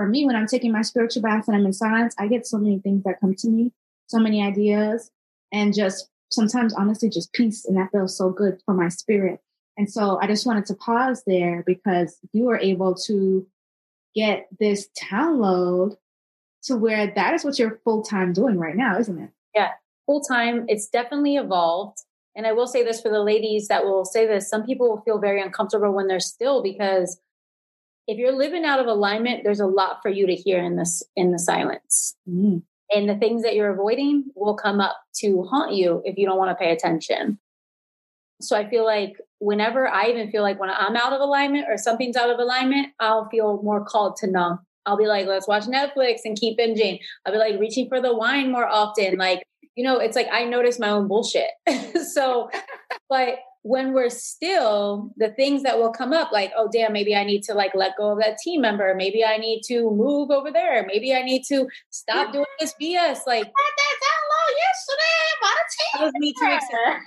for 0.00 0.06
me, 0.06 0.24
when 0.24 0.34
I'm 0.34 0.46
taking 0.46 0.72
my 0.72 0.80
spiritual 0.80 1.20
bath 1.20 1.46
and 1.46 1.54
I'm 1.54 1.66
in 1.66 1.74
silence, 1.74 2.14
I 2.18 2.26
get 2.26 2.46
so 2.46 2.56
many 2.56 2.78
things 2.78 3.04
that 3.04 3.20
come 3.20 3.34
to 3.34 3.48
me, 3.48 3.70
so 4.06 4.18
many 4.18 4.42
ideas, 4.42 5.10
and 5.52 5.74
just 5.74 6.08
sometimes 6.30 6.72
honestly 6.72 7.10
just 7.10 7.34
peace. 7.34 7.66
And 7.66 7.76
that 7.76 7.90
feels 7.92 8.16
so 8.16 8.30
good 8.30 8.62
for 8.64 8.72
my 8.72 8.88
spirit. 8.88 9.40
And 9.76 9.92
so 9.92 10.18
I 10.22 10.26
just 10.26 10.46
wanted 10.46 10.64
to 10.66 10.74
pause 10.74 11.22
there 11.26 11.62
because 11.66 12.18
you 12.32 12.44
were 12.44 12.56
able 12.56 12.94
to 13.08 13.46
get 14.14 14.48
this 14.58 14.88
download 14.98 15.96
to 16.62 16.76
where 16.76 17.12
that 17.14 17.34
is 17.34 17.44
what 17.44 17.58
you're 17.58 17.78
full 17.84 18.02
time 18.02 18.32
doing 18.32 18.56
right 18.56 18.76
now, 18.76 18.98
isn't 18.98 19.18
it? 19.18 19.28
Yeah, 19.54 19.68
full 20.06 20.22
time. 20.22 20.64
It's 20.68 20.88
definitely 20.88 21.36
evolved. 21.36 21.98
And 22.34 22.46
I 22.46 22.52
will 22.52 22.66
say 22.66 22.82
this 22.82 23.02
for 23.02 23.10
the 23.10 23.22
ladies 23.22 23.68
that 23.68 23.84
will 23.84 24.06
say 24.06 24.26
this 24.26 24.48
some 24.48 24.64
people 24.64 24.88
will 24.88 25.02
feel 25.02 25.18
very 25.18 25.42
uncomfortable 25.42 25.92
when 25.92 26.06
they're 26.06 26.20
still 26.20 26.62
because 26.62 27.20
if 28.10 28.18
you're 28.18 28.32
living 28.32 28.64
out 28.64 28.80
of 28.80 28.88
alignment, 28.88 29.44
there's 29.44 29.60
a 29.60 29.66
lot 29.66 30.02
for 30.02 30.10
you 30.10 30.26
to 30.26 30.34
hear 30.34 30.58
in 30.58 30.74
this 30.74 31.00
in 31.14 31.30
the 31.30 31.38
silence. 31.38 32.16
Mm. 32.28 32.62
And 32.92 33.08
the 33.08 33.14
things 33.14 33.44
that 33.44 33.54
you're 33.54 33.70
avoiding 33.70 34.24
will 34.34 34.56
come 34.56 34.80
up 34.80 34.96
to 35.18 35.44
haunt 35.44 35.74
you 35.74 36.02
if 36.04 36.18
you 36.18 36.26
don't 36.26 36.36
want 36.36 36.50
to 36.50 36.60
pay 36.60 36.72
attention. 36.72 37.38
So 38.40 38.56
I 38.56 38.68
feel 38.68 38.84
like 38.84 39.12
whenever 39.38 39.86
I 39.86 40.06
even 40.06 40.28
feel 40.32 40.42
like 40.42 40.58
when 40.58 40.70
I'm 40.70 40.96
out 40.96 41.12
of 41.12 41.20
alignment 41.20 41.66
or 41.68 41.78
something's 41.78 42.16
out 42.16 42.30
of 42.30 42.40
alignment, 42.40 42.88
I'll 42.98 43.28
feel 43.28 43.62
more 43.62 43.84
called 43.84 44.16
to 44.16 44.26
numb. 44.26 44.58
I'll 44.86 44.96
be 44.96 45.06
like, 45.06 45.28
let's 45.28 45.46
watch 45.46 45.66
Netflix 45.66 46.20
and 46.24 46.36
keep 46.36 46.58
binging. 46.58 46.98
I'll 47.24 47.32
be 47.32 47.38
like 47.38 47.60
reaching 47.60 47.88
for 47.88 48.00
the 48.00 48.16
wine 48.16 48.50
more 48.50 48.66
often. 48.66 49.18
Like, 49.18 49.44
you 49.76 49.84
know, 49.84 49.98
it's 50.00 50.16
like 50.16 50.26
I 50.32 50.46
notice 50.46 50.80
my 50.80 50.88
own 50.88 51.06
bullshit. 51.06 51.50
so, 52.12 52.50
but 53.08 53.36
when 53.62 53.92
we're 53.92 54.10
still, 54.10 55.12
the 55.16 55.30
things 55.32 55.62
that 55.64 55.78
will 55.78 55.92
come 55.92 56.12
up, 56.12 56.32
like, 56.32 56.50
oh, 56.56 56.68
damn, 56.72 56.92
maybe 56.92 57.14
I 57.14 57.24
need 57.24 57.42
to 57.44 57.54
like 57.54 57.74
let 57.74 57.96
go 57.96 58.12
of 58.12 58.18
that 58.20 58.38
team 58.38 58.62
member. 58.62 58.94
Maybe 58.94 59.24
I 59.24 59.36
need 59.36 59.62
to 59.66 59.90
move 59.90 60.30
over 60.30 60.50
there. 60.50 60.86
Maybe 60.86 61.14
I 61.14 61.22
need 61.22 61.44
to 61.48 61.68
stop 61.90 62.32
doing 62.32 62.46
this 62.58 62.74
BS. 62.80 63.18
Like, 63.26 63.44
that 63.44 63.96
download 64.02 64.52
yesterday 64.58 65.20
about 65.38 65.56
a 65.58 66.10
team. 66.10 66.38
member. 66.42 67.00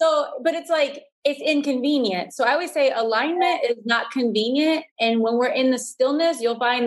So, 0.00 0.40
but 0.44 0.54
it's 0.54 0.70
like 0.70 1.04
it's 1.24 1.40
inconvenient. 1.40 2.32
So 2.32 2.44
I 2.44 2.52
always 2.52 2.72
say 2.72 2.92
alignment 2.92 3.64
is 3.68 3.78
not 3.84 4.10
convenient. 4.10 4.84
And 5.00 5.20
when 5.20 5.36
we're 5.36 5.48
in 5.48 5.70
the 5.70 5.78
stillness, 5.78 6.40
you'll 6.40 6.58
find. 6.58 6.86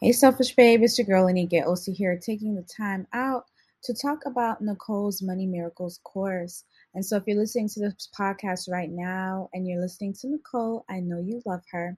Hey, 0.00 0.12
selfish 0.12 0.54
babe, 0.54 0.82
it's 0.82 0.98
your 0.98 1.06
girl 1.06 1.26
Olanike 1.26 1.66
Osi 1.66 1.94
here, 1.94 2.18
taking 2.18 2.54
the 2.54 2.62
time 2.62 3.06
out 3.14 3.46
to 3.84 3.94
talk 3.94 4.20
about 4.26 4.62
Nichole's 4.62 5.22
Money 5.22 5.46
Miracles 5.46 6.00
course. 6.04 6.64
And 6.94 7.04
so, 7.04 7.16
if 7.16 7.24
you're 7.26 7.36
listening 7.36 7.68
to 7.70 7.80
this 7.80 8.08
podcast 8.18 8.70
right 8.70 8.90
now 8.90 9.50
and 9.52 9.66
you're 9.68 9.80
listening 9.80 10.14
to 10.20 10.28
Nichole, 10.28 10.84
I 10.88 11.00
know 11.00 11.20
you 11.20 11.42
love 11.44 11.62
her. 11.72 11.96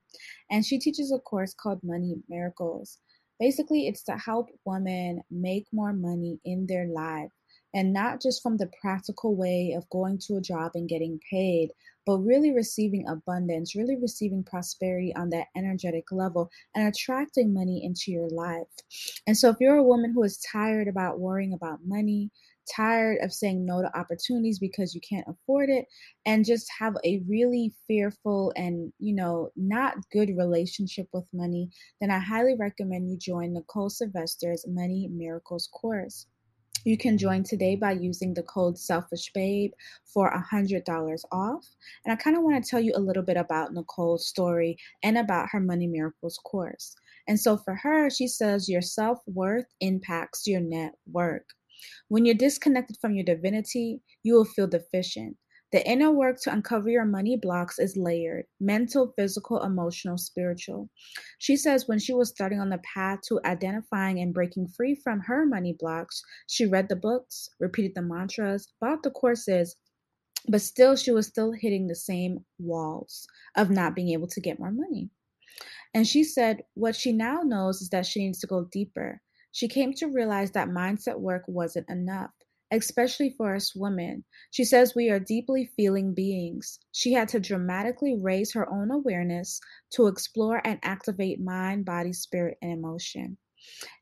And 0.50 0.64
she 0.64 0.78
teaches 0.78 1.12
a 1.12 1.18
course 1.18 1.54
called 1.54 1.80
Money 1.82 2.16
Miracles. 2.28 2.98
Basically, 3.38 3.86
it's 3.86 4.02
to 4.04 4.16
help 4.16 4.48
women 4.64 5.22
make 5.30 5.66
more 5.72 5.92
money 5.92 6.40
in 6.44 6.66
their 6.66 6.86
life 6.86 7.30
and 7.74 7.92
not 7.92 8.22
just 8.22 8.42
from 8.42 8.56
the 8.56 8.70
practical 8.80 9.36
way 9.36 9.74
of 9.76 9.88
going 9.90 10.18
to 10.26 10.36
a 10.36 10.40
job 10.40 10.72
and 10.74 10.88
getting 10.88 11.20
paid, 11.30 11.70
but 12.06 12.18
really 12.18 12.52
receiving 12.54 13.06
abundance, 13.08 13.74
really 13.74 13.96
receiving 13.96 14.44
prosperity 14.44 15.14
on 15.16 15.28
that 15.30 15.48
energetic 15.56 16.12
level 16.12 16.48
and 16.74 16.86
attracting 16.86 17.52
money 17.52 17.84
into 17.84 18.12
your 18.12 18.28
life. 18.28 18.68
And 19.26 19.36
so, 19.36 19.50
if 19.50 19.56
you're 19.60 19.76
a 19.76 19.82
woman 19.82 20.12
who 20.14 20.22
is 20.22 20.38
tired 20.38 20.88
about 20.88 21.18
worrying 21.18 21.52
about 21.52 21.80
money, 21.84 22.30
tired 22.74 23.18
of 23.22 23.32
saying 23.32 23.64
no 23.64 23.82
to 23.82 23.98
opportunities 23.98 24.58
because 24.58 24.94
you 24.94 25.00
can't 25.08 25.26
afford 25.28 25.70
it 25.70 25.86
and 26.24 26.44
just 26.44 26.68
have 26.78 26.94
a 27.04 27.22
really 27.28 27.72
fearful 27.86 28.52
and 28.56 28.92
you 28.98 29.14
know 29.14 29.50
not 29.56 29.96
good 30.10 30.36
relationship 30.36 31.06
with 31.12 31.26
money 31.32 31.70
then 32.00 32.10
i 32.10 32.18
highly 32.18 32.56
recommend 32.58 33.08
you 33.08 33.16
join 33.16 33.54
nichole 33.54 33.90
sylvester's 33.90 34.64
money 34.66 35.08
miracles 35.12 35.68
course 35.72 36.26
you 36.86 36.96
can 36.96 37.18
join 37.18 37.42
today 37.42 37.74
by 37.74 37.90
using 37.90 38.32
the 38.32 38.44
code 38.44 38.78
Selfish 38.78 39.32
Babe 39.34 39.72
for 40.04 40.32
$100 40.32 41.20
off. 41.32 41.66
And 42.04 42.12
I 42.12 42.16
kind 42.16 42.36
of 42.36 42.44
want 42.44 42.62
to 42.62 42.70
tell 42.70 42.80
you 42.80 42.92
a 42.94 43.00
little 43.00 43.24
bit 43.24 43.36
about 43.36 43.74
Nichole's 43.74 44.28
story 44.28 44.78
and 45.02 45.18
about 45.18 45.48
her 45.50 45.58
Money 45.58 45.88
Miracles 45.88 46.38
course. 46.44 46.94
And 47.26 47.38
so 47.40 47.56
for 47.56 47.74
her, 47.74 48.08
she 48.08 48.28
says 48.28 48.68
your 48.68 48.82
self 48.82 49.18
worth 49.26 49.66
impacts 49.80 50.46
your 50.46 50.60
net 50.60 50.92
worth. 51.10 51.42
When 52.06 52.24
you're 52.24 52.36
disconnected 52.36 52.98
from 53.00 53.14
your 53.14 53.24
divinity, 53.24 54.00
you 54.22 54.34
will 54.34 54.44
feel 54.44 54.68
deficient. 54.68 55.36
The 55.76 55.86
inner 55.86 56.10
work 56.10 56.40
to 56.40 56.52
uncover 56.54 56.88
your 56.88 57.04
money 57.04 57.36
blocks 57.36 57.78
is 57.78 57.98
layered 57.98 58.46
mental, 58.58 59.12
physical, 59.14 59.62
emotional, 59.62 60.16
spiritual. 60.16 60.88
She 61.36 61.54
says 61.54 61.86
when 61.86 61.98
she 61.98 62.14
was 62.14 62.30
starting 62.30 62.60
on 62.60 62.70
the 62.70 62.78
path 62.78 63.18
to 63.28 63.40
identifying 63.44 64.18
and 64.20 64.32
breaking 64.32 64.68
free 64.68 64.94
from 64.94 65.20
her 65.20 65.44
money 65.44 65.76
blocks, 65.78 66.22
she 66.46 66.64
read 66.64 66.88
the 66.88 66.96
books, 66.96 67.50
repeated 67.60 67.94
the 67.94 68.00
mantras, 68.00 68.72
bought 68.80 69.02
the 69.02 69.10
courses, 69.10 69.76
but 70.48 70.62
still 70.62 70.96
she 70.96 71.10
was 71.10 71.26
still 71.26 71.52
hitting 71.52 71.88
the 71.88 71.94
same 71.94 72.42
walls 72.58 73.26
of 73.54 73.68
not 73.68 73.94
being 73.94 74.08
able 74.08 74.28
to 74.28 74.40
get 74.40 74.58
more 74.58 74.72
money. 74.72 75.10
And 75.92 76.06
she 76.08 76.24
said 76.24 76.62
what 76.72 76.96
she 76.96 77.12
now 77.12 77.42
knows 77.42 77.82
is 77.82 77.90
that 77.90 78.06
she 78.06 78.20
needs 78.20 78.38
to 78.38 78.46
go 78.46 78.64
deeper. 78.72 79.20
She 79.52 79.68
came 79.68 79.92
to 79.96 80.06
realize 80.06 80.52
that 80.52 80.70
mindset 80.70 81.20
work 81.20 81.42
wasn't 81.46 81.90
enough, 81.90 82.30
especially 82.70 83.30
for 83.36 83.54
us 83.54 83.74
women. 83.74 84.24
She 84.50 84.64
says 84.64 84.94
we 84.94 85.10
are 85.10 85.20
deeply 85.20 85.70
feeling 85.76 86.14
beings. 86.14 86.78
She 86.92 87.12
had 87.12 87.28
to 87.28 87.40
dramatically 87.40 88.16
raise 88.20 88.52
her 88.54 88.68
own 88.70 88.90
awareness 88.90 89.60
to 89.92 90.06
explore 90.06 90.60
and 90.64 90.78
activate 90.82 91.40
mind, 91.40 91.84
body, 91.84 92.12
spirit, 92.12 92.58
and 92.62 92.72
emotion. 92.72 93.38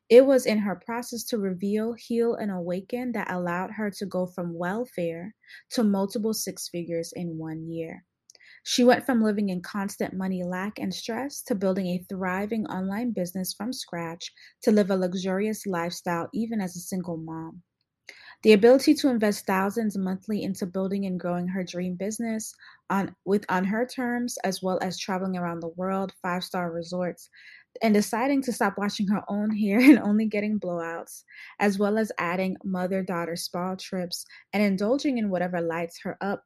It 0.09 0.25
was 0.25 0.45
in 0.45 0.59
her 0.59 0.75
process 0.75 1.23
to 1.25 1.37
reveal, 1.37 1.93
heal, 1.93 2.35
and 2.35 2.51
awaken 2.51 3.11
that 3.13 3.31
allowed 3.31 3.71
her 3.71 3.89
to 3.91 4.05
go 4.05 4.27
from 4.27 4.57
welfare 4.57 5.33
to 5.71 5.83
multiple 5.83 6.33
six 6.33 6.69
figures 6.69 7.11
in 7.15 7.37
one 7.37 7.67
year. 7.71 8.05
She 8.63 8.83
went 8.83 9.05
from 9.05 9.23
living 9.23 9.49
in 9.49 9.61
constant 9.61 10.13
money 10.13 10.43
lack 10.43 10.79
and 10.79 10.93
stress 10.93 11.41
to 11.43 11.55
building 11.55 11.87
a 11.87 12.05
thriving 12.09 12.65
online 12.67 13.11
business 13.11 13.53
from 13.53 13.73
scratch 13.73 14.31
to 14.63 14.71
live 14.71 14.89
a 14.89 14.97
luxurious 14.97 15.65
lifestyle 15.65 16.29
even 16.33 16.61
as 16.61 16.75
a 16.75 16.79
single 16.79 17.17
mom. 17.17 17.61
The 18.45 18.53
ability 18.53 18.93
to 18.93 19.09
invest 19.09 19.47
thousands 19.47 19.97
monthly 19.97 20.43
into 20.43 20.67
building 20.67 21.07
and 21.07 21.19
growing 21.19 21.47
her 21.47 21.63
dream 21.63 21.95
business 21.95 22.53
on 22.91 23.15
with 23.25 23.43
on 23.49 23.65
her 23.65 23.87
terms 23.87 24.37
as 24.43 24.61
well 24.61 24.77
as 24.83 24.99
traveling 24.99 25.35
around 25.35 25.61
the 25.61 25.69
world, 25.69 26.13
five-star 26.21 26.71
resorts, 26.71 27.27
and 27.81 27.91
deciding 27.91 28.43
to 28.43 28.53
stop 28.53 28.77
washing 28.77 29.07
her 29.07 29.23
own 29.29 29.49
hair 29.49 29.79
and 29.89 29.97
only 29.97 30.27
getting 30.27 30.59
blowouts, 30.59 31.23
as 31.59 31.79
well 31.79 31.97
as 31.97 32.11
adding 32.19 32.55
mother 32.63 33.01
daughter 33.01 33.35
spa 33.35 33.73
trips 33.73 34.27
and 34.53 34.61
indulging 34.61 35.17
in 35.17 35.31
whatever 35.31 35.59
lights 35.59 35.99
her 36.03 36.15
up 36.21 36.43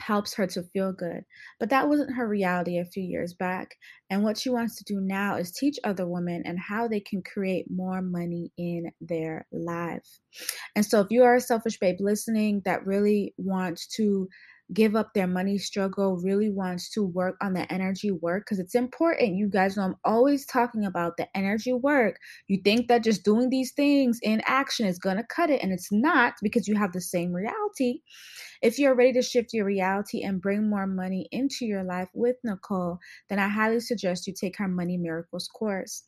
helps 0.00 0.34
her 0.34 0.46
to 0.46 0.62
feel 0.62 0.92
good. 0.92 1.24
But 1.58 1.70
that 1.70 1.88
wasn't 1.88 2.14
her 2.14 2.26
reality 2.26 2.78
a 2.78 2.84
few 2.84 3.02
years 3.02 3.34
back. 3.34 3.76
And 4.10 4.22
what 4.22 4.38
she 4.38 4.50
wants 4.50 4.76
to 4.76 4.84
do 4.84 5.00
now 5.00 5.36
is 5.36 5.50
teach 5.50 5.78
other 5.84 6.06
women 6.06 6.42
and 6.44 6.58
how 6.58 6.88
they 6.88 7.00
can 7.00 7.22
create 7.22 7.70
more 7.70 8.00
money 8.02 8.52
in 8.56 8.90
their 9.00 9.46
lives. 9.52 10.20
And 10.76 10.84
so 10.84 11.00
if 11.00 11.08
you 11.10 11.24
are 11.24 11.36
a 11.36 11.40
selfish 11.40 11.78
babe 11.78 11.96
listening 12.00 12.62
that 12.64 12.86
really 12.86 13.34
wants 13.36 13.86
to 13.96 14.28
give 14.72 14.94
up 14.94 15.14
their 15.14 15.26
money 15.26 15.56
struggle, 15.56 16.18
really 16.18 16.50
wants 16.50 16.90
to 16.90 17.02
work 17.02 17.36
on 17.40 17.54
the 17.54 17.70
energy 17.72 18.10
work 18.10 18.44
because 18.44 18.58
it's 18.58 18.74
important. 18.74 19.36
You 19.36 19.48
guys 19.48 19.76
know 19.76 19.84
I'm 19.84 19.96
always 20.04 20.44
talking 20.46 20.84
about 20.84 21.16
the 21.16 21.26
energy 21.36 21.72
work. 21.72 22.18
You 22.48 22.60
think 22.62 22.88
that 22.88 23.04
just 23.04 23.24
doing 23.24 23.48
these 23.48 23.72
things 23.72 24.18
in 24.22 24.42
action 24.44 24.86
is 24.86 24.98
going 24.98 25.16
to 25.16 25.24
cut 25.24 25.50
it, 25.50 25.62
and 25.62 25.72
it's 25.72 25.90
not 25.90 26.34
because 26.42 26.68
you 26.68 26.76
have 26.76 26.92
the 26.92 27.00
same 27.00 27.32
reality. 27.32 28.00
If 28.62 28.78
you're 28.78 28.94
ready 28.94 29.12
to 29.14 29.22
shift 29.22 29.52
your 29.52 29.64
reality 29.64 30.22
and 30.22 30.40
bring 30.40 30.68
more 30.68 30.86
money 30.86 31.28
into 31.32 31.66
your 31.66 31.84
life 31.84 32.08
with 32.14 32.36
Nichole, 32.44 32.98
then 33.28 33.38
I 33.38 33.48
highly 33.48 33.80
suggest 33.80 34.26
you 34.26 34.32
take 34.32 34.56
her 34.58 34.68
Money 34.68 34.96
Miracles 34.96 35.48
course. 35.48 36.02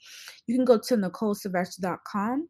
You 0.46 0.56
can 0.56 0.64
go 0.64 0.78
to 0.78 0.96
NicholeSylvester.com 0.96 2.48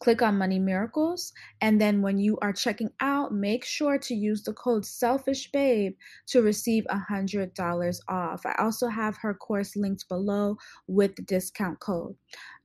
click 0.00 0.22
on 0.22 0.38
Money 0.38 0.58
Miracles. 0.58 1.32
And 1.60 1.80
then 1.80 2.02
when 2.02 2.18
you 2.18 2.38
are 2.42 2.52
checking 2.52 2.90
out, 3.00 3.32
make 3.32 3.64
sure 3.64 3.98
to 3.98 4.14
use 4.14 4.42
the 4.42 4.52
code 4.52 4.84
Selfish 4.84 5.50
Babe 5.50 5.94
to 6.28 6.42
receive 6.42 6.86
a 6.88 7.02
$100 7.10 8.00
off. 8.08 8.46
I 8.46 8.54
also 8.58 8.88
have 8.88 9.16
her 9.18 9.34
course 9.34 9.76
linked 9.76 10.08
below 10.08 10.56
with 10.86 11.16
the 11.16 11.22
discount 11.22 11.80
code. 11.80 12.14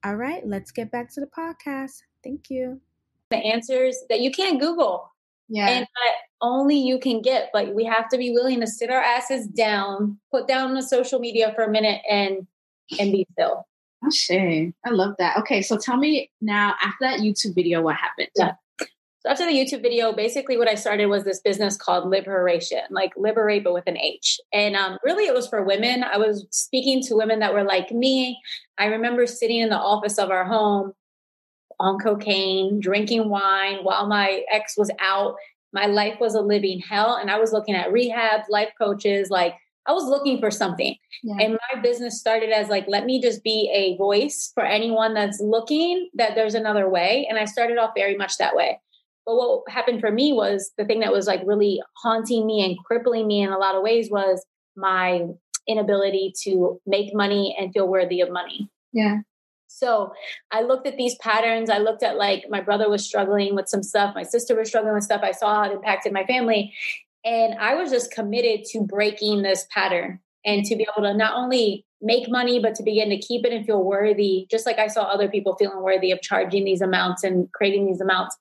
All 0.03 0.15
right, 0.15 0.45
let's 0.45 0.71
get 0.71 0.91
back 0.91 1.13
to 1.13 1.21
the 1.21 1.27
podcast. 1.27 2.03
Thank 2.23 2.49
you. 2.49 2.79
The 3.31 3.37
answers 3.37 3.97
that 4.09 4.19
you 4.19 4.31
can't 4.31 4.59
Google. 4.59 5.12
Yeah. 5.53 5.69
And 5.69 5.87
only 6.41 6.75
you 6.75 6.97
can 6.97 7.21
get, 7.21 7.51
but 7.53 7.75
we 7.75 7.85
have 7.85 8.09
to 8.09 8.17
be 8.17 8.31
willing 8.31 8.59
to 8.61 8.67
sit 8.67 8.89
our 8.89 8.99
asses 8.99 9.45
down, 9.45 10.17
put 10.31 10.47
down 10.47 10.73
the 10.73 10.81
social 10.81 11.19
media 11.19 11.53
for 11.55 11.63
a 11.63 11.69
minute 11.69 12.01
and 12.09 12.47
and 12.99 13.11
be 13.11 13.27
still. 13.33 13.67
Oh, 14.03 14.09
shame. 14.09 14.73
I 14.83 14.89
love 14.89 15.13
that. 15.19 15.37
Okay, 15.37 15.61
so 15.61 15.77
tell 15.77 15.97
me 15.97 16.31
now, 16.41 16.73
after 16.83 16.97
that 17.01 17.19
YouTube 17.19 17.53
video, 17.53 17.83
what 17.83 17.95
happened? 17.97 18.29
Yeah. 18.35 18.53
So 18.79 19.29
after 19.29 19.45
the 19.45 19.53
YouTube 19.53 19.83
video, 19.83 20.11
basically 20.11 20.57
what 20.57 20.67
I 20.67 20.73
started 20.73 21.05
was 21.05 21.23
this 21.23 21.39
business 21.39 21.77
called 21.77 22.09
Liberation, 22.09 22.81
like 22.89 23.13
liberate, 23.15 23.63
but 23.63 23.73
with 23.73 23.85
an 23.85 23.97
H. 23.97 24.41
And 24.51 24.75
um, 24.75 24.97
really 25.03 25.25
it 25.25 25.35
was 25.35 25.47
for 25.47 25.63
women. 25.63 26.03
I 26.03 26.17
was 26.17 26.47
speaking 26.49 27.01
to 27.03 27.15
women 27.15 27.39
that 27.39 27.53
were 27.53 27.63
like 27.63 27.91
me. 27.91 28.41
I 28.79 28.87
remember 28.87 29.27
sitting 29.27 29.59
in 29.59 29.69
the 29.69 29.77
office 29.77 30.17
of 30.17 30.31
our 30.31 30.45
home 30.45 30.93
on 31.83 31.99
cocaine, 31.99 32.79
drinking 32.79 33.29
wine 33.29 33.79
while 33.83 34.07
my 34.07 34.43
ex 34.51 34.77
was 34.77 34.89
out. 34.99 35.35
My 35.73 35.85
life 35.85 36.19
was 36.19 36.35
a 36.35 36.41
living 36.41 36.79
hell. 36.79 37.15
And 37.15 37.29
I 37.29 37.39
was 37.39 37.51
looking 37.51 37.75
at 37.75 37.91
rehab, 37.91 38.41
life 38.49 38.71
coaches, 38.79 39.29
like 39.29 39.55
I 39.85 39.91
was 39.91 40.05
looking 40.05 40.39
for 40.39 40.49
something. 40.49 40.95
Yeah. 41.23 41.35
And 41.39 41.59
my 41.73 41.81
business 41.81 42.19
started 42.19 42.51
as 42.51 42.69
like, 42.69 42.85
let 42.87 43.05
me 43.05 43.21
just 43.21 43.43
be 43.43 43.69
a 43.73 43.97
voice 43.97 44.51
for 44.53 44.63
anyone 44.63 45.13
that's 45.13 45.41
looking 45.41 46.09
that 46.13 46.35
there's 46.35 46.55
another 46.55 46.89
way. 46.89 47.27
And 47.29 47.37
I 47.37 47.45
started 47.45 47.77
off 47.77 47.91
very 47.95 48.15
much 48.15 48.37
that 48.37 48.55
way. 48.55 48.79
But 49.25 49.35
what 49.35 49.63
happened 49.69 50.01
for 50.01 50.11
me 50.11 50.33
was 50.33 50.71
the 50.77 50.85
thing 50.85 50.99
that 51.01 51.11
was 51.11 51.27
like 51.27 51.41
really 51.45 51.81
haunting 52.01 52.45
me 52.45 52.63
and 52.63 52.77
crippling 52.85 53.27
me 53.27 53.41
in 53.41 53.51
a 53.51 53.57
lot 53.57 53.75
of 53.75 53.83
ways 53.83 54.09
was 54.09 54.45
my 54.75 55.25
inability 55.67 56.33
to 56.43 56.79
make 56.85 57.13
money 57.13 57.55
and 57.59 57.73
feel 57.73 57.87
worthy 57.87 58.21
of 58.21 58.31
money. 58.31 58.69
Yeah. 58.91 59.19
So 59.73 60.13
I 60.51 60.61
looked 60.61 60.87
at 60.87 60.97
these 60.97 61.15
patterns. 61.15 61.69
I 61.69 61.79
looked 61.79 62.03
at 62.03 62.17
like 62.17 62.45
my 62.49 62.61
brother 62.61 62.89
was 62.89 63.03
struggling 63.05 63.55
with 63.55 63.67
some 63.67 63.83
stuff, 63.83 64.15
my 64.15 64.23
sister 64.23 64.55
was 64.55 64.69
struggling 64.69 64.93
with 64.93 65.03
stuff. 65.03 65.21
I 65.23 65.31
saw 65.31 65.55
how 65.55 65.71
it 65.71 65.73
impacted 65.73 66.13
my 66.13 66.25
family. 66.25 66.73
And 67.25 67.55
I 67.55 67.75
was 67.75 67.89
just 67.89 68.11
committed 68.11 68.65
to 68.71 68.81
breaking 68.81 69.41
this 69.41 69.65
pattern 69.71 70.19
and 70.45 70.65
to 70.65 70.75
be 70.75 70.85
able 70.95 71.07
to 71.07 71.13
not 71.13 71.35
only 71.35 71.85
make 72.01 72.29
money, 72.29 72.59
but 72.59 72.75
to 72.75 72.83
begin 72.83 73.09
to 73.09 73.17
keep 73.17 73.45
it 73.45 73.53
and 73.53 73.65
feel 73.65 73.81
worthy, 73.81 74.45
just 74.51 74.65
like 74.65 74.77
I 74.77 74.87
saw 74.87 75.03
other 75.03 75.29
people 75.29 75.55
feeling 75.55 75.81
worthy 75.81 76.11
of 76.11 76.21
charging 76.21 76.65
these 76.65 76.81
amounts 76.81 77.23
and 77.23 77.51
creating 77.53 77.87
these 77.87 78.01
amounts. 78.01 78.37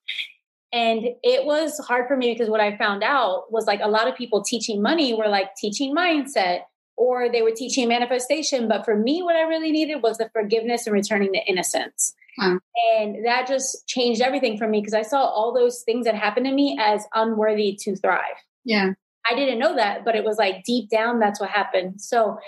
And 0.72 1.10
it 1.22 1.44
was 1.44 1.78
hard 1.86 2.08
for 2.08 2.16
me 2.16 2.32
because 2.32 2.48
what 2.48 2.60
I 2.60 2.76
found 2.76 3.04
out 3.04 3.52
was 3.52 3.66
like 3.66 3.80
a 3.82 3.88
lot 3.88 4.08
of 4.08 4.16
people 4.16 4.42
teaching 4.42 4.82
money 4.82 5.14
were 5.14 5.28
like 5.28 5.54
teaching 5.54 5.94
mindset 5.94 6.62
or 7.02 7.28
they 7.28 7.42
were 7.42 7.50
teaching 7.50 7.88
manifestation. 7.88 8.68
But 8.68 8.84
for 8.84 8.96
me, 8.96 9.24
what 9.24 9.34
I 9.34 9.42
really 9.42 9.72
needed 9.72 10.04
was 10.04 10.18
the 10.18 10.30
forgiveness 10.32 10.86
and 10.86 10.94
returning 10.94 11.32
to 11.32 11.40
innocence. 11.48 12.14
Hmm. 12.38 12.58
And 12.94 13.26
that 13.26 13.48
just 13.48 13.88
changed 13.88 14.22
everything 14.22 14.56
for 14.56 14.68
me 14.68 14.80
because 14.80 14.94
I 14.94 15.02
saw 15.02 15.24
all 15.24 15.52
those 15.52 15.82
things 15.82 16.06
that 16.06 16.14
happened 16.14 16.46
to 16.46 16.52
me 16.52 16.78
as 16.80 17.04
unworthy 17.12 17.76
to 17.80 17.96
thrive. 17.96 18.36
Yeah. 18.64 18.92
I 19.28 19.34
didn't 19.34 19.58
know 19.58 19.74
that, 19.74 20.04
but 20.04 20.14
it 20.14 20.22
was 20.22 20.38
like 20.38 20.62
deep 20.64 20.90
down, 20.90 21.18
that's 21.18 21.40
what 21.40 21.50
happened. 21.50 22.00
So 22.00 22.38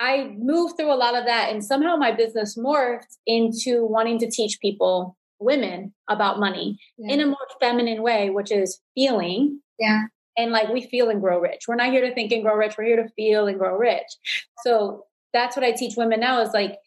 I 0.00 0.34
moved 0.36 0.76
through 0.76 0.92
a 0.92 0.96
lot 0.96 1.14
of 1.14 1.26
that, 1.26 1.52
and 1.52 1.64
somehow 1.64 1.94
my 1.94 2.10
business 2.10 2.58
morphed 2.58 3.16
into 3.26 3.86
wanting 3.86 4.18
to 4.20 4.30
teach 4.30 4.58
people, 4.60 5.16
women, 5.38 5.92
about 6.08 6.40
money 6.40 6.78
yeah. 6.98 7.14
in 7.14 7.20
a 7.20 7.26
more 7.26 7.36
feminine 7.60 8.02
way, 8.02 8.28
which 8.30 8.50
is 8.50 8.80
feeling. 8.96 9.60
Yeah. 9.78 10.04
And 10.40 10.52
like 10.52 10.68
we 10.70 10.82
feel 10.82 11.10
and 11.10 11.20
grow 11.20 11.38
rich. 11.38 11.62
We're 11.68 11.74
not 11.74 11.90
here 11.90 12.06
to 12.06 12.14
think 12.14 12.32
and 12.32 12.42
grow 12.42 12.54
rich. 12.54 12.76
We're 12.78 12.84
here 12.84 13.02
to 13.02 13.08
feel 13.10 13.46
and 13.46 13.58
grow 13.58 13.76
rich. 13.76 14.06
So 14.64 15.04
that's 15.34 15.54
what 15.54 15.64
I 15.64 15.72
teach 15.72 15.96
women 15.96 16.20
now 16.20 16.40
is 16.40 16.52
like 16.54 16.78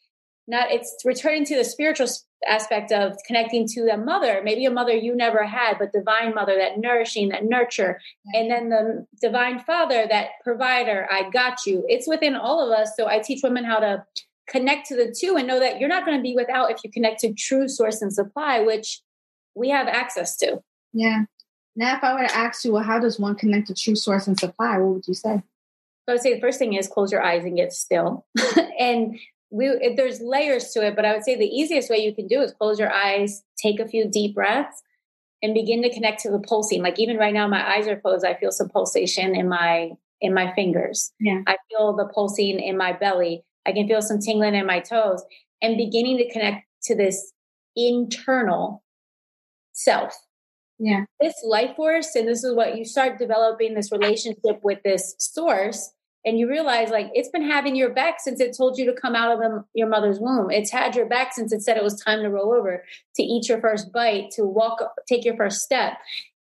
not 0.47 0.71
it's 0.71 0.95
returning 1.05 1.45
to 1.45 1.55
the 1.55 1.63
spiritual 1.63 2.07
aspect 2.47 2.91
of 2.91 3.15
connecting 3.27 3.67
to 3.67 3.87
a 3.93 3.97
mother. 3.97 4.41
Maybe 4.43 4.65
a 4.65 4.71
mother 4.71 4.93
you 4.93 5.15
never 5.15 5.43
had 5.45 5.77
but 5.77 5.93
divine 5.93 6.33
mother 6.33 6.55
that 6.57 6.79
nourishing 6.79 7.29
that 7.29 7.45
nurture. 7.45 8.01
And 8.33 8.49
then 8.49 8.69
the 8.69 9.05
divine 9.21 9.59
father 9.59 10.07
that 10.09 10.29
provider 10.43 11.07
i 11.11 11.29
got 11.29 11.59
you. 11.65 11.85
It's 11.87 12.07
within 12.07 12.35
all 12.35 12.59
of 12.59 12.77
us. 12.77 12.93
So 12.97 13.07
i 13.07 13.19
teach 13.19 13.41
women 13.43 13.63
how 13.63 13.79
to 13.79 14.03
connect 14.49 14.87
to 14.87 14.95
the 14.95 15.15
two 15.17 15.37
and 15.37 15.47
know 15.47 15.59
that 15.59 15.79
you're 15.79 15.87
not 15.87 16.05
going 16.05 16.17
to 16.17 16.23
be 16.23 16.35
without 16.35 16.71
if 16.71 16.77
you 16.83 16.91
connect 16.91 17.21
to 17.21 17.33
true 17.33 17.69
source 17.69 18.01
and 18.01 18.11
supply 18.11 18.59
which 18.59 19.01
we 19.55 19.69
have 19.69 19.87
access 19.87 20.35
to. 20.37 20.61
Yeah 20.91 21.25
now 21.75 21.95
if 21.95 22.03
i 22.03 22.13
were 22.13 22.27
to 22.27 22.35
ask 22.35 22.63
you 22.65 22.71
well 22.71 22.83
how 22.83 22.99
does 22.99 23.19
one 23.19 23.35
connect 23.35 23.67
to 23.67 23.73
true 23.73 23.95
source 23.95 24.27
and 24.27 24.39
supply 24.39 24.77
what 24.77 24.95
would 24.95 25.07
you 25.07 25.13
say 25.13 25.41
I 26.07 26.11
would 26.11 26.21
say 26.21 26.33
the 26.33 26.41
first 26.41 26.59
thing 26.59 26.73
is 26.73 26.87
close 26.87 27.11
your 27.11 27.23
eyes 27.23 27.43
and 27.43 27.55
get 27.55 27.71
still. 27.73 28.25
and 28.79 29.17
we 29.51 29.93
there's 29.95 30.19
layers 30.19 30.71
to 30.71 30.85
it, 30.85 30.95
but 30.95 31.05
I 31.05 31.13
would 31.13 31.23
say 31.23 31.35
the 31.35 31.45
easiest 31.45 31.89
way 31.89 31.97
you 31.97 32.13
can 32.13 32.27
do 32.27 32.41
is 32.41 32.53
close 32.53 32.79
your 32.79 32.91
eyes, 32.91 33.43
take 33.57 33.79
a 33.79 33.87
few 33.87 34.09
deep 34.09 34.35
breaths, 34.35 34.81
and 35.41 35.53
begin 35.53 35.81
to 35.83 35.93
connect 35.93 36.21
to 36.23 36.31
the 36.31 36.39
pulsing. 36.39 36.81
Like 36.81 36.99
even 36.99 37.17
right 37.17 37.33
now, 37.33 37.47
my 37.47 37.75
eyes 37.75 37.87
are 37.87 37.99
closed. 37.99 38.25
I 38.25 38.33
feel 38.33 38.51
some 38.51 38.69
pulsation 38.69 39.35
in 39.35 39.47
my 39.47 39.91
in 40.19 40.33
my 40.33 40.53
fingers. 40.55 41.13
Yeah. 41.19 41.41
I 41.47 41.57
feel 41.69 41.95
the 41.95 42.05
pulsing 42.13 42.59
in 42.59 42.77
my 42.77 42.93
belly. 42.93 43.43
I 43.65 43.71
can 43.71 43.87
feel 43.87 44.01
some 44.01 44.19
tingling 44.19 44.55
in 44.55 44.65
my 44.65 44.79
toes, 44.79 45.23
and 45.61 45.77
beginning 45.77 46.17
to 46.17 46.31
connect 46.31 46.65
to 46.85 46.95
this 46.95 47.31
internal 47.75 48.83
self. 49.71 50.13
Yeah. 50.79 51.05
This 51.21 51.35
life 51.43 51.75
force, 51.75 52.15
and 52.15 52.27
this 52.27 52.43
is 52.43 52.55
what 52.55 52.77
you 52.77 52.85
start 52.85 53.19
developing 53.19 53.73
this 53.73 53.91
relationship 53.91 54.59
with 54.63 54.79
this 54.83 55.15
source 55.19 55.93
and 56.25 56.39
you 56.39 56.49
realize 56.49 56.89
like 56.89 57.11
it's 57.13 57.29
been 57.29 57.49
having 57.49 57.75
your 57.75 57.89
back 57.89 58.19
since 58.19 58.39
it 58.39 58.55
told 58.55 58.77
you 58.77 58.85
to 58.85 58.99
come 58.99 59.15
out 59.15 59.33
of 59.33 59.39
the, 59.39 59.63
your 59.73 59.87
mother's 59.87 60.19
womb. 60.19 60.49
It's 60.51 60.71
had 60.71 60.95
your 60.95 61.05
back 61.05 61.33
since 61.33 61.51
it 61.51 61.61
said 61.61 61.77
it 61.77 61.83
was 61.83 62.01
time 62.01 62.21
to 62.21 62.29
roll 62.29 62.53
over 62.53 62.83
to 63.15 63.23
eat 63.23 63.49
your 63.49 63.59
first 63.59 63.91
bite 63.91 64.31
to 64.31 64.45
walk 64.45 64.79
take 65.07 65.25
your 65.25 65.35
first 65.35 65.61
step. 65.61 65.93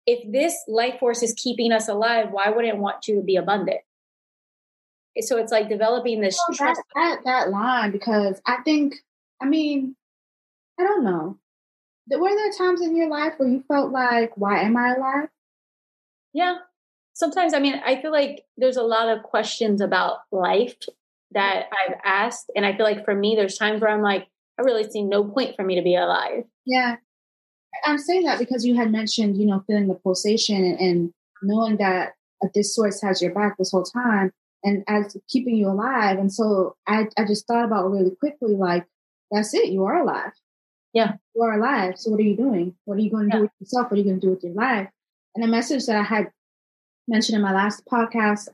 If 0.05 0.31
this 0.31 0.55
life 0.67 0.99
force 0.99 1.21
is 1.21 1.33
keeping 1.33 1.71
us 1.71 1.87
alive 1.87 2.27
why 2.31 2.49
wouldn't 2.49 2.73
it 2.73 2.79
want 2.79 3.07
you 3.07 3.15
to 3.15 3.21
be 3.21 3.35
abundant? 3.35 3.81
So 5.21 5.37
it's 5.37 5.51
like 5.51 5.67
developing 5.67 6.21
this 6.21 6.39
trust. 6.53 6.79
that, 6.93 7.21
that 7.25 7.49
line 7.49 7.91
because 7.91 8.39
i 8.45 8.57
think 8.63 8.93
i 9.41 9.45
mean 9.45 9.95
i 10.79 10.83
don't 10.83 11.03
know 11.03 11.39
were 12.09 12.29
there 12.29 12.51
times 12.51 12.81
in 12.81 12.95
your 12.95 13.09
life 13.09 13.33
where 13.37 13.49
you 13.49 13.63
felt 13.67 13.91
like 13.91 14.35
why 14.37 14.61
am 14.61 14.77
i 14.77 14.93
alive 14.95 15.29
yeah 16.33 16.57
sometimes, 17.17 17.55
I 17.55 17.59
mean, 17.59 17.81
I 17.83 17.99
feel 17.99 18.11
like 18.11 18.45
there's 18.57 18.77
a 18.77 18.83
lot 18.83 19.09
of 19.09 19.23
questions 19.23 19.81
about 19.81 20.19
life 20.31 20.75
that 21.31 21.67
I've 21.71 21.95
asked. 22.05 22.51
And 22.55 22.63
I 22.63 22.77
feel 22.77 22.85
like 22.85 23.03
for 23.03 23.15
me, 23.15 23.35
there's 23.35 23.57
times 23.57 23.81
where 23.81 23.89
I'm 23.89 24.03
like, 24.03 24.27
I 24.59 24.61
really 24.61 24.89
see 24.89 25.01
no 25.01 25.23
point 25.23 25.55
for 25.55 25.63
me 25.63 25.75
to 25.75 25.81
be 25.81 25.95
alive. 25.95 26.43
Yeah. 26.65 26.97
I'm 27.85 27.97
saying 27.97 28.23
that 28.25 28.37
because 28.37 28.65
you 28.65 28.75
had 28.75 28.91
mentioned, 28.91 29.37
you 29.37 29.47
know, 29.47 29.63
feeling 29.65 29.87
the 29.87 29.95
pulsation 29.95 30.63
and, 30.63 30.79
and 30.79 31.13
knowing 31.41 31.77
that 31.77 32.13
this 32.53 32.75
source 32.75 33.01
has 33.01 33.19
your 33.19 33.33
back 33.33 33.57
this 33.57 33.71
whole 33.71 33.83
time 33.83 34.31
and 34.63 34.83
as 34.87 35.17
keeping 35.27 35.55
you 35.55 35.69
alive. 35.69 36.19
And 36.19 36.31
so 36.31 36.75
I, 36.87 37.07
I 37.17 37.25
just 37.25 37.47
thought 37.47 37.65
about 37.65 37.89
really 37.89 38.15
quickly, 38.15 38.55
like, 38.55 38.85
that's 39.31 39.55
it. 39.55 39.69
You 39.69 39.85
are 39.85 40.01
alive. 40.01 40.33
Yeah. 40.97 41.13
You 41.35 41.43
are 41.43 41.53
alive. 41.53 41.97
So 41.97 42.11
what 42.11 42.19
are 42.19 42.23
you 42.23 42.35
doing? 42.35 42.75
What 42.85 42.97
are 42.97 43.01
you 43.01 43.09
going 43.09 43.29
to 43.29 43.35
yeah. 43.35 43.39
do 43.39 43.41
with 43.43 43.51
yourself? 43.59 43.91
What 43.91 43.93
are 43.93 43.97
you 43.97 44.03
going 44.03 44.19
to 44.19 44.27
do 44.27 44.31
with 44.31 44.43
your 44.43 44.53
life? 44.53 44.89
And 45.35 45.43
the 45.43 45.47
message 45.47 45.85
that 45.85 45.95
I 45.95 46.03
had 46.03 46.31
mentioned 47.07 47.35
in 47.35 47.41
my 47.41 47.53
last 47.53 47.85
podcast 47.85 48.49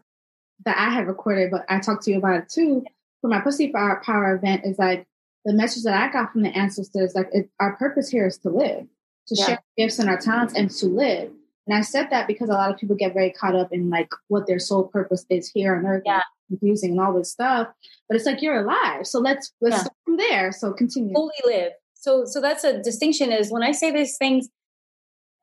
that 0.66 0.78
I 0.78 0.90
had 0.90 1.08
recorded, 1.08 1.52
but 1.52 1.66
I 1.70 1.80
talked 1.80 2.04
to 2.04 2.12
you 2.12 2.18
about 2.18 2.36
it 2.36 2.50
too 2.50 2.86
for 3.24 3.30
my 3.30 3.40
Pussy 3.40 3.70
Power, 3.70 4.02
Power 4.06 4.36
event 4.36 4.66
is 4.66 4.78
like 4.78 5.08
the 5.46 5.54
message 5.54 5.84
that 5.84 5.94
I 5.94 6.12
got 6.12 6.34
from 6.34 6.44
the 6.44 6.50
ancestors, 6.50 7.16
like 7.16 7.30
it, 7.32 7.50
our 7.58 7.78
purpose 7.78 8.10
here 8.10 8.28
is 8.28 8.38
to 8.40 8.50
live, 8.50 8.86
to 9.28 9.36
yeah. 9.36 9.46
share 9.46 9.64
gifts 9.78 9.98
and 9.98 10.10
our 10.10 10.20
talents 10.20 10.54
and 10.54 10.70
to 10.70 10.88
live. 10.88 11.32
And 11.66 11.78
I 11.78 11.82
said 11.82 12.10
that 12.12 12.28
because 12.28 12.50
a 12.50 12.54
lot 12.54 12.70
of 12.70 12.78
people 12.78 12.98
get 12.98 13.14
very 13.14 13.32
caught 13.32 13.56
up 13.56 13.72
in 13.72 13.90
like 13.90 14.10
what 14.28 14.46
their 14.46 14.60
sole 14.60 14.84
purpose 14.84 15.26
is 15.30 15.50
here 15.50 15.74
on 15.74 15.86
earth, 15.86 16.04
yeah. 16.06 16.24
confusing 16.50 16.92
and 16.92 17.00
all 17.00 17.14
this 17.14 17.32
stuff. 17.32 17.70
But 18.10 18.18
it's 18.18 18.26
like 18.26 18.42
you're 18.42 18.60
alive, 18.60 19.08
so 19.08 19.20
let's 19.20 19.54
let's 19.62 19.76
yeah. 19.76 19.80
start 19.80 19.98
from 20.04 20.18
there. 20.18 20.52
So 20.52 20.74
continue. 20.74 21.14
Fully 21.14 21.32
live. 21.46 21.72
So 22.04 22.26
so 22.26 22.42
that's 22.42 22.66
a 22.66 22.82
distinction. 22.82 23.32
Is 23.32 23.50
when 23.50 23.64
I 23.64 23.72
say 23.72 23.90
these 23.90 24.18
things, 24.18 24.50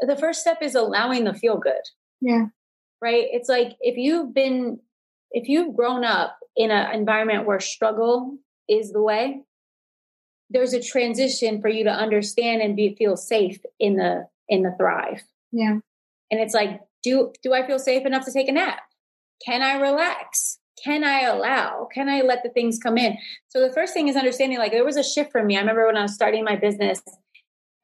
the 0.01 0.17
first 0.17 0.43
step 0.43 0.59
is 0.61 0.75
allowing 0.75 1.25
the 1.25 1.33
feel 1.33 1.57
good. 1.57 1.81
Yeah. 2.21 2.47
Right. 3.01 3.25
It's 3.31 3.49
like 3.49 3.77
if 3.81 3.97
you've 3.97 4.35
been 4.35 4.79
if 5.33 5.49
you've 5.49 5.75
grown 5.75 6.05
up 6.05 6.37
in 6.57 6.71
an 6.71 6.95
environment 6.95 7.47
where 7.47 7.61
struggle 7.61 8.37
is 8.69 8.93
the 8.93 9.01
way, 9.01 9.41
there's 10.51 10.75
a 10.75 10.83
transition 10.83 11.63
for 11.63 11.69
you 11.69 11.85
to 11.85 11.91
understand 11.91 12.61
and 12.61 12.77
be 12.77 12.95
feel 12.95 13.17
safe 13.17 13.61
in 13.79 13.97
the 13.97 14.27
in 14.51 14.63
the 14.63 14.75
thrive. 14.79 15.23
Yeah. 15.53 15.79
And 16.31 16.41
it's 16.41 16.53
like, 16.53 16.83
do 17.03 17.33
do 17.43 17.55
I 17.55 17.67
feel 17.67 17.79
safe 17.79 18.05
enough 18.05 18.27
to 18.27 18.33
take 18.33 18.49
a 18.49 18.53
nap? 18.53 18.81
Can 19.47 19.63
I 19.63 19.81
relax? 19.81 20.59
Can 20.83 21.05
I 21.05 21.23
allow? 21.23 21.89
Can 21.93 22.09
I 22.09 22.23
let 22.23 22.43
the 22.43 22.51
things 22.51 22.79
come 22.79 22.97
in? 22.97 23.17
So 23.49 23.61
the 23.61 23.73
first 23.73 23.93
thing 23.93 24.09
is 24.09 24.17
understanding 24.17 24.59
like 24.59 24.73
there 24.73 24.85
was 24.85 24.97
a 24.97 25.03
shift 25.03 25.33
for 25.33 25.45
me. 25.45 25.57
I 25.57 25.61
remember 25.61 25.87
when 25.87 25.97
I 25.97 26.03
was 26.03 26.15
starting 26.15 26.45
my 26.45 26.57
business 26.57 27.03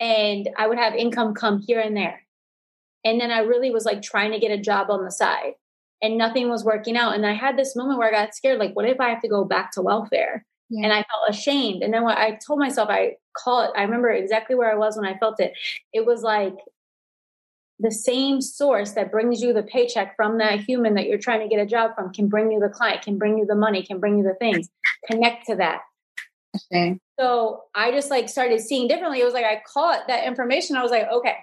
and 0.00 0.48
I 0.56 0.66
would 0.66 0.78
have 0.78 0.94
income 0.94 1.34
come 1.34 1.60
here 1.60 1.80
and 1.80 1.96
there. 1.96 2.22
And 3.04 3.20
then 3.20 3.30
I 3.30 3.40
really 3.40 3.70
was 3.70 3.84
like 3.84 4.02
trying 4.02 4.32
to 4.32 4.38
get 4.38 4.50
a 4.50 4.60
job 4.60 4.90
on 4.90 5.04
the 5.04 5.10
side 5.10 5.52
and 6.02 6.18
nothing 6.18 6.48
was 6.48 6.64
working 6.64 6.96
out. 6.96 7.14
And 7.14 7.26
I 7.26 7.34
had 7.34 7.56
this 7.56 7.76
moment 7.76 7.98
where 7.98 8.08
I 8.08 8.24
got 8.24 8.34
scared 8.34 8.58
like, 8.58 8.74
what 8.74 8.88
if 8.88 9.00
I 9.00 9.10
have 9.10 9.22
to 9.22 9.28
go 9.28 9.44
back 9.44 9.72
to 9.72 9.82
welfare? 9.82 10.44
Yeah. 10.68 10.84
And 10.84 10.92
I 10.92 10.96
felt 10.96 11.28
ashamed. 11.28 11.82
And 11.82 11.94
then 11.94 12.02
what 12.02 12.18
I 12.18 12.38
told 12.44 12.58
myself, 12.58 12.88
I 12.90 13.16
call 13.36 13.62
it, 13.62 13.70
I 13.76 13.82
remember 13.82 14.10
exactly 14.10 14.56
where 14.56 14.70
I 14.70 14.76
was 14.76 14.96
when 14.96 15.06
I 15.06 15.16
felt 15.18 15.40
it. 15.40 15.52
It 15.92 16.04
was 16.04 16.22
like 16.22 16.54
the 17.78 17.90
same 17.90 18.40
source 18.40 18.92
that 18.92 19.12
brings 19.12 19.42
you 19.42 19.52
the 19.52 19.62
paycheck 19.62 20.16
from 20.16 20.38
that 20.38 20.60
human 20.60 20.94
that 20.94 21.06
you're 21.06 21.18
trying 21.18 21.40
to 21.40 21.48
get 21.48 21.62
a 21.62 21.66
job 21.66 21.94
from 21.94 22.12
can 22.12 22.28
bring 22.28 22.50
you 22.50 22.58
the 22.58 22.68
client, 22.68 23.02
can 23.02 23.18
bring 23.18 23.36
you 23.38 23.44
the 23.44 23.54
money, 23.54 23.82
can 23.82 24.00
bring 24.00 24.16
you 24.16 24.24
the 24.24 24.34
things. 24.34 24.68
Connect 25.10 25.46
to 25.46 25.56
that. 25.56 25.82
Okay. 26.72 26.98
So 27.20 27.64
I 27.74 27.90
just 27.90 28.10
like 28.10 28.28
started 28.28 28.60
seeing 28.60 28.88
differently. 28.88 29.20
It 29.20 29.24
was 29.24 29.34
like 29.34 29.44
I 29.44 29.62
caught 29.66 30.08
that 30.08 30.26
information. 30.26 30.76
I 30.76 30.82
was 30.82 30.90
like, 30.90 31.06
okay, 31.10 31.36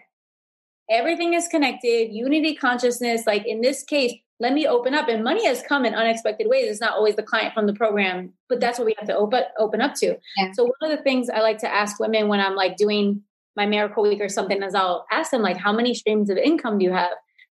everything 0.89 1.33
is 1.33 1.47
connected, 1.47 2.11
unity 2.11 2.55
consciousness. 2.55 3.27
Like 3.27 3.45
in 3.45 3.61
this 3.61 3.83
case, 3.83 4.13
let 4.39 4.53
me 4.53 4.67
open 4.67 4.95
up. 4.95 5.07
And 5.07 5.23
money 5.23 5.45
has 5.45 5.61
come 5.61 5.85
in 5.85 5.93
unexpected 5.93 6.47
ways. 6.49 6.69
It's 6.69 6.81
not 6.81 6.93
always 6.93 7.15
the 7.15 7.23
client 7.23 7.53
from 7.53 7.67
the 7.67 7.73
program, 7.73 8.33
but 8.49 8.59
that's 8.59 8.79
what 8.79 8.85
we 8.85 8.95
have 8.97 9.07
to 9.07 9.15
open 9.15 9.43
open 9.59 9.81
up 9.81 9.93
to. 9.95 10.17
Yeah. 10.37 10.51
So 10.53 10.63
one 10.63 10.91
of 10.91 10.97
the 10.97 11.03
things 11.03 11.29
I 11.29 11.41
like 11.41 11.59
to 11.59 11.71
ask 11.71 11.99
women 11.99 12.27
when 12.27 12.39
I'm 12.39 12.55
like 12.55 12.75
doing 12.75 13.21
my 13.55 13.65
miracle 13.65 14.03
week 14.03 14.21
or 14.21 14.29
something 14.29 14.61
is 14.63 14.75
I'll 14.75 15.05
ask 15.11 15.31
them 15.31 15.41
like, 15.41 15.57
how 15.57 15.71
many 15.71 15.93
streams 15.93 16.29
of 16.29 16.37
income 16.37 16.79
do 16.79 16.85
you 16.85 16.91
have? 16.91 17.11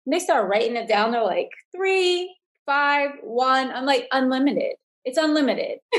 And 0.05 0.13
they 0.13 0.19
start 0.19 0.49
writing 0.49 0.75
it 0.75 0.87
down. 0.87 1.11
They're 1.11 1.23
like 1.23 1.49
three, 1.75 2.35
five, 2.65 3.11
one. 3.23 3.71
I'm 3.71 3.85
like 3.85 4.07
unlimited. 4.11 4.75
It's 5.05 5.17
unlimited. 5.17 5.79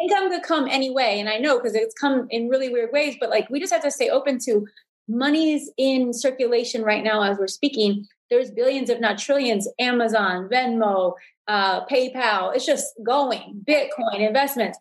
income 0.00 0.30
could 0.30 0.42
come 0.42 0.68
anyway, 0.68 1.18
and 1.18 1.28
I 1.28 1.38
know 1.38 1.58
because 1.58 1.74
it's 1.74 1.94
come 1.94 2.26
in 2.30 2.48
really 2.48 2.68
weird 2.68 2.92
ways. 2.92 3.16
But 3.18 3.30
like 3.30 3.48
we 3.50 3.60
just 3.60 3.72
have 3.72 3.82
to 3.82 3.90
stay 3.90 4.10
open 4.10 4.38
to 4.44 4.66
money's 5.08 5.70
in 5.76 6.12
circulation 6.12 6.82
right 6.82 7.04
now 7.04 7.22
as 7.22 7.38
we're 7.38 7.46
speaking. 7.46 8.06
There's 8.30 8.50
billions, 8.50 8.90
if 8.90 9.00
not 9.00 9.18
trillions. 9.18 9.68
Amazon, 9.78 10.48
Venmo, 10.48 11.14
uh, 11.46 11.86
PayPal. 11.86 12.54
It's 12.54 12.66
just 12.66 12.92
going. 13.04 13.64
Bitcoin 13.66 14.26
investments. 14.26 14.78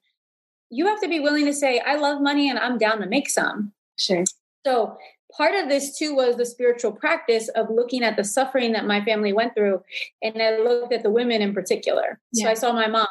You 0.72 0.88
have 0.88 1.00
to 1.02 1.08
be 1.08 1.20
willing 1.20 1.46
to 1.46 1.54
say, 1.54 1.80
"I 1.80 1.96
love 1.96 2.22
money, 2.22 2.50
and 2.50 2.58
I'm 2.58 2.78
down 2.78 3.00
to 3.02 3.08
make 3.08 3.30
some." 3.30 3.74
Sure. 3.98 4.24
So 4.66 4.98
part 5.36 5.56
of 5.56 5.70
this 5.70 5.98
too 5.98 6.16
was 6.16 6.36
the 6.36 6.46
spiritual 6.46 6.92
practice 6.92 7.50
of 7.50 7.70
looking 7.70 8.04
at 8.04 8.16
the 8.16 8.24
suffering 8.24 8.72
that 8.74 8.86
my 8.86 9.04
family 9.04 9.34
went 9.34 9.54
through 9.56 9.82
and 10.22 10.42
i 10.42 10.58
looked 10.58 10.94
at 10.94 11.04
the 11.04 11.10
women 11.10 11.42
in 11.42 11.54
particular 11.54 12.20
yeah. 12.34 12.46
so 12.46 12.52
i 12.52 12.54
saw 12.54 12.72
my 12.72 12.88
mom 12.88 13.08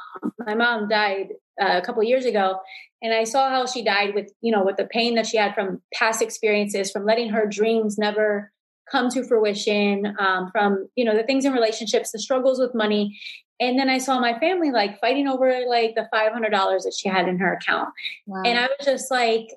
my 0.47 0.55
mom 0.55 0.89
died 0.89 1.29
uh, 1.61 1.79
a 1.79 1.83
couple 1.83 2.03
years 2.03 2.25
ago 2.25 2.59
and 3.03 3.13
i 3.13 3.25
saw 3.25 3.49
how 3.49 3.67
she 3.67 3.83
died 3.83 4.15
with 4.15 4.33
you 4.41 4.53
know 4.53 4.65
with 4.65 4.77
the 4.77 4.87
pain 4.87 5.15
that 5.15 5.27
she 5.27 5.37
had 5.37 5.55
from 5.55 5.81
past 5.93 6.23
experiences 6.23 6.91
from 6.91 7.05
letting 7.05 7.29
her 7.29 7.47
dreams 7.47 7.99
never 7.99 8.53
come 8.91 9.09
to 9.09 9.25
fruition 9.25 10.15
um, 10.19 10.51
from 10.51 10.89
you 10.95 11.05
know 11.05 11.17
the 11.17 11.25
things 11.25 11.45
in 11.45 11.53
relationships 11.53 12.13
the 12.13 12.19
struggles 12.19 12.59
with 12.59 12.75
money 12.75 13.19
and 13.61 13.79
then 13.79 13.89
i 13.89 13.99
saw 13.99 14.19
my 14.19 14.39
family 14.39 14.71
like 14.71 15.01
fighting 15.01 15.27
over 15.27 15.65
like 15.69 15.95
the 15.95 16.09
$500 16.13 16.51
that 16.51 16.95
she 16.97 17.09
had 17.09 17.29
in 17.29 17.39
her 17.39 17.55
account 17.55 17.89
wow. 18.27 18.43
and 18.45 18.59
i 18.59 18.69
was 18.79 18.87
just 18.87 19.11
like 19.11 19.49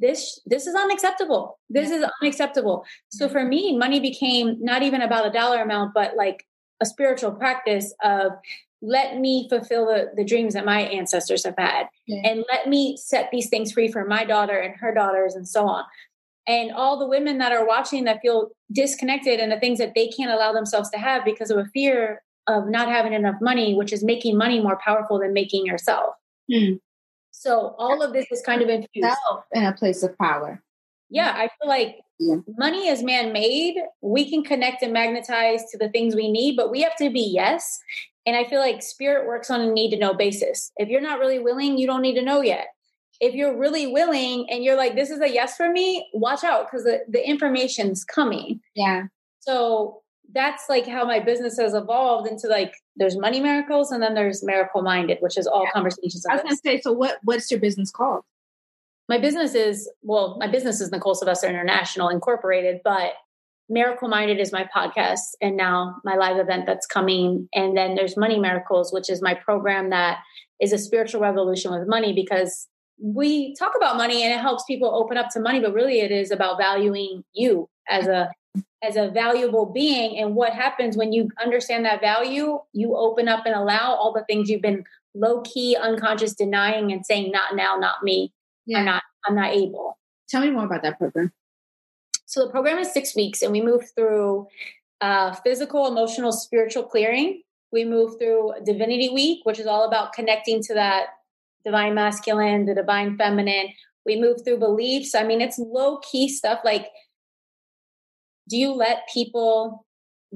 this 0.00 0.40
this 0.46 0.66
is 0.66 0.74
unacceptable 0.74 1.58
this 1.70 1.90
is 1.90 2.04
unacceptable 2.22 2.84
so 3.08 3.28
for 3.28 3.44
me 3.44 3.76
money 3.76 4.00
became 4.00 4.56
not 4.60 4.82
even 4.82 5.02
about 5.02 5.26
a 5.26 5.30
dollar 5.30 5.62
amount 5.62 5.92
but 5.94 6.16
like 6.16 6.46
a 6.80 6.86
spiritual 6.86 7.32
practice 7.32 7.94
of 8.02 8.32
let 8.82 9.18
me 9.18 9.48
fulfill 9.48 9.86
the, 9.86 10.10
the 10.16 10.24
dreams 10.24 10.52
that 10.54 10.66
my 10.66 10.80
ancestors 10.80 11.44
have 11.44 11.54
had 11.56 11.86
yeah. 12.06 12.20
and 12.24 12.44
let 12.50 12.68
me 12.68 12.96
set 12.96 13.30
these 13.30 13.48
things 13.48 13.72
free 13.72 13.90
for 13.90 14.04
my 14.04 14.24
daughter 14.24 14.58
and 14.58 14.74
her 14.76 14.92
daughters 14.92 15.34
and 15.34 15.48
so 15.48 15.66
on 15.66 15.84
and 16.46 16.70
all 16.72 16.98
the 16.98 17.08
women 17.08 17.38
that 17.38 17.52
are 17.52 17.66
watching 17.66 18.04
that 18.04 18.20
feel 18.20 18.50
disconnected 18.72 19.40
and 19.40 19.50
the 19.50 19.58
things 19.58 19.78
that 19.78 19.94
they 19.94 20.08
can't 20.08 20.30
allow 20.30 20.52
themselves 20.52 20.90
to 20.90 20.98
have 20.98 21.24
because 21.24 21.50
of 21.50 21.58
a 21.58 21.66
fear 21.72 22.22
of 22.46 22.68
not 22.68 22.88
having 22.88 23.12
enough 23.12 23.36
money 23.40 23.74
which 23.74 23.92
is 23.92 24.04
making 24.04 24.36
money 24.36 24.60
more 24.60 24.78
powerful 24.84 25.18
than 25.18 25.32
making 25.32 25.64
yourself 25.64 26.14
hmm. 26.52 26.74
So 27.46 27.76
all 27.78 28.02
of 28.02 28.12
this 28.12 28.26
is 28.32 28.42
kind 28.42 28.60
of 28.60 28.68
infused 28.68 29.16
in 29.52 29.62
a 29.62 29.72
place 29.72 30.02
of 30.02 30.18
power. 30.18 30.60
Yeah, 31.10 31.32
I 31.36 31.42
feel 31.42 31.68
like 31.68 31.98
yeah. 32.18 32.38
money 32.58 32.88
is 32.88 33.04
man-made. 33.04 33.76
We 34.00 34.28
can 34.28 34.42
connect 34.42 34.82
and 34.82 34.92
magnetize 34.92 35.62
to 35.70 35.78
the 35.78 35.88
things 35.90 36.16
we 36.16 36.28
need, 36.28 36.56
but 36.56 36.72
we 36.72 36.82
have 36.82 36.96
to 36.96 37.08
be 37.08 37.20
yes. 37.20 37.78
And 38.26 38.34
I 38.34 38.42
feel 38.42 38.58
like 38.58 38.82
spirit 38.82 39.28
works 39.28 39.48
on 39.48 39.60
a 39.60 39.70
need 39.70 39.90
to 39.90 39.96
know 39.96 40.12
basis. 40.12 40.72
If 40.76 40.88
you're 40.88 41.00
not 41.00 41.20
really 41.20 41.38
willing, 41.38 41.78
you 41.78 41.86
don't 41.86 42.02
need 42.02 42.16
to 42.16 42.22
know 42.22 42.40
yet. 42.40 42.66
If 43.20 43.34
you're 43.34 43.56
really 43.56 43.86
willing 43.86 44.50
and 44.50 44.64
you're 44.64 44.76
like, 44.76 44.96
this 44.96 45.10
is 45.10 45.20
a 45.20 45.32
yes 45.32 45.56
for 45.56 45.70
me, 45.70 46.08
watch 46.14 46.42
out 46.42 46.66
because 46.66 46.82
the, 46.82 47.04
the 47.08 47.24
information's 47.24 48.04
coming. 48.04 48.60
Yeah. 48.74 49.04
So 49.38 50.02
that's 50.36 50.64
like 50.68 50.86
how 50.86 51.04
my 51.04 51.18
business 51.18 51.58
has 51.58 51.74
evolved 51.74 52.28
into 52.28 52.46
like 52.46 52.74
there's 52.94 53.16
money 53.16 53.40
miracles 53.40 53.90
and 53.90 54.02
then 54.02 54.14
there's 54.14 54.44
miracle 54.44 54.82
minded 54.82 55.18
which 55.20 55.38
is 55.38 55.46
all 55.46 55.64
yeah. 55.64 55.70
conversations 55.72 56.24
i 56.30 56.34
was 56.34 56.42
going 56.42 56.54
to 56.54 56.60
say 56.64 56.80
so 56.80 56.92
what 56.92 57.18
what's 57.24 57.50
your 57.50 57.58
business 57.60 57.90
called? 57.90 58.22
My 59.08 59.18
business 59.18 59.54
is 59.54 59.90
well 60.02 60.36
my 60.38 60.46
business 60.46 60.80
is 60.80 60.90
nichole 60.90 61.16
sylvester 61.16 61.48
international 61.48 62.08
incorporated 62.08 62.80
but 62.84 63.14
miracle 63.68 64.08
minded 64.08 64.38
is 64.38 64.52
my 64.52 64.68
podcast 64.74 65.34
and 65.40 65.56
now 65.56 65.96
my 66.04 66.14
live 66.16 66.38
event 66.38 66.66
that's 66.66 66.86
coming. 66.86 67.48
And 67.52 67.76
then 67.76 67.94
there's 67.94 68.16
money 68.16 68.38
miracles 68.38 68.92
which 68.92 69.10
is 69.10 69.22
my 69.22 69.34
program 69.34 69.90
that 69.90 70.18
is 70.60 70.72
a 70.72 70.78
spiritual 70.78 71.20
revolution 71.20 71.72
with 71.72 71.88
money 71.88 72.12
because 72.12 72.68
we 72.98 73.54
talk 73.56 73.72
about 73.76 73.96
money 73.96 74.22
and 74.22 74.32
it 74.32 74.40
helps 74.40 74.64
people 74.64 74.94
open 74.94 75.16
up 75.16 75.28
to 75.30 75.40
money 75.40 75.60
but 75.60 75.72
really 75.74 76.00
it 76.00 76.10
is 76.10 76.30
about 76.30 76.56
valuing 76.58 77.22
you 77.34 77.68
as 77.88 78.06
a 78.06 78.30
as 78.82 78.96
a 78.96 79.08
valuable 79.08 79.66
being. 79.66 80.18
And 80.18 80.34
what 80.34 80.52
happens 80.52 80.96
when 80.96 81.12
you 81.12 81.30
understand 81.42 81.84
that 81.84 82.00
value, 82.00 82.58
you 82.72 82.96
open 82.96 83.28
up 83.28 83.46
and 83.46 83.54
allow 83.54 83.94
all 83.94 84.12
the 84.12 84.24
things 84.24 84.48
you've 84.48 84.62
been 84.62 84.84
low 85.14 85.40
key, 85.42 85.76
unconscious 85.76 86.34
denying 86.34 86.92
and 86.92 87.04
saying, 87.04 87.32
not 87.32 87.56
now, 87.56 87.76
not 87.76 88.02
me. 88.02 88.32
Yeah. 88.66 88.78
I'm 88.78 88.84
not, 88.84 89.02
I'm 89.26 89.34
not 89.34 89.52
able. 89.52 89.98
Tell 90.28 90.42
me 90.42 90.50
more 90.50 90.64
about 90.64 90.82
that 90.82 90.98
program. 90.98 91.32
So 92.26 92.44
the 92.44 92.50
program 92.50 92.78
is 92.78 92.92
six 92.92 93.14
weeks 93.14 93.42
and 93.42 93.52
we 93.52 93.60
move 93.60 93.84
through 93.94 94.46
uh, 95.00 95.32
physical, 95.32 95.86
emotional, 95.86 96.32
spiritual 96.32 96.82
clearing. 96.84 97.42
We 97.72 97.84
move 97.84 98.18
through 98.18 98.54
Divinity 98.64 99.08
Week, 99.08 99.40
which 99.44 99.58
is 99.58 99.66
all 99.66 99.86
about 99.86 100.12
connecting 100.12 100.62
to 100.64 100.74
that 100.74 101.06
divine 101.66 101.94
masculine, 101.94 102.64
the 102.64 102.74
divine 102.74 103.18
feminine. 103.18 103.68
We 104.06 104.18
move 104.18 104.44
through 104.44 104.60
beliefs. 104.60 105.14
I 105.14 105.24
mean, 105.24 105.40
it's 105.40 105.58
low 105.58 105.98
key 105.98 106.28
stuff 106.28 106.60
like 106.64 106.86
do 108.48 108.56
you 108.56 108.72
let 108.72 109.08
people 109.12 109.84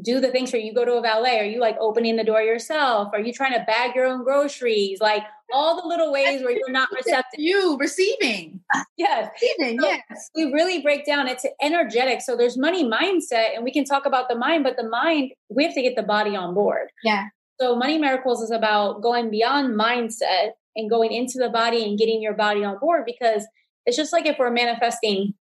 do 0.02 0.20
the 0.20 0.30
things 0.30 0.50
for 0.50 0.56
you? 0.56 0.74
Go 0.74 0.84
to 0.84 0.94
a 0.94 1.00
valet 1.00 1.38
are 1.38 1.44
you 1.44 1.60
like 1.60 1.76
opening 1.78 2.16
the 2.16 2.24
door 2.24 2.42
yourself? 2.42 3.10
Are 3.12 3.20
you 3.20 3.32
trying 3.32 3.52
to 3.52 3.64
bag 3.64 3.94
your 3.94 4.06
own 4.06 4.24
groceries? 4.24 5.00
Like 5.00 5.22
all 5.52 5.80
the 5.80 5.86
little 5.86 6.12
ways 6.12 6.42
where 6.42 6.50
you're 6.50 6.70
not 6.70 6.88
receptive. 6.96 7.38
you 7.38 7.76
receiving. 7.78 8.60
Yes. 8.96 9.30
Receiving, 9.40 9.80
so 9.80 9.86
yes. 9.86 10.30
we 10.34 10.52
really 10.52 10.80
break 10.80 11.06
down. 11.06 11.28
It's 11.28 11.46
energetic. 11.62 12.22
So 12.22 12.36
there's 12.36 12.56
money 12.56 12.84
mindset 12.84 13.54
and 13.54 13.62
we 13.62 13.72
can 13.72 13.84
talk 13.84 14.06
about 14.06 14.28
the 14.28 14.36
mind 14.36 14.64
but 14.64 14.76
the 14.76 14.88
mind 14.88 15.32
we 15.48 15.64
have 15.64 15.74
to 15.74 15.82
get 15.82 15.94
the 15.94 16.02
body 16.02 16.34
on 16.34 16.54
board. 16.54 16.88
Yeah. 17.04 17.26
So 17.60 17.76
money 17.76 17.98
miracles 17.98 18.42
is 18.42 18.50
about 18.50 19.02
going 19.02 19.30
beyond 19.30 19.78
mindset 19.78 20.52
and 20.76 20.88
going 20.90 21.12
into 21.12 21.38
the 21.38 21.48
body 21.48 21.84
and 21.84 21.98
getting 21.98 22.22
your 22.22 22.34
body 22.34 22.64
on 22.64 22.78
board 22.78 23.04
because 23.06 23.46
it's 23.86 23.96
just 23.96 24.12
like 24.12 24.26
if 24.26 24.36
we're 24.38 24.50
manifesting 24.50 25.34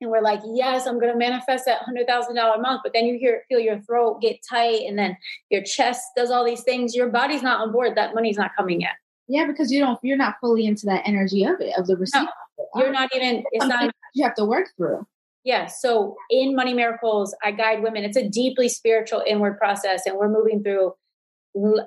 and 0.00 0.10
we're 0.10 0.20
like, 0.20 0.40
yes, 0.44 0.86
I'm 0.86 0.98
going 0.98 1.12
to 1.12 1.18
manifest 1.18 1.64
that 1.66 1.82
hundred 1.82 2.06
thousand 2.06 2.34
dollar 2.34 2.60
month. 2.60 2.80
But 2.82 2.92
then 2.92 3.06
you 3.06 3.18
hear 3.18 3.42
feel 3.48 3.60
your 3.60 3.80
throat 3.82 4.20
get 4.20 4.38
tight, 4.48 4.80
and 4.86 4.98
then 4.98 5.16
your 5.48 5.62
chest 5.62 6.02
does 6.16 6.30
all 6.30 6.44
these 6.44 6.62
things. 6.62 6.94
Your 6.94 7.08
body's 7.08 7.42
not 7.42 7.60
on 7.60 7.72
board. 7.72 7.96
That 7.96 8.14
money's 8.14 8.36
not 8.36 8.50
coming 8.56 8.80
yet. 8.80 8.92
Yeah, 9.28 9.46
because 9.46 9.70
you 9.70 9.78
don't 9.78 9.98
you're 10.02 10.16
not 10.16 10.34
fully 10.40 10.66
into 10.66 10.86
that 10.86 11.02
energy 11.06 11.44
of 11.44 11.60
it, 11.60 11.78
of 11.78 11.86
the 11.86 11.96
receipt. 11.96 12.26
No, 12.74 12.82
you're 12.82 12.92
not 12.92 13.10
even 13.14 13.44
it's 13.52 13.66
not 13.66 13.92
you 14.14 14.24
have 14.24 14.34
to 14.34 14.44
work 14.44 14.68
through. 14.76 15.06
yeah. 15.44 15.66
So 15.66 16.16
in 16.30 16.54
Money 16.56 16.74
Miracles, 16.74 17.34
I 17.42 17.52
guide 17.52 17.82
women. 17.82 18.02
It's 18.04 18.16
a 18.16 18.28
deeply 18.28 18.68
spiritual 18.68 19.22
inward 19.26 19.56
process, 19.56 20.02
and 20.04 20.16
we're 20.16 20.28
moving 20.28 20.62
through 20.62 20.94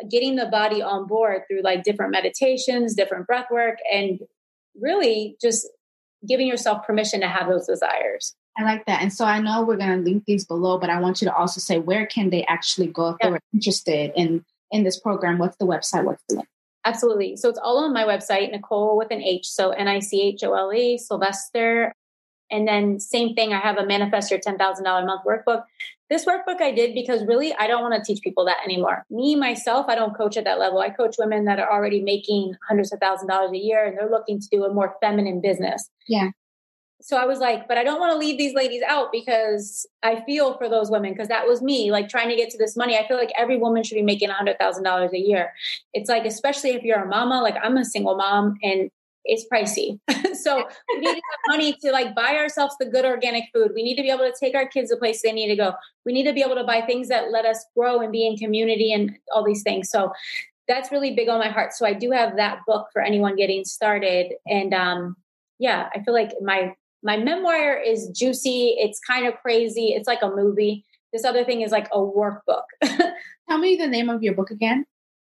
getting 0.10 0.36
the 0.36 0.46
body 0.46 0.82
on 0.82 1.08
board 1.08 1.42
through 1.48 1.62
like 1.64 1.84
different 1.84 2.12
meditations, 2.12 2.94
different 2.94 3.28
breath 3.28 3.48
work, 3.52 3.78
and 3.92 4.20
really 4.80 5.38
just 5.42 5.68
giving 6.28 6.48
yourself 6.48 6.86
permission 6.86 7.22
to 7.22 7.28
have 7.28 7.48
those 7.50 7.68
desires. 7.68 8.36
I 8.58 8.64
like 8.64 8.86
that. 8.86 9.02
And 9.02 9.12
so 9.12 9.26
I 9.26 9.40
know 9.40 9.64
we're 9.64 9.78
going 9.78 9.98
to 9.98 10.10
link 10.10 10.24
these 10.26 10.46
below, 10.46 10.78
but 10.78 10.90
I 10.90 11.00
want 11.00 11.22
you 11.22 11.28
to 11.28 11.36
also 11.36 11.60
say 11.60 11.78
where 11.78 12.06
can 12.06 12.30
they 12.30 12.46
actually 12.46 12.88
go 12.88 13.10
if 13.10 13.18
Yeah. 13.22 13.32
they're 13.32 13.40
interested 13.54 14.12
in 14.16 14.46
in 14.72 14.84
this 14.84 15.00
program? 15.00 15.38
What's 15.38 15.58
the 15.58 15.66
website? 15.66 16.06
What's 16.06 16.24
the 16.30 16.38
link? 16.38 16.48
Absolutely. 16.86 17.36
So 17.36 17.50
it's 17.50 17.60
all 17.60 17.84
on 17.84 17.94
my 17.94 18.04
website, 18.04 18.54
Nichole 18.54 18.98
with 18.98 19.12
an 19.12 19.22
H. 19.22 19.48
So 19.48 19.72
N 19.72 19.88
I 19.88 20.00
C 20.00 20.22
H 20.22 20.44
O 20.44 20.54
L 20.54 20.74
E, 20.74 20.98
Sylvester. 20.98 21.94
And 22.52 22.68
then 22.68 23.00
same 23.00 23.34
thing, 23.36 23.54
I 23.54 23.60
have 23.60 23.78
a 23.78 23.86
Manifest 23.86 24.30
Your 24.30 24.40
$10,000 24.40 25.06
month 25.06 25.22
workbook. 25.26 25.64
This 26.10 26.26
workbook 26.26 26.62
I 26.62 26.72
did 26.72 26.94
because 26.94 27.26
really 27.26 27.54
I 27.56 27.68
don't 27.68 27.82
want 27.82 27.96
to 27.96 28.02
teach 28.06 28.22
people 28.24 28.46
that 28.46 28.58
anymore. 28.64 29.06
Me, 29.10 29.36
myself, 29.36 29.88
I 29.90 29.96
don't 29.96 30.16
coach 30.16 30.38
at 30.38 30.44
that 30.44 30.60
level. 30.60 30.80
I 30.80 30.90
coach 30.90 31.16
women 31.18 31.46
that 31.46 31.60
are 31.60 31.72
already 31.72 32.02
making 32.02 32.54
hundreds 32.68 32.94
of 32.94 33.00
thousand 33.00 33.28
dollars 33.28 33.52
a 33.52 33.58
year 33.58 33.86
and 33.86 33.98
they're 33.98 34.10
looking 34.10 34.40
to 34.40 34.48
do 34.52 34.64
a 34.66 34.74
more 34.74 34.96
feminine 35.02 35.42
business. 35.42 35.90
Yeah. 36.08 36.30
So 37.02 37.18
I 37.18 37.26
was 37.26 37.40
like, 37.40 37.68
but 37.68 37.78
I 37.78 37.84
don't 37.84 38.00
want 38.00 38.14
to 38.14 38.18
leave 38.18 38.38
these 38.38 38.56
ladies 38.56 38.82
out 38.88 39.12
because 39.12 39.86
I 40.02 40.22
feel 40.22 40.58
for 40.58 40.70
those 40.70 40.90
women 40.90 41.12
because 41.12 41.28
that 41.28 41.48
was 41.48 41.62
me, 41.62 41.92
like 41.92 42.10
trying 42.10 42.30
to 42.30 42.36
get 42.36 42.50
to 42.52 42.58
this 42.58 42.76
money. 42.76 42.98
I 42.98 43.08
feel 43.08 43.18
like 43.18 43.32
every 43.38 43.58
woman 43.58 43.84
should 43.84 43.96
be 43.96 44.02
making 44.02 44.30
$100,000 44.30 45.14
a 45.14 45.20
year. 45.20 45.54
It's 45.94 46.10
like, 46.10 46.26
especially 46.26 46.72
if 46.72 46.84
you're 46.84 47.04
a 47.04 47.08
mama, 47.08 47.42
like 47.42 47.58
I'm 47.62 47.78
a 47.78 47.86
single 47.86 48.16
mom 48.16 48.56
and 48.64 48.90
it's 49.26 49.46
pricey. 49.52 50.00
so 50.36 50.68
we 50.94 51.00
need 51.00 51.16
to 51.16 51.22
have 51.32 51.40
money 51.48 51.74
to 51.82 51.92
like 51.92 52.16
buy 52.16 52.36
ourselves 52.36 52.76
the 52.80 52.86
good 52.86 53.06
organic 53.06 53.46
food. 53.54 53.72
We 53.76 53.84
need 53.84 53.96
to 53.96 54.04
be 54.04 54.10
able 54.10 54.26
to 54.26 54.34
take 54.40 54.56
our 54.56 54.68
kids 54.68 54.92
to 54.92 54.98
places 54.98 55.24
they 55.24 55.32
need 55.32 55.48
to 55.48 55.56
go. 55.56 55.74
We 56.06 56.14
need 56.14 56.24
to 56.26 56.34
be 56.34 56.42
able 56.42 56.56
to 56.56 56.64
buy 56.64 56.82
things 56.82 57.08
that 57.10 57.32
let 57.32 57.46
us 57.46 57.66
grow 57.76 58.00
and 58.00 58.12
be 58.12 58.26
in 58.26 58.38
community 58.38 58.94
and 58.94 59.18
all 59.34 59.44
these 59.44 59.64
things. 59.64 59.90
So 59.90 60.12
that's 60.68 60.92
really 60.92 61.14
big 61.14 61.30
on 61.30 61.40
my 61.40 61.50
heart. 61.50 61.74
So 61.74 61.86
I 61.86 61.94
do 61.94 62.12
have 62.12 62.38
that 62.38 62.60
book 62.66 62.88
for 62.94 63.02
anyone 63.02 63.36
getting 63.36 63.66
started. 63.66 64.34
And 64.48 64.74
um, 64.74 65.16
yeah, 65.60 65.90
I 65.94 66.02
feel 66.04 66.14
like 66.14 66.32
my 66.42 66.74
my 67.04 67.18
memoir 67.18 67.78
is 67.78 68.10
juicy. 68.10 68.76
It's 68.80 69.00
kind 69.00 69.28
of 69.28 69.36
crazy. 69.36 69.90
It's 69.90 70.08
like 70.08 70.24
a 70.24 70.30
movie. 70.30 70.84
This 71.14 71.24
other 71.24 71.46
thing 71.46 71.62
is 71.62 71.72
like 71.72 71.88
a 71.94 71.98
workbook. 71.98 72.64
Tell 73.48 73.60
me 73.60 73.76
the 73.76 73.88
name 73.88 74.10
of 74.10 74.24
your 74.24 74.34
book 74.34 74.50
again. 74.50 74.86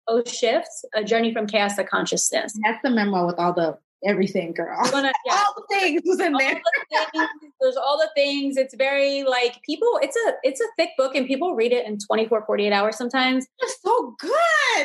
Oh, 0.07 0.23
shifts, 0.25 0.85
a 0.93 1.03
journey 1.03 1.33
from 1.33 1.47
chaos 1.47 1.75
to 1.75 1.83
consciousness. 1.83 2.57
That's 2.63 2.81
the 2.83 2.89
memoir 2.89 3.25
with 3.25 3.39
all 3.39 3.53
the 3.53 3.77
everything, 4.05 4.53
girl. 4.53 4.77
Gonna, 4.91 5.11
yeah, 5.25 5.43
All 5.47 5.55
the 5.55 5.75
things 5.75 6.01
was 6.05 6.19
in 6.19 6.33
all 6.33 6.39
there. 6.39 6.55
the 6.91 6.97
things, 7.13 7.53
there's 7.61 7.77
all 7.77 7.97
the 7.97 8.09
things 8.15 8.57
it's 8.57 8.75
very 8.75 9.23
like 9.23 9.61
people 9.63 9.87
it's 10.01 10.17
a 10.27 10.33
it's 10.43 10.59
a 10.59 10.65
thick 10.77 10.89
book 10.97 11.15
and 11.15 11.25
people 11.25 11.55
read 11.55 11.71
it 11.71 11.85
in 11.85 11.97
24 11.97 12.43
48 12.45 12.73
hours 12.73 12.97
sometimes 12.97 13.47
It's 13.59 13.81
so 13.81 14.15
good. 14.19 14.31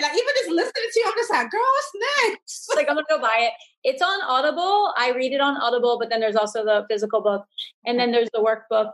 Like 0.01 0.13
even 0.13 0.35
just 0.37 0.49
mm-hmm. 0.49 0.55
listening 0.55 0.85
to 0.93 1.01
you, 1.01 1.05
I'm 1.09 1.15
just 1.17 1.31
like, 1.31 1.51
girl, 1.51 1.61
what's 1.61 1.93
next? 2.29 2.59
it's 2.69 2.77
like 2.77 2.89
i'm 2.89 2.97
gonna 2.97 3.07
go 3.09 3.21
buy 3.21 3.37
it 3.41 3.53
it's 3.85 4.03
on 4.03 4.21
audible 4.23 4.93
i 4.97 5.13
read 5.15 5.33
it 5.33 5.41
on 5.41 5.57
audible 5.57 5.99
but 5.99 6.11
then 6.11 6.21
there's 6.21 6.37
also 6.37 6.65
the 6.65 6.85
physical 6.89 7.21
book 7.21 7.45
and 7.87 7.99
then 7.99 8.11
there's 8.11 8.29
the 8.33 8.39
workbook 8.39 8.93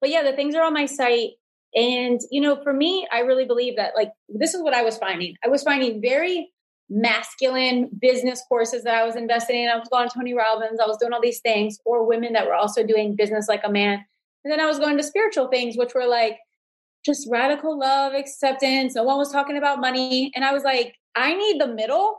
but 0.00 0.10
yeah 0.10 0.22
the 0.22 0.32
things 0.32 0.54
are 0.54 0.64
on 0.64 0.72
my 0.72 0.86
site 0.86 1.30
and 1.76 2.20
you 2.30 2.40
know 2.40 2.60
for 2.62 2.72
me 2.72 3.06
i 3.12 3.20
really 3.20 3.44
believe 3.44 3.76
that 3.76 3.92
like 3.94 4.10
this 4.28 4.54
is 4.54 4.62
what 4.62 4.74
i 4.74 4.82
was 4.82 4.96
finding 4.96 5.36
i 5.44 5.48
was 5.48 5.62
finding 5.62 6.00
very 6.00 6.50
masculine 6.88 7.90
business 8.00 8.42
courses 8.48 8.82
that 8.82 8.94
i 8.94 9.04
was 9.04 9.14
investing 9.14 9.62
in 9.62 9.68
i 9.68 9.76
was 9.76 9.88
going 9.88 10.08
to 10.08 10.14
tony 10.14 10.34
robbins 10.34 10.80
i 10.80 10.86
was 10.86 10.96
doing 10.96 11.12
all 11.12 11.20
these 11.20 11.40
things 11.40 11.78
or 11.84 12.06
women 12.06 12.32
that 12.32 12.46
were 12.46 12.54
also 12.54 12.84
doing 12.84 13.14
business 13.14 13.48
like 13.48 13.62
a 13.64 13.70
man 13.70 14.04
and 14.44 14.52
then 14.52 14.60
i 14.60 14.66
was 14.66 14.78
going 14.78 14.96
to 14.96 15.02
spiritual 15.02 15.48
things 15.48 15.76
which 15.76 15.94
were 15.94 16.06
like 16.06 16.38
just 17.04 17.28
radical 17.30 17.78
love 17.78 18.14
acceptance 18.14 18.94
no 18.94 19.04
one 19.04 19.18
was 19.18 19.30
talking 19.30 19.56
about 19.56 19.80
money 19.80 20.32
and 20.34 20.44
i 20.44 20.52
was 20.52 20.64
like 20.64 20.94
i 21.14 21.34
need 21.34 21.60
the 21.60 21.68
middle 21.68 22.18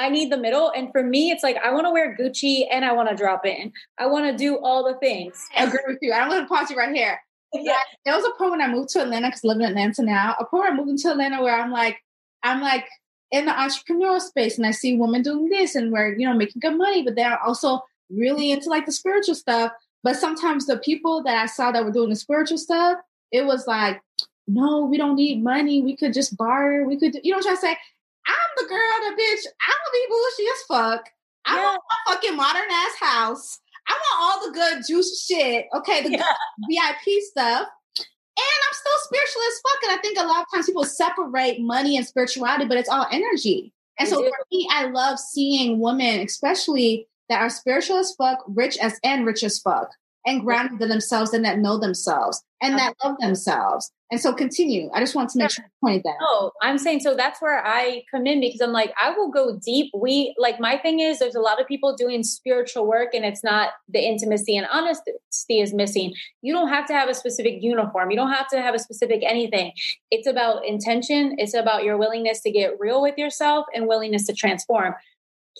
I 0.00 0.08
need 0.10 0.30
the 0.30 0.38
middle. 0.38 0.70
And 0.70 0.90
for 0.92 1.02
me, 1.02 1.30
it's 1.30 1.42
like 1.42 1.56
I 1.56 1.72
want 1.72 1.86
to 1.86 1.90
wear 1.90 2.16
Gucci 2.16 2.66
and 2.70 2.84
I 2.84 2.92
want 2.92 3.08
to 3.08 3.16
drop 3.16 3.44
in. 3.44 3.72
I 3.98 4.06
want 4.06 4.26
to 4.26 4.36
do 4.36 4.56
all 4.62 4.84
the 4.84 4.96
things. 5.00 5.44
I 5.56 5.64
agree 5.64 5.80
with 5.88 5.98
you. 6.00 6.12
I'm 6.12 6.28
going 6.28 6.42
to 6.42 6.46
pause 6.46 6.70
you 6.70 6.76
right 6.76 6.94
here. 6.94 7.18
Yeah. 7.52 7.78
There 8.04 8.14
was 8.14 8.24
a 8.24 8.30
point 8.38 8.52
when 8.52 8.60
I 8.62 8.68
moved 8.68 8.90
to 8.90 9.02
Atlanta 9.02 9.28
because 9.28 9.44
I 9.44 9.48
live 9.48 9.58
in 9.58 9.64
Atlanta 9.66 10.02
now. 10.02 10.36
A 10.38 10.44
point 10.44 10.64
when 10.64 10.72
I 10.72 10.76
moved 10.76 10.90
into 10.90 11.10
Atlanta 11.10 11.42
where 11.42 11.58
I'm 11.60 11.70
like, 11.70 11.98
I'm 12.42 12.60
like 12.60 12.86
in 13.30 13.46
the 13.46 13.52
entrepreneurial 13.52 14.20
space 14.20 14.56
and 14.58 14.66
I 14.66 14.70
see 14.70 14.96
women 14.96 15.22
doing 15.22 15.48
this 15.48 15.74
and 15.74 15.92
we're, 15.92 16.14
you 16.16 16.26
know, 16.26 16.34
making 16.34 16.60
good 16.60 16.76
money, 16.76 17.02
but 17.02 17.14
they're 17.16 17.42
also 17.42 17.80
really 18.10 18.52
into 18.52 18.68
like 18.70 18.86
the 18.86 18.92
spiritual 18.92 19.34
stuff. 19.34 19.72
But 20.02 20.16
sometimes 20.16 20.66
the 20.66 20.78
people 20.78 21.22
that 21.24 21.36
I 21.36 21.46
saw 21.46 21.72
that 21.72 21.84
were 21.84 21.90
doing 21.92 22.10
the 22.10 22.16
spiritual 22.16 22.58
stuff, 22.58 22.98
it 23.32 23.44
was 23.44 23.66
like, 23.66 24.00
no, 24.46 24.84
we 24.84 24.96
don't 24.96 25.16
need 25.16 25.42
money. 25.42 25.82
We 25.82 25.96
could 25.96 26.14
just 26.14 26.36
barter. 26.36 26.84
We 26.86 26.98
could, 26.98 27.12
do, 27.12 27.20
you 27.22 27.32
know 27.32 27.38
what 27.38 27.46
I'm 27.48 27.56
trying 27.56 27.74
to 27.74 27.78
say? 27.78 27.78
I'm 28.26 28.50
the 28.56 28.68
girl, 28.68 29.10
the 29.10 29.22
bitch. 29.22 29.46
I 29.60 29.74
don't 29.74 29.92
be 29.92 30.06
bougie 30.08 30.50
as 30.50 30.62
fuck. 30.68 31.10
I 31.46 31.56
Yeah. 31.56 31.62
want 31.64 31.80
a 32.06 32.12
fucking 32.12 32.36
modern 32.36 32.70
ass 32.70 32.94
house. 33.00 33.58
I 33.88 33.92
want 33.92 34.20
all 34.20 34.46
the 34.46 34.52
good 34.52 34.84
juicy 34.86 35.34
shit. 35.34 35.66
Okay, 35.74 36.02
the 36.02 36.10
Yeah. 36.10 36.24
VIP 36.68 37.22
stuff. 37.22 37.68
And 37.96 38.46
I'm 38.68 38.72
still 38.74 38.92
spiritual 39.04 39.42
as 39.48 39.60
fuck. 39.60 39.82
And 39.82 39.98
I 39.98 40.02
think 40.02 40.18
a 40.18 40.24
lot 40.26 40.42
of 40.42 40.46
times 40.54 40.66
people 40.66 40.84
separate 40.84 41.60
money 41.60 41.96
and 41.96 42.06
spirituality, 42.06 42.66
but 42.66 42.76
it's 42.76 42.88
all 42.88 43.06
energy. 43.10 43.72
And 43.98 44.08
so 44.08 44.22
for 44.22 44.30
me, 44.52 44.68
I 44.70 44.86
love 44.86 45.18
seeing 45.18 45.80
women, 45.80 46.20
especially 46.20 47.08
that 47.28 47.40
are 47.40 47.50
spiritual 47.50 47.96
as 47.96 48.14
fuck, 48.16 48.38
rich 48.46 48.78
as 48.78 49.00
and 49.02 49.26
rich 49.26 49.42
as 49.42 49.58
fuck, 49.58 49.90
and 50.28 50.42
grounded 50.42 50.82
in 50.82 50.90
themselves 50.90 51.32
and 51.32 51.42
that 51.42 51.58
know 51.58 51.78
themselves 51.78 52.44
and 52.60 52.78
that 52.78 52.94
love 53.02 53.16
themselves. 53.18 53.90
And 54.10 54.20
so 54.20 54.34
continue. 54.34 54.90
I 54.92 55.00
just 55.00 55.14
want 55.14 55.30
to 55.30 55.38
make 55.38 55.50
sure 55.50 55.64
I 55.64 55.68
pointed 55.82 56.02
that. 56.04 56.16
out. 56.20 56.20
No, 56.20 56.52
I'm 56.60 56.76
saying 56.76 57.00
so 57.00 57.14
that's 57.14 57.40
where 57.40 57.64
I 57.66 58.02
come 58.10 58.26
in 58.26 58.40
because 58.40 58.60
I'm 58.60 58.72
like, 58.72 58.92
I 59.00 59.10
will 59.10 59.30
go 59.30 59.58
deep. 59.58 59.90
We 59.94 60.34
like 60.36 60.60
my 60.60 60.76
thing 60.76 61.00
is 61.00 61.18
there's 61.18 61.34
a 61.34 61.40
lot 61.40 61.60
of 61.60 61.66
people 61.66 61.96
doing 61.96 62.22
spiritual 62.22 62.86
work 62.86 63.14
and 63.14 63.24
it's 63.24 63.42
not 63.42 63.70
the 63.88 64.00
intimacy 64.00 64.54
and 64.56 64.66
honesty 64.70 65.60
is 65.60 65.72
missing. 65.72 66.12
You 66.42 66.52
don't 66.52 66.68
have 66.68 66.86
to 66.88 66.92
have 66.92 67.08
a 67.08 67.14
specific 67.14 67.62
uniform. 67.62 68.10
You 68.10 68.16
don't 68.16 68.32
have 68.32 68.48
to 68.48 68.60
have 68.60 68.74
a 68.74 68.78
specific 68.78 69.22
anything. 69.24 69.72
It's 70.10 70.26
about 70.26 70.66
intention. 70.66 71.36
It's 71.38 71.54
about 71.54 71.84
your 71.84 71.96
willingness 71.96 72.42
to 72.42 72.50
get 72.50 72.78
real 72.78 73.00
with 73.00 73.16
yourself 73.16 73.64
and 73.74 73.88
willingness 73.88 74.26
to 74.26 74.34
transform. 74.34 74.94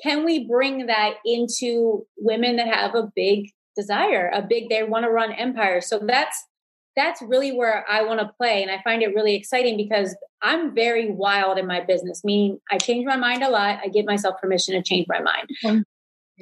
Can 0.02 0.24
we 0.24 0.46
bring 0.46 0.86
that 0.86 1.14
into 1.24 2.06
women 2.18 2.56
that 2.56 2.68
have 2.68 2.94
a 2.94 3.10
big 3.16 3.50
desire, 3.78 4.30
a 4.34 4.42
big 4.42 4.68
they 4.68 4.82
want 4.82 5.04
to 5.04 5.10
run 5.10 5.32
empires? 5.32 5.86
So 5.88 6.00
that's 6.00 6.44
that's 6.96 7.22
really 7.22 7.52
where 7.52 7.84
I 7.88 8.02
want 8.02 8.18
to 8.18 8.28
play. 8.36 8.60
And 8.60 8.72
I 8.72 8.82
find 8.82 9.02
it 9.02 9.14
really 9.14 9.36
exciting 9.36 9.76
because 9.76 10.16
I'm 10.42 10.74
very 10.74 11.12
wild 11.12 11.56
in 11.56 11.66
my 11.66 11.80
business, 11.80 12.24
meaning 12.24 12.58
I 12.72 12.78
change 12.78 13.06
my 13.06 13.16
mind 13.16 13.44
a 13.44 13.48
lot. 13.48 13.78
I 13.84 13.88
give 13.88 14.04
myself 14.04 14.40
permission 14.40 14.74
to 14.74 14.82
change 14.82 15.06
my 15.08 15.20
mind. 15.20 15.48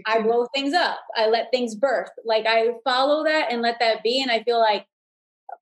I 0.06 0.22
blow 0.22 0.46
things 0.54 0.72
up. 0.72 0.98
I 1.14 1.28
let 1.28 1.50
things 1.50 1.74
birth. 1.74 2.08
Like 2.24 2.46
I 2.46 2.70
follow 2.84 3.24
that 3.24 3.52
and 3.52 3.60
let 3.60 3.78
that 3.80 4.02
be. 4.02 4.22
And 4.22 4.30
I 4.30 4.42
feel 4.42 4.58
like 4.58 4.86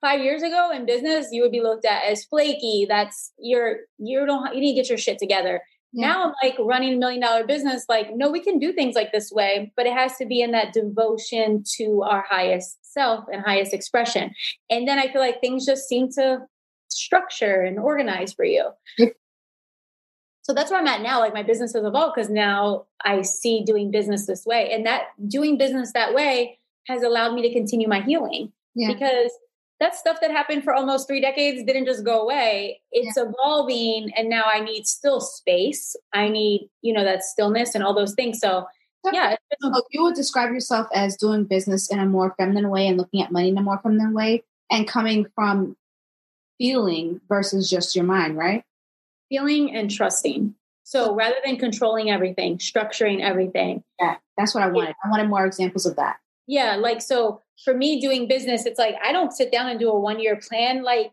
five 0.01 0.21
years 0.21 0.43
ago 0.43 0.71
in 0.73 0.87
business, 0.87 1.29
you 1.33 1.43
would 1.43 1.53
be 1.53 1.61
looked 1.61 1.85
at 1.85 2.05
as 2.05 2.25
flaky. 2.25 2.87
That's 2.89 3.33
you're 3.39 3.79
you 3.99 4.25
don't 4.27 4.55
you 4.55 4.61
need 4.61 4.75
to 4.75 4.81
get 4.81 4.89
your 4.89 4.99
shit 4.99 5.19
together. 5.19 5.61
Yeah. 5.95 6.09
Now 6.09 6.25
I'm 6.25 6.35
like 6.43 6.57
running 6.59 6.95
a 6.95 6.97
million 6.97 7.21
dollar 7.23 7.47
business. 7.47 7.87
Like, 7.89 8.09
no, 8.15 8.31
we 8.31 8.41
can 8.41 8.59
do 8.59 8.73
things 8.73 8.95
like 8.97 9.13
this 9.13 9.31
way, 9.33 9.73
but 9.77 9.87
it 9.87 9.93
has 9.93 10.17
to 10.19 10.27
be 10.27 10.41
in 10.43 10.51
that 10.51 10.73
devotion 10.73 11.63
to 11.77 12.03
our 12.03 12.25
highest 12.29 12.79
self 12.93 13.25
and 13.33 13.43
highest 13.45 13.73
expression. 13.73 14.35
And 14.69 14.87
then 14.89 14.99
I 14.99 15.11
feel 15.13 15.21
like 15.21 15.41
things 15.41 15.65
just 15.65 15.89
seem 15.89 16.11
to 16.13 16.41
structure 16.89 17.63
and 17.63 17.79
organize 17.79 18.33
for 18.33 18.45
you. 18.45 18.71
So 20.43 20.53
that's 20.53 20.71
where 20.71 20.79
I'm 20.79 20.87
at 20.87 21.01
now. 21.01 21.21
Like 21.21 21.33
my 21.33 21.43
business 21.43 21.73
has 21.73 21.85
evolved 21.85 22.15
because 22.17 22.29
now 22.31 22.85
I 23.05 23.23
see 23.23 23.63
doing 23.65 23.91
business 23.91 24.27
this 24.27 24.45
way. 24.45 24.71
And 24.73 24.85
that 24.85 25.05
doing 25.27 25.57
business 25.57 25.93
that 25.95 26.13
way 26.15 26.59
has 26.87 27.03
allowed 27.03 27.35
me 27.35 27.43
to 27.43 27.53
continue 27.53 27.89
my 27.89 28.01
healing 28.03 28.53
Yeah. 28.75 28.93
because 28.93 29.31
that 29.81 29.95
stuff 29.95 30.19
that 30.21 30.31
happened 30.31 30.65
for 30.65 30.73
almost 30.73 31.09
three 31.09 31.21
decades 31.21 31.65
didn't 31.65 31.87
just 31.87 32.05
go 32.05 32.23
away. 32.23 32.81
It's 32.93 33.17
evolving, 33.17 34.11
and 34.17 34.29
now 34.29 34.45
I 34.47 34.61
need 34.61 34.87
still 34.87 35.21
space. 35.21 35.97
I 36.13 36.29
need, 36.29 36.69
you 36.83 36.93
know, 36.93 37.05
that 37.05 37.25
stillness 37.25 37.75
and 37.75 37.83
all 37.83 37.95
those 37.95 38.15
things. 38.15 38.39
So, 38.39 38.67
yeah, 39.13 39.37
So 39.61 39.83
you 39.91 40.03
would 40.05 40.15
describe 40.15 40.53
yourself 40.53 40.87
as 40.95 41.17
doing 41.17 41.45
business 41.45 41.91
in 41.91 41.99
a 41.99 42.07
more 42.07 42.35
feminine 42.39 42.71
way 42.71 42.87
and 42.87 42.97
looking 42.97 43.21
at 43.21 43.33
money 43.33 43.49
in 43.49 43.59
a 43.59 43.63
more 43.63 43.79
feminine 43.83 44.15
way 44.15 44.45
and 44.71 44.89
coming 44.89 45.27
from 45.35 45.77
feeling 46.59 47.21
versus 47.29 47.69
just 47.69 47.95
your 47.97 48.05
mind, 48.05 48.39
right? 48.39 48.65
feeling 49.29 49.75
and 49.75 49.91
trusting. 49.91 50.55
So, 50.85 51.15
rather 51.15 51.37
than 51.45 51.57
controlling 51.57 52.11
everything, 52.11 52.59
structuring 52.59 53.21
everything, 53.21 53.83
Yeah, 54.01 54.17
that's 54.37 54.55
what 54.55 54.63
I 54.63 54.69
wanted. 54.69 54.95
I 55.05 55.11
wanted 55.11 55.29
more 55.29 55.47
examples 55.47 55.87
of 55.87 55.97
that. 55.97 56.17
Yeah, 56.47 56.77
like 56.77 57.01
so 57.01 57.41
for 57.65 57.75
me 57.75 58.01
doing 58.01 58.29
business, 58.29 58.67
it's 58.67 58.79
like 58.79 58.97
I 59.03 59.13
don't 59.13 59.33
sit 59.33 59.51
down 59.53 59.69
and 59.69 59.79
do 59.79 59.91
a 59.91 59.99
one 59.99 60.21
year 60.21 60.41
plan. 60.49 60.83
Like, 60.83 61.13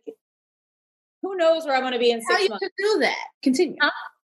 who 1.21 1.37
knows 1.37 1.65
where 1.65 1.75
I'm 1.75 1.81
going 1.81 1.93
to 1.93 1.99
be 1.99 2.11
in 2.11 2.21
six 2.21 2.49
months? 2.49 2.63
could 2.63 2.71
do 2.77 2.99
that? 3.01 3.25
Continue. 3.43 3.77
Huh? 3.79 3.91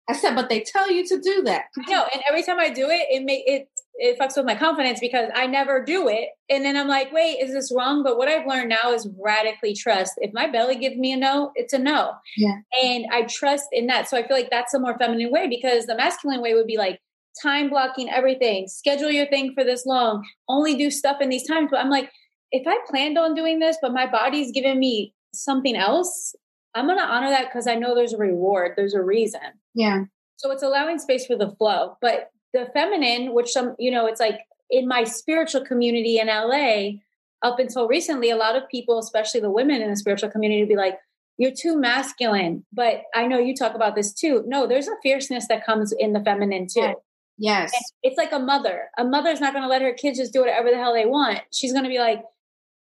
I 0.07 0.13
said, 0.13 0.35
but 0.35 0.49
they 0.49 0.59
tell 0.61 0.91
you 0.91 1.05
to 1.07 1.19
do 1.19 1.41
that. 1.43 1.63
I 1.79 1.91
know, 1.91 2.05
and 2.13 2.21
every 2.29 2.43
time 2.43 2.59
I 2.59 2.69
do 2.69 2.89
it, 2.89 3.07
it 3.09 3.23
make 3.23 3.43
it 3.47 3.69
it 3.97 4.19
fucks 4.19 4.35
with 4.35 4.45
my 4.45 4.55
confidence 4.55 4.99
because 4.99 5.29
I 5.33 5.47
never 5.47 5.83
do 5.83 6.09
it. 6.09 6.29
And 6.49 6.65
then 6.65 6.75
I'm 6.75 6.87
like, 6.87 7.13
wait, 7.13 7.37
is 7.41 7.53
this 7.53 7.71
wrong? 7.73 8.03
But 8.03 8.17
what 8.17 8.27
I've 8.27 8.45
learned 8.45 8.69
now 8.69 8.91
is 8.91 9.07
radically 9.23 9.73
trust. 9.73 10.13
If 10.17 10.33
my 10.33 10.47
belly 10.47 10.75
gives 10.75 10.97
me 10.97 11.13
a 11.13 11.17
no, 11.17 11.51
it's 11.55 11.71
a 11.73 11.79
no. 11.79 12.11
Yeah. 12.35 12.57
And 12.83 13.05
I 13.11 13.23
trust 13.23 13.67
in 13.71 13.87
that. 13.87 14.09
So 14.09 14.17
I 14.17 14.27
feel 14.27 14.35
like 14.35 14.49
that's 14.49 14.73
a 14.73 14.79
more 14.79 14.97
feminine 14.97 15.31
way 15.31 15.47
because 15.47 15.85
the 15.85 15.95
masculine 15.95 16.41
way 16.41 16.53
would 16.53 16.67
be 16.67 16.77
like 16.77 16.99
time 17.41 17.69
blocking 17.69 18.09
everything, 18.09 18.67
schedule 18.67 19.11
your 19.11 19.27
thing 19.27 19.53
for 19.53 19.63
this 19.63 19.85
long, 19.85 20.25
only 20.47 20.75
do 20.75 20.89
stuff 20.89 21.17
in 21.21 21.29
these 21.29 21.47
times. 21.47 21.69
But 21.71 21.79
I'm 21.79 21.89
like, 21.89 22.11
if 22.51 22.65
I 22.67 22.77
planned 22.89 23.17
on 23.17 23.35
doing 23.35 23.59
this, 23.59 23.77
but 23.81 23.93
my 23.93 24.09
body's 24.09 24.51
giving 24.51 24.79
me 24.79 25.13
something 25.33 25.75
else, 25.75 26.35
I'm 26.73 26.85
going 26.85 26.97
to 26.97 27.05
honor 27.05 27.29
that 27.29 27.47
because 27.47 27.67
I 27.67 27.75
know 27.75 27.95
there's 27.95 28.13
a 28.13 28.17
reward, 28.17 28.73
there's 28.75 28.93
a 28.93 29.01
reason. 29.01 29.41
Yeah. 29.73 30.03
So 30.37 30.51
it's 30.51 30.63
allowing 30.63 30.99
space 30.99 31.25
for 31.25 31.37
the 31.37 31.51
flow. 31.51 31.97
But 32.01 32.29
the 32.53 32.69
feminine, 32.73 33.33
which 33.33 33.51
some, 33.51 33.75
you 33.79 33.91
know, 33.91 34.05
it's 34.05 34.19
like 34.19 34.41
in 34.69 34.87
my 34.87 35.03
spiritual 35.03 35.65
community 35.65 36.19
in 36.19 36.27
LA, 36.27 37.01
up 37.41 37.59
until 37.59 37.87
recently, 37.87 38.29
a 38.29 38.35
lot 38.35 38.55
of 38.55 38.67
people, 38.69 38.97
especially 38.99 39.39
the 39.39 39.51
women 39.51 39.81
in 39.81 39.89
the 39.89 39.97
spiritual 39.97 40.29
community, 40.29 40.61
would 40.61 40.69
be 40.69 40.75
like, 40.75 40.97
you're 41.37 41.51
too 41.51 41.77
masculine. 41.77 42.65
But 42.71 43.03
I 43.13 43.27
know 43.27 43.37
you 43.37 43.55
talk 43.55 43.75
about 43.75 43.95
this 43.95 44.13
too. 44.13 44.43
No, 44.47 44.67
there's 44.67 44.87
a 44.87 44.95
fierceness 45.03 45.47
that 45.49 45.65
comes 45.65 45.93
in 45.97 46.13
the 46.13 46.21
feminine 46.21 46.67
too. 46.73 46.95
Yes. 47.37 47.71
And 47.73 47.83
it's 48.03 48.17
like 48.17 48.31
a 48.31 48.39
mother. 48.39 48.89
A 48.97 49.03
mother's 49.03 49.41
not 49.41 49.53
going 49.53 49.63
to 49.63 49.69
let 49.69 49.81
her 49.81 49.93
kids 49.93 50.19
just 50.19 50.33
do 50.33 50.39
whatever 50.39 50.69
the 50.69 50.77
hell 50.77 50.93
they 50.93 51.05
want. 51.05 51.39
She's 51.51 51.73
going 51.73 51.83
to 51.83 51.89
be 51.89 51.99
like, 51.99 52.23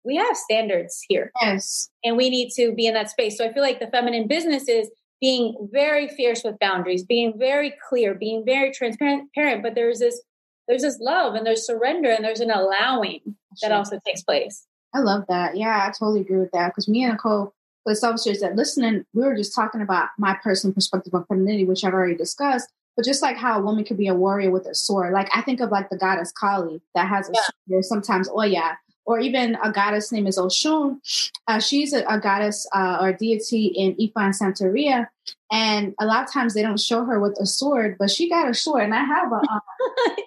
we 0.05 0.17
have 0.17 0.37
standards 0.37 1.05
here. 1.09 1.33
Yes. 1.41 1.91
And 2.05 2.17
we 2.17 2.31
need 2.31 2.51
to 2.57 2.73
be 2.73 2.87
in 2.87 2.95
that 2.95 3.11
space. 3.11 3.37
So 3.37 3.45
I 3.45 3.53
feel 3.53 3.63
like 3.63 3.81
the 3.81 3.89
feminine 3.89 4.27
business 4.27 4.69
is 4.69 4.91
being 5.21 5.69
very 5.73 6.09
fierce 6.09 6.43
with 6.45 6.59
boundaries, 6.59 7.05
being 7.05 7.35
very 7.39 7.75
clear, 7.89 8.15
being 8.15 8.45
very 8.45 8.73
transparent, 8.73 9.29
but 9.63 9.75
there's 9.75 9.99
this 9.99 10.21
there's 10.69 10.83
this 10.83 10.99
love 11.01 11.35
and 11.35 11.47
there's 11.47 11.67
surrender 11.67 12.11
and 12.11 12.25
there's 12.25 12.41
an 12.41 12.51
allowing 12.51 13.21
that 13.63 13.73
also 13.73 13.99
takes 14.07 14.23
place. 14.23 14.67
I 14.95 14.99
love 14.99 15.25
that. 15.29 15.57
Yeah, 15.57 15.87
I 15.87 15.93
totally 15.99 16.21
agree 16.21 16.39
with 16.39 16.51
that. 16.53 16.69
Because 16.69 16.89
me 16.89 17.05
and 17.05 17.19
Nichole, 17.19 17.53
police 17.85 18.05
officers 18.05 18.41
that 18.41 18.55
listening, 18.55 19.05
we 19.15 19.25
were 19.25 19.35
just 19.35 19.55
talking 19.55 19.81
about 19.81 20.11
my 20.19 20.37
personal 20.43 20.75
perspective 20.75 21.15
on 21.15 21.25
femininity, 21.25 21.65
which 21.65 21.85
I've 21.85 21.95
already 21.95 22.17
discussed. 22.17 22.69
But 22.99 23.05
just 23.05 23.23
like 23.23 23.37
how 23.37 23.57
a 23.57 23.63
woman 23.63 23.85
could 23.85 23.97
be 23.97 24.09
a 24.09 24.15
warrior 24.15 24.51
with 24.51 24.67
a 24.67 24.75
sword, 24.75 25.13
like 25.13 25.29
I 25.33 25.41
think 25.43 25.61
of 25.61 25.71
like 25.71 25.89
the 25.89 25.97
goddess 25.97 26.33
Kali 26.33 26.83
that 26.97 27.07
has 27.07 27.29
a 27.29 27.33
yeah. 27.33 27.41
sword, 27.69 27.85
sometimes 27.85 28.29
Oya, 28.29 28.77
or 29.07 29.21
even 29.21 29.57
a 29.63 29.71
goddess 29.71 30.11
named 30.11 30.27
is 30.27 30.37
Oshun. 30.37 30.99
Uh, 31.47 31.61
she's 31.61 31.93
a, 31.93 32.05
a 32.07 32.19
goddess 32.19 32.67
uh, 32.75 32.99
or 33.01 33.13
deity 33.13 33.67
in 33.67 33.95
Ifa 33.95 34.17
and 34.17 34.35
Santeria. 34.35 35.07
And 35.53 35.95
a 36.01 36.07
lot 36.07 36.25
of 36.25 36.33
times 36.33 36.55
they 36.55 36.63
don't 36.63 36.81
show 36.81 37.05
her 37.05 37.21
with 37.21 37.39
a 37.41 37.47
sword, 37.47 37.95
but 38.01 38.11
she 38.11 38.29
got 38.29 38.51
a 38.51 38.55
sword. 38.55 38.83
And 38.83 38.95
I 38.95 39.05
have 39.05 39.31
a, 39.31 39.37
um, 39.49 39.61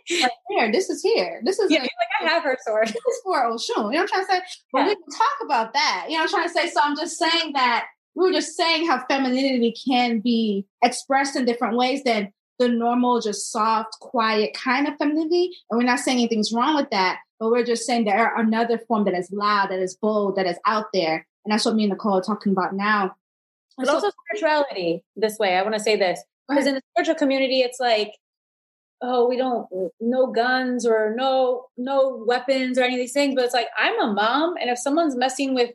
right 0.09 0.31
here, 0.51 0.71
this 0.71 0.89
is 0.89 1.03
here. 1.03 1.41
This 1.43 1.59
is 1.59 1.69
yeah, 1.69 1.79
like, 1.79 1.91
like 2.21 2.31
I 2.31 2.33
have 2.33 2.43
her 2.43 2.57
sword. 2.65 2.87
This 2.87 2.95
is 2.95 3.21
for 3.25 3.51
Oshun. 3.51 3.67
You 3.67 3.75
know 3.75 3.83
what 3.83 3.99
I'm 3.99 4.07
trying 4.07 4.25
to 4.27 4.31
say? 4.31 4.41
But 4.71 4.79
yeah. 4.79 4.87
we 4.87 4.95
can 4.95 5.11
talk 5.11 5.37
about 5.43 5.73
that. 5.73 6.05
You 6.07 6.13
know 6.13 6.23
what 6.23 6.33
I'm 6.33 6.47
trying 6.47 6.47
to 6.47 6.53
say? 6.53 6.69
So 6.69 6.79
I'm 6.81 6.95
just 6.95 7.19
saying 7.19 7.51
that 7.51 7.87
we 8.15 8.27
were 8.27 8.31
just 8.31 8.55
saying 8.55 8.87
how 8.87 9.03
femininity 9.09 9.75
can 9.85 10.21
be 10.21 10.65
expressed 10.81 11.35
in 11.35 11.43
different 11.43 11.75
ways 11.75 12.03
than 12.05 12.31
the 12.61 12.69
normal, 12.69 13.19
just 13.19 13.51
soft, 13.51 13.99
quiet 13.99 14.53
kind 14.53 14.87
of 14.87 14.95
femininity. 14.97 15.51
And 15.69 15.77
we're 15.77 15.85
not 15.85 15.99
saying 15.99 16.17
anything's 16.19 16.51
wrong 16.51 16.75
with 16.75 16.89
that 16.91 17.19
but 17.41 17.49
we're 17.49 17.65
just 17.65 17.87
saying 17.87 18.05
there 18.05 18.19
are 18.19 18.39
another 18.39 18.77
form 18.77 19.03
that 19.05 19.15
is 19.15 19.31
loud, 19.31 19.71
that 19.71 19.79
is 19.79 19.95
bold, 19.95 20.35
that 20.35 20.45
is 20.45 20.59
out 20.67 20.85
there. 20.93 21.25
And 21.43 21.51
that's 21.51 21.65
what 21.65 21.73
me 21.73 21.85
and 21.85 21.91
Nichole 21.91 22.19
are 22.19 22.21
talking 22.21 22.51
about 22.51 22.75
now. 22.75 23.15
But 23.77 23.87
so, 23.87 23.95
also 23.95 24.11
spirituality 24.11 25.03
this 25.15 25.39
way. 25.39 25.57
I 25.57 25.63
want 25.63 25.73
to 25.73 25.79
say 25.79 25.95
this 25.95 26.21
because 26.47 26.67
in 26.67 26.75
the 26.75 26.83
spiritual 26.93 27.15
community, 27.15 27.61
it's 27.61 27.79
like, 27.79 28.13
oh, 29.01 29.27
we 29.27 29.37
don't 29.37 29.67
no 29.99 30.27
guns 30.27 30.85
or 30.85 31.15
no 31.17 31.65
no 31.77 32.23
weapons 32.27 32.77
or 32.77 32.83
any 32.83 32.93
of 32.93 32.99
these 32.99 33.13
things. 33.13 33.33
But 33.33 33.45
it's 33.45 33.55
like 33.55 33.69
I'm 33.75 33.99
a 33.99 34.13
mom, 34.13 34.57
and 34.61 34.69
if 34.69 34.77
someone's 34.77 35.15
messing 35.15 35.55
with 35.55 35.71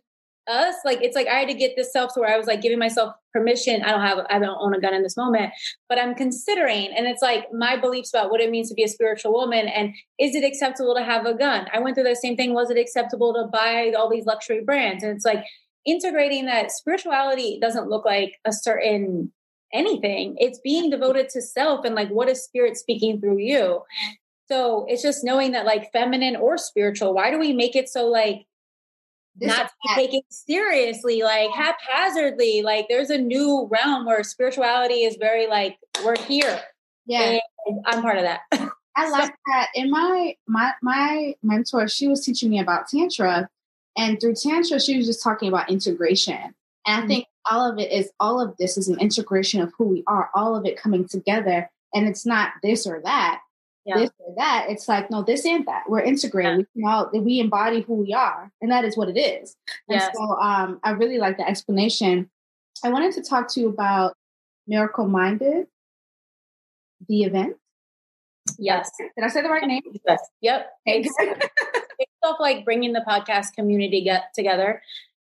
us 0.49 0.75
like 0.85 1.03
it's 1.03 1.17
like 1.17 1.27
i 1.27 1.39
had 1.41 1.49
to 1.49 1.55
get 1.55 1.75
this 1.77 1.93
self 1.93 2.15
to 2.15 2.21
where 2.21 2.33
i 2.33 2.37
was 2.37 2.47
like 2.47 2.63
giving 2.63 2.79
myself 2.79 3.15
permission. 3.33 3.83
I 3.83 3.91
don't 3.91 4.01
have 4.01 4.19
i 4.31 4.39
don't 4.39 4.57
own 4.61 4.75
a 4.75 4.81
gun 4.81 4.95
in 4.95 5.03
this 5.03 5.17
moment 5.17 5.53
but 5.89 5.99
i'm 5.99 6.15
considering 6.15 6.89
and 6.97 7.07
it's 7.07 7.21
like 7.21 7.53
my 7.53 7.77
beliefs 7.77 8.15
about 8.15 8.31
what 8.31 8.41
it 8.41 8.51
means 8.51 8.69
to 8.71 8.75
be 8.75 8.83
a 8.83 8.89
spiritual 8.89 9.33
woman 9.33 9.69
and 9.69 9.93
is 10.19 10.35
it 10.35 10.45
acceptable 10.45 10.95
to 10.95 11.03
have 11.03 11.27
a 11.27 11.35
gun? 11.35 11.67
I 11.73 11.79
went 11.79 11.95
through 11.95 12.05
the 12.05 12.17
same 12.17 12.37
thing. 12.37 12.55
Was 12.55 12.71
it 12.71 12.79
acceptable 12.79 13.35
to 13.35 13.45
buy 13.53 13.93
all 13.97 14.11
these 14.11 14.27
luxury 14.27 14.63
brands? 14.65 15.03
And 15.03 15.15
it's 15.15 15.25
like 15.25 15.45
integrating 15.85 16.47
that 16.47 16.73
spirituality 16.73 17.59
doesn't 17.61 17.89
look 17.89 18.05
like 18.05 18.39
a 18.45 18.53
certain 18.53 19.33
anything. 19.73 20.37
It's 20.39 20.59
being 20.61 20.91
devoted 20.91 21.29
to 21.31 21.43
self 21.43 21.85
and 21.85 21.95
like 21.95 22.09
what 22.09 22.29
is 22.29 22.43
spirit 22.43 22.77
speaking 22.77 23.21
through 23.21 23.39
you? 23.39 23.83
So 24.49 24.87
it's 24.89 25.03
just 25.03 25.25
knowing 25.25 25.53
that 25.53 25.67
like 25.67 25.93
feminine 25.93 26.37
or 26.37 26.57
spiritual 26.57 27.15
why 27.15 27.31
do 27.31 27.39
we 27.39 27.53
make 27.53 27.75
it 27.75 27.89
so 27.89 28.07
like 28.07 28.47
this 29.39 29.49
not 29.49 29.67
to 29.67 29.73
be 29.97 30.07
taken 30.07 30.21
seriously, 30.31 31.23
like 31.23 31.51
haphazardly. 31.51 32.63
Like 32.63 32.87
there's 32.89 33.11
a 33.11 33.19
new 33.19 33.69
realm 33.71 34.07
where 34.07 34.23
spirituality 34.23 35.05
is 35.05 35.17
very 35.17 35.47
like 35.47 35.79
we're 36.05 36.17
here. 36.17 36.61
Yeah, 37.07 37.39
and 37.67 37.81
I'm 37.87 38.03
part 38.03 38.19
of 38.19 38.25
that. 38.25 38.41
I 38.97 39.11
like 39.11 39.35
that. 39.47 39.69
In 39.75 39.91
my 39.91 40.35
my 40.47 40.73
my 40.83 41.35
mentor, 41.43 41.89
she 41.89 42.09
was 42.09 42.25
teaching 42.25 42.51
me 42.51 42.59
about 42.59 42.89
tantra, 42.89 43.49
and 43.97 44.21
through 44.21 44.35
tantra, 44.35 44.81
she 44.81 44.97
was 44.97 45.07
just 45.07 45.23
talking 45.23 45.49
about 45.49 45.71
integration. 45.71 46.35
And 46.37 46.55
I 46.87 46.99
mm-hmm. 46.99 47.09
think 47.09 47.27
all 47.51 47.71
of 47.71 47.79
it 47.79 47.93
is 47.93 48.11
all 48.21 48.41
of 48.41 48.57
this 48.59 48.77
is 48.77 48.89
an 48.89 48.99
integration 49.01 49.61
of 49.61 49.73
who 49.77 49.85
we 49.85 50.05
are, 50.07 50.31
all 50.35 50.57
of 50.57 50.65
it 50.65 50.81
coming 50.81 51.07
together. 51.07 51.71
And 51.95 52.09
it's 52.09 52.27
not 52.27 52.53
this 52.63 52.87
or 52.87 53.01
that 53.05 53.41
yeah. 53.87 53.99
this 53.99 54.11
or 54.19 54.35
that. 54.37 54.67
It's 54.69 54.89
like, 54.89 55.11
no, 55.11 55.23
this 55.23 55.45
and 55.47 55.67
that. 55.67 55.85
We're 55.89 56.01
integrated. 56.01 56.53
Yeah. 56.53 56.57
We 56.75 56.83
can 56.83 56.89
all 56.89 57.11
we 57.13 57.41
embody 57.41 57.81
who 57.83 57.95
we 57.95 58.13
are. 58.13 58.51
And 58.61 58.71
that 58.71 58.85
is 58.85 58.97
what 58.97 59.09
it 59.09 59.19
is. 59.19 59.57
And 59.89 60.01
yes. 60.01 60.11
so 60.15 60.23
um, 60.41 60.81
I 60.83 60.91
really 60.91 61.19
like 61.19 61.37
the 61.37 61.49
explanation. 61.49 62.29
I 62.85 62.91
wanted 62.91 63.15
to 63.15 63.23
talk 63.23 63.49
to 63.53 63.61
you 63.61 63.69
about 63.69 64.15
Miracle 64.67 65.07
Minded, 65.07 65.67
the 67.09 67.23
event. 67.23 67.57
Yes. 68.59 68.91
Did 68.99 69.25
I 69.25 69.29
say 69.29 69.43
the 69.43 69.49
right 69.49 69.67
name? 69.67 69.83
Yes. 70.07 70.21
Yep. 70.41 70.71
it's 70.87 71.15
stuff 72.27 72.37
like 72.41 72.65
bringing 72.65 72.93
the 72.93 73.05
podcast 73.07 73.53
community 73.55 74.03
get 74.03 74.35
together. 74.35 74.83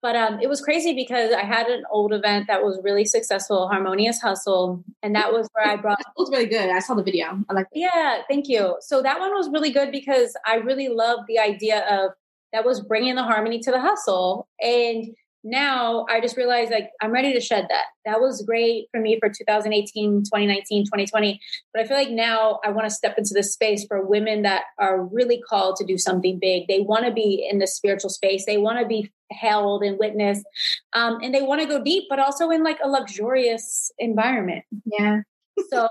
But 0.02 0.16
um, 0.16 0.40
it 0.42 0.48
was 0.48 0.62
crazy 0.62 0.94
because 0.94 1.34
I 1.34 1.44
had 1.44 1.68
an 1.68 1.84
old 1.92 2.14
event 2.14 2.48
that 2.48 2.64
was 2.64 2.80
really 2.84 3.04
successful, 3.04 3.68
Harmonious 3.68 4.22
Hustle, 4.22 4.82
and 5.04 5.14
that 5.16 5.34
was 5.34 5.50
where 5.54 5.68
I 5.68 5.76
brought. 5.82 6.00
it 6.00 6.06
was 6.18 6.30
really 6.32 6.46
good. 6.46 6.70
I 6.70 6.80
saw 6.80 6.94
the 6.94 7.04
video. 7.04 7.44
I 7.50 7.54
like. 7.54 7.68
Yeah, 7.74 8.22
thank 8.30 8.48
you. 8.48 8.78
So 8.80 9.02
that 9.02 9.20
one 9.20 9.32
was 9.32 9.50
really 9.50 9.72
good 9.72 9.92
because 9.92 10.36
I 10.46 10.56
really 10.56 10.88
loved 10.88 11.24
the 11.28 11.40
idea 11.40 11.86
of 11.90 12.12
that 12.54 12.66
was 12.66 12.80
bringing 12.82 13.16
the 13.16 13.24
harmony 13.24 13.60
to 13.60 13.72
the 13.72 13.80
hustle, 13.82 14.48
and 14.62 15.06
now 15.44 16.06
I 16.10 16.20
just 16.20 16.36
realized 16.36 16.72
like 16.72 16.90
I'm 17.02 17.12
ready 17.12 17.34
to 17.34 17.40
shed 17.40 17.68
that. 17.70 17.86
That 18.06 18.20
was 18.20 18.42
great 18.42 18.88
for 18.92 19.00
me 19.00 19.18
for 19.20 19.30
2018, 19.30 20.24
2019, 20.24 20.86
2020. 20.86 21.40
But 21.74 21.84
I 21.84 21.88
feel 21.88 21.98
like 21.98 22.10
now 22.10 22.60
I 22.64 22.72
want 22.72 22.88
to 22.88 22.94
step 22.94 23.18
into 23.18 23.34
this 23.34 23.54
space 23.54 23.86
for 23.86 24.06
women 24.06 24.42
that 24.42 24.64
are 24.78 25.04
really 25.04 25.42
called 25.42 25.78
to 25.78 25.86
do 25.86 25.98
something 25.98 26.40
big. 26.40 26.68
They 26.68 26.82
want 26.82 27.06
to 27.06 27.12
be 27.12 27.48
in 27.50 27.60
the 27.60 27.68
spiritual 27.68 28.10
space. 28.10 28.46
They 28.46 28.58
want 28.58 28.80
to 28.80 28.86
be 28.86 29.12
held 29.32 29.84
and 29.84 29.98
witnessed. 29.98 30.46
Um, 30.94 31.20
and 31.22 31.34
they 31.34 31.42
want 31.42 31.62
to 31.62 31.68
go 31.68 31.82
deep, 31.82 32.06
but 32.10 32.20
also 32.20 32.50
in 32.50 32.64
like 32.64 32.80
a 32.84 32.90
luxurious 32.90 33.92
environment. 33.98 34.66
Yeah. 34.86 35.22
so 35.70 35.88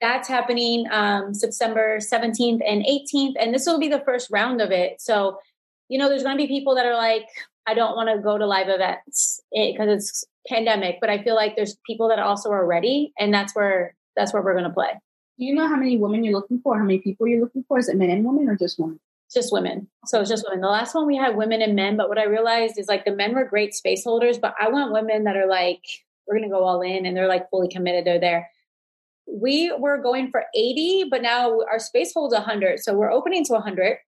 that's 0.00 0.28
happening 0.28 0.86
um, 0.90 1.32
September 1.32 1.98
17th 1.98 2.60
and 2.66 2.84
18th. 2.84 3.34
And 3.40 3.54
this 3.54 3.64
will 3.66 3.80
be 3.80 3.88
the 3.88 4.02
first 4.04 4.30
round 4.30 4.60
of 4.60 4.70
it. 4.70 5.00
So, 5.00 5.38
you 5.88 5.98
know, 5.98 6.08
there's 6.08 6.22
going 6.22 6.36
to 6.36 6.42
be 6.42 6.48
people 6.48 6.74
that 6.74 6.84
are 6.84 6.96
like, 6.96 7.26
I 7.66 7.74
don't 7.74 7.96
want 7.96 8.08
to 8.08 8.22
go 8.22 8.38
to 8.38 8.46
live 8.46 8.68
events 8.68 9.40
because 9.52 9.88
it, 9.88 9.92
it's 9.92 10.24
pandemic, 10.48 10.98
but 11.00 11.10
I 11.10 11.22
feel 11.22 11.34
like 11.34 11.56
there's 11.56 11.76
people 11.86 12.08
that 12.08 12.18
also 12.18 12.50
are 12.50 12.64
ready, 12.64 13.12
and 13.18 13.34
that's 13.34 13.54
where 13.54 13.94
that's 14.16 14.32
where 14.32 14.42
we're 14.42 14.54
going 14.54 14.64
to 14.64 14.70
play. 14.70 14.90
Do 15.38 15.44
you 15.44 15.54
know 15.54 15.68
how 15.68 15.76
many 15.76 15.98
women 15.98 16.24
you're 16.24 16.32
looking 16.32 16.60
for? 16.60 16.78
How 16.78 16.84
many 16.84 16.98
people 16.98 17.28
you're 17.28 17.40
looking 17.40 17.64
for? 17.68 17.78
Is 17.78 17.88
it 17.88 17.96
men 17.96 18.10
and 18.10 18.24
women 18.24 18.48
or 18.48 18.56
just 18.56 18.78
women? 18.78 18.98
Just 19.34 19.52
women. 19.52 19.88
So 20.06 20.20
it's 20.20 20.30
just 20.30 20.44
women. 20.46 20.62
The 20.62 20.68
last 20.68 20.94
one 20.94 21.06
we 21.06 21.16
had 21.16 21.36
women 21.36 21.60
and 21.60 21.74
men, 21.74 21.96
but 21.96 22.08
what 22.08 22.18
I 22.18 22.24
realized 22.24 22.78
is 22.78 22.88
like 22.88 23.04
the 23.04 23.14
men 23.14 23.34
were 23.34 23.44
great 23.44 23.74
space 23.74 24.04
holders, 24.04 24.38
but 24.38 24.54
I 24.58 24.68
want 24.70 24.92
women 24.92 25.24
that 25.24 25.36
are 25.36 25.48
like, 25.48 25.82
we're 26.26 26.36
going 26.38 26.48
to 26.48 26.54
go 26.54 26.64
all 26.64 26.80
in 26.80 27.04
and 27.04 27.16
they're 27.16 27.28
like 27.28 27.50
fully 27.50 27.68
committed. 27.68 28.04
They're 28.06 28.20
there. 28.20 28.50
We 29.26 29.74
were 29.76 29.98
going 29.98 30.30
for 30.30 30.44
80, 30.54 31.08
but 31.10 31.20
now 31.20 31.60
our 31.70 31.80
space 31.80 32.12
holds 32.14 32.32
100. 32.32 32.80
So 32.80 32.94
we're 32.94 33.12
opening 33.12 33.44
to 33.46 33.54
100 33.54 33.98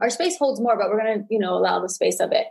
our 0.00 0.10
space 0.10 0.36
holds 0.38 0.60
more, 0.60 0.76
but 0.76 0.88
we're 0.88 1.00
going 1.00 1.20
to, 1.20 1.26
you 1.30 1.38
know, 1.38 1.54
allow 1.54 1.80
the 1.80 1.88
space 1.88 2.20
of 2.20 2.32
it. 2.32 2.46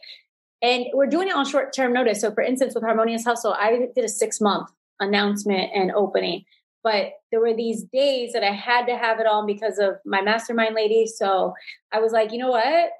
And 0.61 0.85
we're 0.93 1.07
doing 1.07 1.29
it 1.29 1.35
on 1.35 1.45
short 1.45 1.73
term 1.73 1.93
notice. 1.93 2.21
So, 2.21 2.33
for 2.33 2.43
instance, 2.43 2.75
with 2.75 2.83
Harmonious 2.83 3.23
Hustle, 3.23 3.53
I 3.53 3.87
did 3.95 4.03
a 4.03 4.09
six 4.09 4.41
month 4.41 4.69
announcement 4.99 5.71
and 5.73 5.91
opening, 5.91 6.43
but 6.83 7.13
there 7.31 7.39
were 7.39 7.53
these 7.53 7.83
days 7.93 8.33
that 8.33 8.43
I 8.43 8.51
had 8.51 8.85
to 8.87 8.97
have 8.97 9.19
it 9.19 9.27
on 9.27 9.45
because 9.45 9.79
of 9.79 9.95
my 10.05 10.21
mastermind 10.21 10.75
lady. 10.75 11.07
So 11.07 11.53
I 11.91 11.99
was 11.99 12.11
like, 12.11 12.31
you 12.31 12.37
know 12.39 12.51
what? 12.51 12.91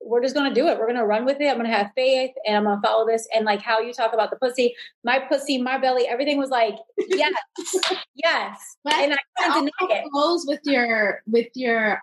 we're 0.00 0.22
just 0.22 0.34
going 0.34 0.52
to 0.52 0.54
do 0.54 0.66
it. 0.68 0.78
We're 0.78 0.86
going 0.86 0.98
to 0.98 1.06
run 1.06 1.24
with 1.24 1.40
it. 1.40 1.48
I'm 1.48 1.56
going 1.56 1.70
to 1.70 1.76
have 1.76 1.90
faith 1.94 2.30
and 2.46 2.56
I'm 2.56 2.64
going 2.64 2.80
to 2.80 2.86
follow 2.86 3.06
this. 3.06 3.26
And 3.34 3.44
like 3.44 3.60
how 3.60 3.80
you 3.80 3.92
talk 3.92 4.12
about 4.12 4.30
the 4.30 4.36
pussy, 4.36 4.74
my 5.04 5.18
pussy, 5.18 5.60
my 5.60 5.78
belly, 5.78 6.06
everything 6.06 6.38
was 6.38 6.50
like, 6.50 6.76
yes, 7.08 7.34
yes. 8.14 8.76
But 8.84 8.94
and 8.94 9.14
I 9.14 9.16
couldn't 9.36 9.72
deny 9.78 10.00
it. 10.00 10.04
goes 10.12 10.44
with 10.46 10.60
your, 10.64 11.22
with 11.26 11.48
your, 11.54 12.00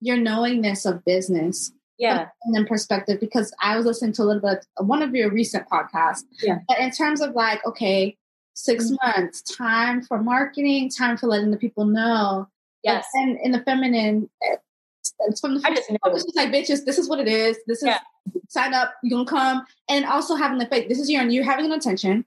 your 0.00 0.16
knowingness 0.16 0.84
of 0.84 1.04
business. 1.04 1.72
Yeah. 1.98 2.28
And 2.44 2.54
then 2.54 2.66
perspective, 2.66 3.20
because 3.20 3.54
I 3.62 3.76
was 3.76 3.86
listening 3.86 4.12
to 4.14 4.22
a 4.22 4.24
little 4.24 4.42
bit, 4.42 4.66
one 4.78 5.02
of 5.02 5.14
your 5.14 5.30
recent 5.30 5.66
podcasts. 5.68 6.24
Yeah. 6.42 6.58
But 6.68 6.78
in 6.78 6.90
terms 6.90 7.20
of 7.22 7.34
like, 7.34 7.64
okay, 7.66 8.16
6 8.54 8.84
Mm-hmm. 8.84 8.94
months, 9.20 9.42
time 9.42 10.02
for 10.02 10.22
marketing, 10.22 10.90
time 10.90 11.16
for 11.16 11.26
letting 11.26 11.50
the 11.50 11.56
people 11.56 11.84
know. 11.86 12.48
Yes. 12.82 13.06
And 13.14 13.38
in 13.42 13.52
the 13.52 13.60
feminine, 13.62 14.28
it's, 14.42 15.14
it's 15.20 15.40
from 15.40 15.54
the 15.54 15.66
I 15.66 15.74
just 15.74 15.90
know. 15.90 15.96
it's 16.04 16.24
just 16.24 16.36
like 16.36 16.50
bitches, 16.50 16.84
this 16.84 16.98
is 16.98 17.08
what 17.08 17.18
it 17.18 17.28
is. 17.28 17.56
This 17.66 17.78
is 17.78 17.88
Yeah. 17.88 17.98
sign 18.48 18.74
up, 18.74 18.94
you're 19.02 19.18
gonna 19.18 19.28
come. 19.28 19.64
And 19.88 20.04
also 20.04 20.34
having 20.36 20.58
the 20.58 20.66
faith, 20.66 20.88
this 20.88 20.98
is 20.98 21.10
your 21.10 21.22
you're 21.24 21.44
having 21.44 21.64
an 21.66 21.72
intention, 21.72 22.24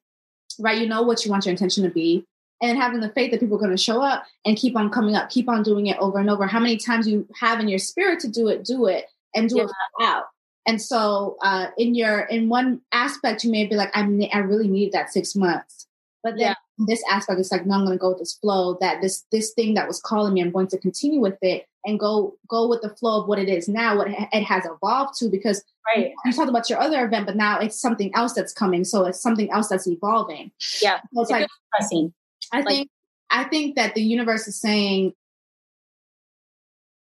right? 0.58 0.78
You 0.80 0.88
know 0.88 1.04
what 1.04 1.24
you 1.26 1.32
want 1.32 1.46
your 1.46 1.52
intention 1.52 1.84
to 1.84 1.90
be. 1.90 2.26
And 2.62 2.78
having 2.78 3.00
the 3.00 3.10
faith 3.10 3.32
that 3.32 3.40
people 3.40 3.56
are 3.58 3.62
gonna 3.62 3.78
show 3.78 4.02
up 4.02 4.26
and 4.46 4.58
keep 4.58 4.76
on 4.76 4.90
coming 4.90 5.16
up, 5.16 5.30
keep 5.30 5.48
on 5.48 5.64
doing 5.64 5.88
it 5.88 5.98
over 6.00 6.18
and 6.20 6.30
over. 6.30 6.46
How 6.46 6.60
many 6.60 6.78
times 6.78 7.08
you 7.08 7.28
have 7.40 7.60
in 7.60 7.68
your 7.70 7.80
spirit 7.80 8.20
to 8.22 8.28
do 8.28 8.48
it, 8.50 8.66
do 8.66 8.86
it 8.88 9.06
and 9.34 9.48
do 9.50 9.58
Yeah. 9.58 9.64
it 9.64 9.72
out. 10.04 10.26
And 10.66 10.82
so 10.82 11.38
uh 11.42 11.68
in 11.78 11.96
your 11.96 12.22
in 12.22 12.50
one 12.50 12.82
aspect 12.92 13.44
you 13.44 13.52
may 13.52 13.66
be 13.66 13.76
like, 13.76 13.92
I 13.96 14.02
I 14.34 14.40
really 14.40 14.68
needed 14.68 14.92
that 14.94 15.12
six 15.12 15.36
months. 15.36 15.88
But 16.22 16.32
then 16.32 16.48
Yeah. 16.48 16.86
this 16.86 17.02
aspect, 17.10 17.40
is 17.40 17.50
like, 17.50 17.66
no, 17.66 17.76
I'm 17.76 17.86
gonna 17.86 17.98
go 17.98 18.10
with 18.10 18.20
this 18.20 18.34
flow, 18.34 18.78
that 18.82 19.02
this 19.02 19.26
this 19.32 19.54
thing 19.54 19.74
that 19.76 19.88
was 19.88 20.02
calling 20.02 20.34
me, 20.34 20.42
I'm 20.42 20.52
going 20.52 20.68
to 20.68 20.78
continue 20.78 21.22
with 21.22 21.38
it 21.42 21.66
and 21.86 21.98
go 21.98 22.36
go 22.50 22.68
with 22.68 22.82
the 22.82 22.90
flow 22.90 23.22
of 23.22 23.28
what 23.30 23.40
it 23.40 23.48
is 23.48 23.70
now, 23.70 23.96
what 23.98 24.10
it 24.10 24.44
has 24.44 24.66
evolved 24.66 25.18
to. 25.20 25.30
Because 25.30 25.64
Right. 25.96 26.14
you 26.26 26.34
talked 26.34 26.50
about 26.50 26.70
your 26.70 26.80
other 26.80 27.04
event, 27.06 27.26
but 27.26 27.36
now 27.38 27.58
it's 27.60 27.80
something 27.80 28.14
else 28.16 28.34
that's 28.34 28.54
coming. 28.54 28.84
So 28.84 29.06
it's 29.06 29.22
something 29.22 29.50
else 29.50 29.70
that's 29.70 29.88
evolving. 29.88 30.52
Yeah. 30.82 31.00
So 31.14 31.22
it's 31.22 31.32
It 31.32 31.34
like. 31.34 31.48
I 32.52 32.58
like- 32.58 32.68
think 32.68 32.90
I 33.32 33.44
think 33.44 33.76
that 33.76 33.94
the 33.94 34.02
universe 34.02 34.48
is 34.48 34.60
saying 34.60 35.14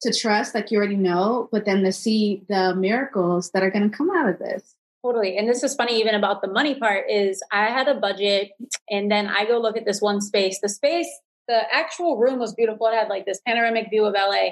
to 0.01 0.13
trust, 0.13 0.55
like 0.55 0.71
you 0.71 0.77
already 0.77 0.95
know, 0.95 1.49
but 1.51 1.65
then 1.65 1.83
to 1.83 1.91
see 1.91 2.43
the 2.47 2.73
miracles 2.75 3.51
that 3.51 3.63
are 3.63 3.71
going 3.71 3.89
to 3.89 3.95
come 3.95 4.09
out 4.15 4.29
of 4.29 4.39
this. 4.39 4.75
Totally. 5.03 5.37
And 5.37 5.47
this 5.47 5.61
is 5.63 5.75
funny, 5.75 5.99
even 5.99 6.15
about 6.15 6.41
the 6.41 6.47
money 6.47 6.75
part, 6.75 7.05
is 7.09 7.43
I 7.51 7.65
had 7.65 7.87
a 7.87 7.95
budget 7.95 8.51
and 8.89 9.11
then 9.11 9.27
I 9.27 9.45
go 9.45 9.59
look 9.59 9.77
at 9.77 9.85
this 9.85 10.01
one 10.01 10.21
space. 10.21 10.59
The 10.61 10.69
space, 10.69 11.07
the 11.47 11.61
actual 11.73 12.17
room 12.17 12.39
was 12.39 12.53
beautiful. 12.53 12.87
It 12.87 12.95
had 12.95 13.09
like 13.09 13.25
this 13.25 13.41
panoramic 13.45 13.89
view 13.89 14.05
of 14.05 14.15
LA, 14.15 14.51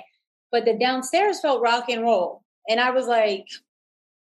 but 0.52 0.66
the 0.66 0.78
downstairs 0.78 1.40
felt 1.40 1.62
rock 1.62 1.86
and 1.90 2.04
roll. 2.04 2.44
And 2.70 2.80
I 2.80 2.92
was 2.92 3.08
like, 3.08 3.48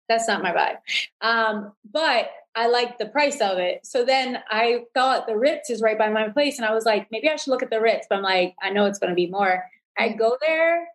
that's 0.08 0.28
not 0.28 0.42
my 0.42 0.52
vibe. 0.52 0.78
Um, 1.20 1.72
but 1.90 2.30
I 2.54 2.68
liked 2.68 2.98
the 2.98 3.06
price 3.06 3.40
of 3.40 3.58
it. 3.58 3.84
So 3.84 4.04
then 4.04 4.38
I 4.50 4.84
thought 4.94 5.26
the 5.26 5.36
Ritz 5.36 5.68
is 5.68 5.82
right 5.82 5.98
by 5.98 6.08
my 6.08 6.28
place. 6.30 6.58
And 6.58 6.66
I 6.66 6.72
was 6.72 6.86
like, 6.86 7.06
maybe 7.10 7.28
I 7.28 7.36
should 7.36 7.50
look 7.50 7.62
at 7.62 7.70
the 7.70 7.80
Ritz. 7.80 8.06
But 8.08 8.16
I'm 8.16 8.22
like, 8.22 8.54
I 8.62 8.70
know 8.70 8.86
it's 8.86 8.98
going 8.98 9.10
to 9.10 9.14
be 9.14 9.26
more. 9.26 9.64
I 9.98 10.10
go 10.10 10.38
there. 10.40 10.88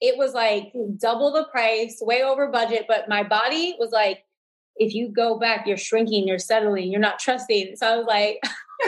It 0.00 0.16
was 0.16 0.34
like 0.34 0.72
double 0.98 1.32
the 1.32 1.44
price, 1.50 1.98
way 2.00 2.22
over 2.22 2.48
budget. 2.48 2.86
But 2.86 3.08
my 3.08 3.22
body 3.22 3.76
was 3.78 3.90
like, 3.90 4.24
if 4.76 4.94
you 4.94 5.08
go 5.08 5.38
back, 5.38 5.66
you're 5.66 5.76
shrinking, 5.76 6.28
you're 6.28 6.38
settling, 6.38 6.90
you're 6.90 7.00
not 7.00 7.18
trusting. 7.18 7.76
So 7.76 7.86
I 7.86 7.96
was 7.96 8.06
like, 8.06 8.40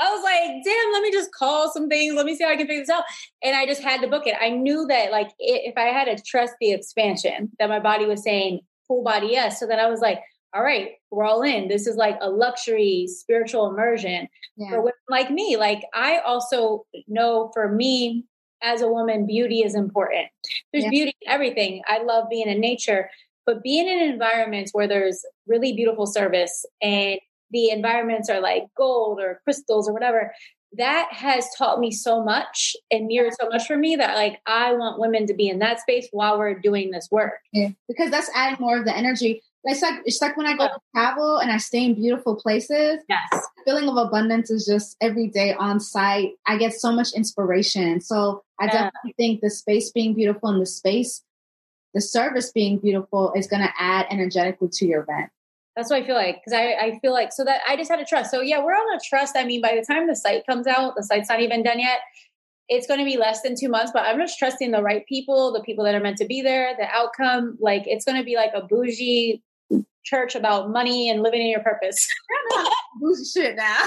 I 0.00 0.12
was 0.12 0.22
like, 0.22 0.64
damn, 0.64 0.92
let 0.92 1.02
me 1.02 1.12
just 1.12 1.32
call 1.32 1.72
some 1.72 1.88
things. 1.88 2.14
Let 2.14 2.26
me 2.26 2.34
see 2.34 2.44
how 2.44 2.50
I 2.50 2.56
can 2.56 2.66
figure 2.66 2.82
this 2.82 2.90
out. 2.90 3.04
And 3.42 3.54
I 3.56 3.64
just 3.64 3.80
had 3.80 4.00
to 4.02 4.08
book 4.08 4.26
it. 4.26 4.34
I 4.40 4.50
knew 4.50 4.86
that, 4.88 5.12
like, 5.12 5.30
if 5.38 5.78
I 5.78 5.84
had 5.84 6.04
to 6.14 6.22
trust 6.22 6.54
the 6.60 6.72
expansion, 6.72 7.52
that 7.58 7.68
my 7.68 7.78
body 7.78 8.04
was 8.04 8.22
saying 8.22 8.60
full 8.86 9.02
body 9.02 9.28
yes. 9.30 9.60
So 9.60 9.66
then 9.66 9.78
I 9.78 9.88
was 9.88 10.00
like, 10.00 10.20
all 10.54 10.62
right, 10.62 10.92
we're 11.10 11.24
all 11.24 11.42
in. 11.42 11.68
This 11.68 11.86
is 11.86 11.96
like 11.96 12.16
a 12.20 12.30
luxury 12.30 13.06
spiritual 13.08 13.68
immersion 13.68 14.28
for 14.70 14.78
women 14.78 14.92
like 15.08 15.30
me. 15.30 15.56
Like, 15.56 15.82
I 15.92 16.18
also 16.18 16.86
know 17.08 17.50
for 17.52 17.68
me 17.72 18.24
as 18.62 18.80
a 18.80 18.88
woman, 18.88 19.26
beauty 19.26 19.62
is 19.62 19.74
important. 19.74 20.28
There's 20.72 20.84
Yeah. 20.84 20.90
beauty 20.90 21.16
in 21.22 21.28
everything. 21.30 21.82
I 21.86 22.02
love 22.02 22.28
being 22.30 22.46
in 22.48 22.60
nature, 22.60 23.10
but 23.46 23.62
being 23.62 23.88
in 23.88 23.98
environments 23.98 24.72
where 24.72 24.86
there's 24.86 25.24
really 25.46 25.72
beautiful 25.72 26.06
service 26.06 26.64
and 26.80 27.18
the 27.50 27.70
environments 27.70 28.30
are 28.30 28.40
like 28.40 28.64
gold 28.76 29.20
or 29.20 29.40
crystals 29.44 29.88
or 29.88 29.92
whatever, 29.92 30.32
that 30.76 31.08
has 31.12 31.46
taught 31.56 31.80
me 31.80 31.90
so 31.90 32.22
much 32.22 32.76
and 32.90 33.06
mirrored 33.06 33.34
so 33.40 33.48
much 33.48 33.66
for 33.66 33.76
me 33.76 33.96
that 33.96 34.14
like 34.14 34.40
I 34.46 34.72
want 34.74 34.98
women 35.00 35.26
to 35.26 35.34
be 35.34 35.48
in 35.48 35.58
that 35.60 35.80
space 35.80 36.08
while 36.12 36.38
we're 36.38 36.58
doing 36.58 36.90
this 36.90 37.08
work. 37.10 37.34
Yeah. 37.52 37.68
Because 37.88 38.10
that's 38.10 38.30
adding 38.34 38.58
more 38.60 38.78
of 38.78 38.84
the 38.84 38.96
energy. 38.96 39.42
It's 39.64 39.80
like 39.80 40.02
it's 40.04 40.20
like 40.20 40.36
when 40.36 40.46
I 40.46 40.56
go 40.56 40.66
to 40.66 40.78
travel 40.94 41.38
and 41.38 41.50
I 41.50 41.56
stay 41.56 41.84
in 41.84 41.94
beautiful 41.94 42.36
places. 42.36 42.98
Yes. 43.08 43.46
Feeling 43.64 43.88
of 43.88 43.96
abundance 43.96 44.50
is 44.50 44.66
just 44.66 44.96
every 45.00 45.28
day 45.28 45.54
on 45.54 45.80
site. 45.80 46.32
I 46.46 46.58
get 46.58 46.74
so 46.74 46.92
much 46.92 47.14
inspiration. 47.14 48.00
So 48.00 48.42
I 48.60 48.66
Yeah. 48.66 48.72
definitely 48.72 49.14
think 49.16 49.40
the 49.40 49.50
space 49.50 49.90
being 49.90 50.14
beautiful 50.14 50.50
and 50.50 50.60
the 50.60 50.66
space, 50.66 51.22
the 51.94 52.00
service 52.00 52.52
being 52.52 52.78
beautiful 52.78 53.32
is 53.34 53.46
going 53.46 53.62
to 53.62 53.72
add 53.78 54.06
energetically 54.10 54.68
to 54.72 54.86
your 54.86 55.02
event. 55.02 55.30
That's 55.76 55.90
what 55.90 56.02
I 56.02 56.06
feel 56.06 56.14
like. 56.14 56.40
Cause 56.44 56.52
I, 56.52 56.74
I 56.74 56.98
feel 57.00 57.12
like, 57.12 57.32
so 57.32 57.44
that 57.44 57.60
I 57.68 57.76
just 57.76 57.90
had 57.90 57.96
to 57.96 58.04
trust. 58.04 58.30
So 58.30 58.40
yeah, 58.40 58.62
we're 58.62 58.72
on 58.72 58.96
a 58.96 59.00
trust. 59.04 59.36
I 59.36 59.44
mean, 59.44 59.60
by 59.60 59.74
the 59.74 59.84
time 59.84 60.06
the 60.06 60.14
site 60.14 60.46
comes 60.46 60.66
out, 60.66 60.94
the 60.96 61.02
site's 61.02 61.28
not 61.28 61.40
even 61.40 61.62
done 61.62 61.80
yet. 61.80 61.98
It's 62.68 62.86
going 62.86 63.00
to 63.00 63.04
be 63.04 63.18
less 63.18 63.42
than 63.42 63.56
two 63.58 63.68
months, 63.68 63.90
but 63.92 64.04
I'm 64.06 64.18
just 64.18 64.38
trusting 64.38 64.70
the 64.70 64.82
right 64.82 65.04
people, 65.06 65.52
the 65.52 65.62
people 65.62 65.84
that 65.84 65.94
are 65.94 66.00
meant 66.00 66.16
to 66.18 66.26
be 66.26 66.42
there, 66.42 66.74
the 66.78 66.86
outcome. 66.86 67.58
Like 67.60 67.82
it's 67.86 68.04
going 68.04 68.16
to 68.16 68.24
be 68.24 68.36
like 68.36 68.52
a 68.54 68.62
bougie 68.62 69.42
church 70.04 70.34
about 70.34 70.70
money 70.70 71.10
and 71.10 71.22
living 71.22 71.40
in 71.40 71.48
your 71.48 71.62
purpose. 71.62 72.08
Bougie 73.00 73.24
shit 73.24 73.56
now. 73.56 73.82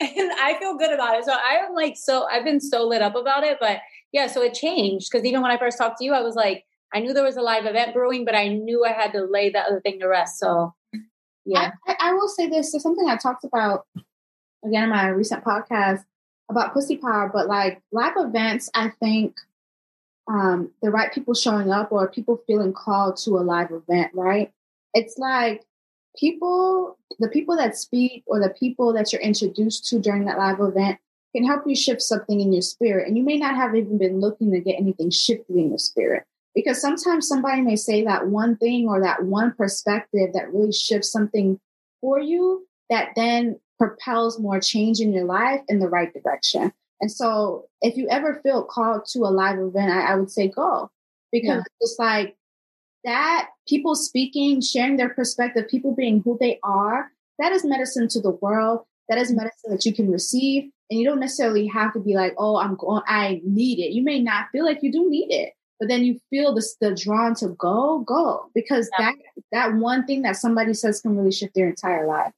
and 0.00 0.32
I 0.32 0.56
feel 0.58 0.76
good 0.76 0.92
about 0.92 1.18
it. 1.18 1.24
So 1.24 1.32
I 1.32 1.58
am 1.64 1.74
like, 1.74 1.96
so 1.96 2.26
I've 2.26 2.44
been 2.44 2.60
so 2.60 2.86
lit 2.86 3.02
up 3.02 3.14
about 3.14 3.44
it. 3.44 3.58
But 3.60 3.78
yeah, 4.12 4.26
so 4.26 4.42
it 4.42 4.54
changed 4.54 5.10
because 5.10 5.24
even 5.24 5.42
when 5.42 5.50
I 5.50 5.58
first 5.58 5.78
talked 5.78 5.98
to 5.98 6.04
you, 6.04 6.12
I 6.12 6.22
was 6.22 6.34
like, 6.34 6.64
I 6.92 7.00
knew 7.00 7.12
there 7.12 7.24
was 7.24 7.36
a 7.36 7.42
live 7.42 7.66
event 7.66 7.94
brewing, 7.94 8.24
but 8.24 8.34
I 8.34 8.48
knew 8.48 8.84
I 8.84 8.92
had 8.92 9.12
to 9.12 9.24
lay 9.24 9.50
that 9.50 9.66
other 9.68 9.80
thing 9.80 10.00
to 10.00 10.06
rest. 10.08 10.38
So 10.38 10.74
yeah. 11.44 11.72
I, 11.86 11.96
I, 12.00 12.12
will 12.12 12.28
say 12.28 12.48
this. 12.48 12.72
There's 12.72 12.82
something 12.82 13.08
I 13.08 13.16
talked 13.16 13.44
about 13.44 13.86
again 14.64 14.84
in 14.84 14.90
my 14.90 15.08
recent 15.08 15.44
podcast 15.44 16.04
about 16.50 16.72
pussy 16.72 16.96
power, 16.96 17.30
but 17.32 17.46
like 17.46 17.80
live 17.92 18.14
events, 18.16 18.70
I 18.74 18.90
think 19.00 19.36
um, 20.28 20.70
the 20.82 20.90
right 20.90 21.12
people 21.12 21.34
showing 21.34 21.70
up 21.70 21.92
or 21.92 22.08
people 22.08 22.42
feeling 22.46 22.72
called 22.72 23.16
to 23.18 23.38
a 23.38 23.40
live 23.40 23.70
event, 23.70 24.12
right? 24.14 24.52
It's 24.94 25.18
like 25.18 25.64
people, 26.16 26.98
the 27.18 27.28
people 27.28 27.56
that 27.56 27.76
speak 27.76 28.24
or 28.26 28.40
the 28.40 28.50
people 28.50 28.92
that 28.92 29.12
you're 29.12 29.22
introduced 29.22 29.86
to 29.88 30.00
during 30.00 30.24
that 30.26 30.38
live 30.38 30.60
event 30.60 30.98
can 31.34 31.46
help 31.46 31.62
you 31.66 31.76
shift 31.76 32.02
something 32.02 32.40
in 32.40 32.52
your 32.52 32.62
spirit. 32.62 33.06
And 33.06 33.16
you 33.16 33.24
may 33.24 33.36
not 33.36 33.54
have 33.54 33.74
even 33.74 33.98
been 33.98 34.20
looking 34.20 34.50
to 34.52 34.60
get 34.60 34.78
anything 34.78 35.10
shifted 35.10 35.56
in 35.56 35.68
your 35.68 35.78
spirit. 35.78 36.24
Because 36.54 36.80
sometimes 36.80 37.28
somebody 37.28 37.62
may 37.62 37.76
say 37.76 38.04
that 38.04 38.26
one 38.28 38.56
thing 38.56 38.88
or 38.88 39.00
that 39.02 39.24
one 39.24 39.52
perspective 39.52 40.30
that 40.34 40.52
really 40.52 40.72
shifts 40.72 41.10
something 41.10 41.60
for 42.00 42.18
you 42.18 42.66
that 42.88 43.10
then 43.14 43.60
propels 43.78 44.38
more 44.38 44.60
change 44.60 45.00
in 45.00 45.12
your 45.12 45.24
life 45.24 45.60
in 45.68 45.78
the 45.78 45.88
right 45.88 46.12
direction. 46.12 46.72
And 47.00 47.10
so 47.10 47.66
if 47.80 47.96
you 47.96 48.08
ever 48.08 48.40
feel 48.42 48.64
called 48.64 49.06
to 49.12 49.20
a 49.20 49.30
live 49.30 49.58
event, 49.58 49.90
I, 49.90 50.12
I 50.12 50.14
would 50.16 50.30
say 50.30 50.48
go 50.48 50.90
because 51.32 51.58
Yeah. 51.58 51.62
it's 51.80 51.96
like 51.98 52.36
that 53.04 53.48
people 53.66 53.94
speaking, 53.94 54.60
sharing 54.60 54.96
their 54.96 55.08
perspective, 55.08 55.68
people 55.68 55.94
being 55.94 56.20
who 56.22 56.36
they 56.38 56.58
are, 56.62 57.10
that 57.38 57.52
is 57.52 57.64
medicine 57.64 58.08
to 58.08 58.20
the 58.20 58.32
world. 58.32 58.80
That 59.08 59.18
is 59.18 59.28
mm-hmm. 59.28 59.38
medicine 59.38 59.70
that 59.70 59.86
you 59.86 59.94
can 59.94 60.10
receive. 60.10 60.70
And 60.90 60.98
you 61.00 61.06
don't 61.06 61.20
necessarily 61.20 61.66
have 61.68 61.92
to 61.94 62.00
be 62.00 62.14
like, 62.14 62.34
oh, 62.36 62.56
I'm 62.56 62.74
going, 62.74 63.02
I 63.06 63.40
need 63.44 63.78
it. 63.78 63.92
You 63.92 64.02
may 64.02 64.20
not 64.20 64.48
feel 64.50 64.64
like 64.64 64.82
you 64.82 64.92
do 64.92 65.08
need 65.08 65.32
it, 65.32 65.52
but 65.80 65.88
then 65.88 66.04
you 66.04 66.20
feel 66.30 66.54
the, 66.54 66.64
the 66.80 66.94
drawn 66.94 67.34
to 67.36 67.48
go, 67.48 68.00
go 68.00 68.50
because 68.54 68.88
Yeah. 68.98 69.12
that, 69.12 69.14
that 69.50 69.74
one 69.74 70.06
thing 70.06 70.22
that 70.22 70.36
somebody 70.36 70.74
says 70.74 71.00
can 71.00 71.16
really 71.16 71.32
shift 71.32 71.54
their 71.54 71.68
entire 71.68 72.06
life. 72.06 72.32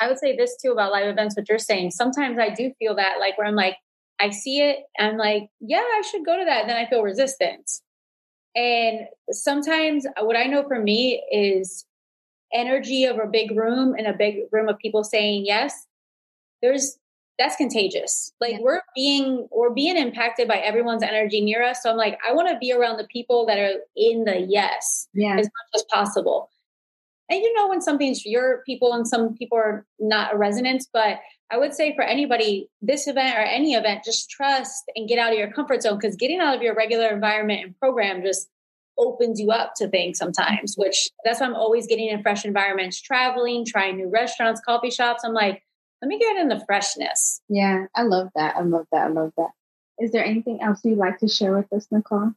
I 0.00 0.08
would 0.08 0.18
say 0.18 0.36
this 0.36 0.56
too 0.62 0.70
about 0.72 0.92
live 0.92 1.08
events, 1.08 1.36
what 1.36 1.48
you're 1.48 1.58
saying. 1.58 1.90
Sometimes 1.90 2.38
I 2.38 2.50
do 2.50 2.72
feel 2.78 2.94
that, 2.96 3.18
like, 3.18 3.36
where 3.36 3.46
I'm 3.46 3.54
like, 3.54 3.76
I 4.20 4.30
see 4.30 4.60
it, 4.60 4.84
I'm 4.98 5.16
like, 5.16 5.48
yeah, 5.60 5.78
I 5.82 6.02
should 6.08 6.24
go 6.24 6.38
to 6.38 6.44
that. 6.44 6.62
And 6.62 6.70
then 6.70 6.76
I 6.76 6.88
feel 6.88 7.02
resistance. 7.02 7.82
And 8.54 9.08
sometimes 9.30 10.06
uh, 10.06 10.24
what 10.24 10.36
I 10.36 10.44
know 10.44 10.62
for 10.68 10.78
me 10.80 11.22
is 11.32 11.84
energy 12.52 13.04
of 13.04 13.18
a 13.18 13.26
big 13.26 13.56
room 13.56 13.94
and 13.98 14.06
a 14.06 14.12
big 14.12 14.44
room 14.52 14.68
of 14.68 14.78
people 14.78 15.02
saying 15.04 15.44
yes. 15.44 15.86
There's 16.62 16.98
that's 17.38 17.56
contagious. 17.56 18.32
Like 18.40 18.52
Yeah. 18.52 18.58
we're 18.60 18.80
being 18.94 19.48
we're 19.50 19.70
being 19.74 19.96
impacted 19.96 20.46
by 20.46 20.56
everyone's 20.58 21.02
energy 21.02 21.40
near 21.40 21.62
us. 21.62 21.82
So 21.82 21.90
I'm 21.90 21.96
like, 21.96 22.18
I 22.26 22.32
want 22.32 22.48
to 22.48 22.58
be 22.58 22.72
around 22.72 22.98
the 22.98 23.06
people 23.08 23.44
that 23.46 23.58
are 23.58 23.74
in 23.96 24.24
the 24.24 24.40
yes 24.48 25.08
Yeah. 25.14 25.36
as 25.38 25.46
much 25.46 25.70
as 25.74 25.84
possible. 25.92 26.50
And 27.30 27.40
you 27.40 27.52
know 27.54 27.68
when 27.68 27.80
something's 27.80 28.24
your 28.26 28.62
people 28.66 28.92
and 28.92 29.08
some 29.08 29.34
people 29.34 29.58
are 29.58 29.86
not 29.98 30.34
a 30.34 30.36
resonance, 30.36 30.88
but 30.92 31.18
I 31.50 31.56
would 31.58 31.74
say 31.74 31.94
for 31.94 32.02
anybody, 32.02 32.68
this 32.82 33.06
event 33.08 33.36
or 33.36 33.40
any 33.42 33.74
event, 33.74 34.04
just 34.04 34.30
trust 34.30 34.84
and 34.94 35.08
get 35.08 35.18
out 35.18 35.32
of 35.32 35.38
your 35.38 35.50
comfort 35.50 35.82
zone 35.82 35.98
because 35.98 36.16
getting 36.16 36.40
out 36.40 36.54
of 36.54 36.62
your 36.62 36.74
regular 36.74 37.08
environment 37.08 37.64
and 37.64 37.78
program 37.78 38.22
just 38.22 38.48
opens 38.96 39.40
you 39.40 39.50
up 39.50 39.72
to 39.76 39.88
things 39.88 40.18
sometimes, 40.18 40.74
which 40.76 41.08
that's 41.24 41.40
why 41.40 41.46
I'm 41.46 41.54
always 41.56 41.86
getting 41.88 42.08
in 42.08 42.22
fresh 42.22 42.44
environments, 42.44 43.00
traveling, 43.00 43.64
trying 43.66 43.96
new 43.96 44.08
restaurants, 44.08 44.60
coffee 44.60 44.90
shops. 44.90 45.24
I'm 45.24 45.32
like, 45.32 45.63
let 46.04 46.08
me 46.08 46.18
get 46.18 46.36
in 46.36 46.48
the 46.48 46.62
freshness. 46.66 47.40
Yeah, 47.48 47.86
I 47.94 48.02
love 48.02 48.28
that. 48.36 48.56
I 48.56 48.60
love 48.60 48.84
that. 48.92 49.06
I 49.06 49.08
love 49.08 49.32
that. 49.38 49.52
Is 49.98 50.10
there 50.12 50.22
anything 50.22 50.60
else 50.60 50.84
you'd 50.84 50.98
like 50.98 51.18
to 51.20 51.28
share 51.28 51.56
with 51.56 51.72
us, 51.72 51.86
Nichole? 51.90 52.34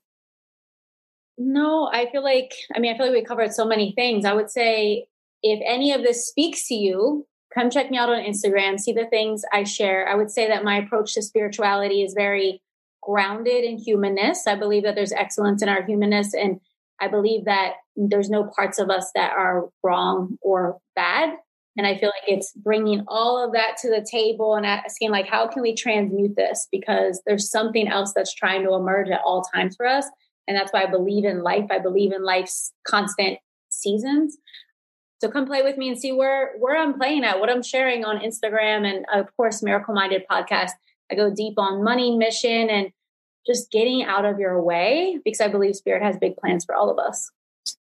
No, 1.38 1.90
I 1.92 2.10
feel 2.10 2.24
like, 2.24 2.54
I 2.74 2.80
mean, 2.80 2.94
I 2.94 2.98
feel 2.98 3.08
like 3.08 3.16
we 3.16 3.26
covered 3.26 3.52
so 3.52 3.66
many 3.66 3.92
things. 3.92 4.24
I 4.24 4.32
would 4.32 4.50
say 4.50 5.08
if 5.44 5.60
any 5.66 5.92
of 5.92 6.02
this 6.02 6.26
speaks 6.26 6.66
to 6.70 6.76
you, 6.76 7.28
come 7.54 7.70
check 7.70 7.92
me 7.92 7.98
out 7.98 8.10
on 8.10 8.24
Instagram, 8.24 8.80
see 8.80 8.94
the 8.94 9.06
things 9.06 9.42
I 9.52 9.66
share. 9.66 10.08
I 10.08 10.16
would 10.16 10.32
say 10.32 10.48
that 10.48 10.64
my 10.64 10.78
approach 10.78 11.16
to 11.16 11.22
spirituality 11.22 12.04
is 12.04 12.14
very 12.14 12.62
grounded 13.04 13.66
in 13.66 13.78
humanness. 13.78 14.48
I 14.48 14.56
believe 14.56 14.84
that 14.84 14.96
there's 14.96 15.12
excellence 15.12 15.62
in 15.62 15.68
our 15.68 15.84
humanness. 15.84 16.34
And 16.34 16.62
I 17.02 17.10
believe 17.10 17.44
that 17.46 17.74
there's 17.98 18.30
no 18.30 18.50
parts 18.56 18.80
of 18.80 18.90
us 18.90 19.12
that 19.14 19.34
are 19.34 19.68
wrong 19.84 20.38
or 20.42 20.78
bad. 20.96 21.36
And 21.78 21.86
I 21.86 21.96
feel 21.98 22.10
like 22.10 22.28
it's 22.28 22.54
bringing 22.54 23.04
all 23.08 23.44
of 23.44 23.54
that 23.54 23.78
to 23.82 23.90
the 23.90 24.06
table 24.10 24.56
and 24.56 24.66
asking, 24.66 25.12
like, 25.12 25.28
how 25.28 25.48
can 25.48 25.62
we 25.62 25.76
transmute 25.76 26.36
this? 26.36 26.68
Because 26.72 27.22
there's 27.26 27.52
something 27.52 27.88
else 27.88 28.14
that's 28.16 28.34
trying 28.34 28.64
to 28.64 28.74
emerge 28.74 29.10
at 29.10 29.22
all 29.24 29.44
times 29.44 29.76
for 29.76 29.86
us. 29.86 30.06
And 30.48 30.58
that's 30.58 30.74
why 30.74 30.84
I 30.84 30.90
believe 30.90 31.24
in 31.24 31.44
life. 31.44 31.66
I 31.70 31.80
believe 31.80 32.12
in 32.12 32.24
life's 32.24 32.72
constant 32.88 33.38
seasons. 33.70 34.38
So 35.20 35.30
come 35.30 35.46
play 35.46 35.62
with 35.62 35.78
me 35.78 35.90
and 35.90 36.00
see 36.00 36.12
where 36.12 36.54
where 36.60 36.78
I'm 36.78 36.94
playing 36.94 37.24
at, 37.24 37.40
what 37.40 37.50
I'm 37.50 37.64
sharing 37.64 38.06
on 38.06 38.20
Instagram 38.20 38.86
and 38.86 39.06
of 39.14 39.36
course 39.36 39.64
Miracle 39.64 39.94
Minded 39.94 40.24
podcast. 40.30 40.72
I 41.12 41.16
go 41.16 41.34
deep 41.34 41.54
on 41.58 41.84
money, 41.84 42.16
mission, 42.16 42.70
and 42.70 42.92
just 43.48 43.72
getting 43.72 44.04
out 44.04 44.26
of 44.26 44.40
your 44.40 44.62
way 44.62 45.20
because 45.24 45.42
I 45.42 45.48
believe 45.48 45.76
Spirit 45.76 46.04
has 46.04 46.18
big 46.18 46.38
plans 46.38 46.66
for 46.66 46.76
all 46.76 46.90
of 46.90 47.00
us. 47.00 47.32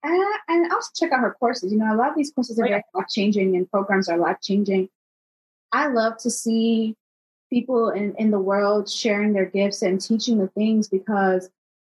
Uh, 0.04 0.38
and 0.48 0.72
also 0.72 0.92
check 0.96 1.12
out 1.12 1.22
her 1.22 1.36
courses. 1.40 1.72
You 1.72 1.80
know, 1.80 1.94
a 1.94 1.98
lot 1.98 2.10
of 2.10 2.16
these 2.16 2.32
courses 2.32 2.60
are 2.60 2.66
oh, 2.66 2.70
yeah. 2.70 2.82
life 2.94 3.08
changing 3.10 3.56
and 3.56 3.70
programs 3.70 4.08
are 4.08 4.18
life 4.18 4.38
changing. 4.42 4.90
I 5.72 5.88
love 5.88 6.18
to 6.20 6.30
see 6.30 6.96
people 7.50 7.90
in, 7.90 8.16
in 8.18 8.32
the 8.32 8.40
world 8.40 8.90
sharing 8.90 9.34
their 9.34 9.46
gifts 9.46 9.82
and 9.82 10.00
teaching 10.00 10.38
the 10.38 10.48
things 10.50 10.88
because, 10.88 11.50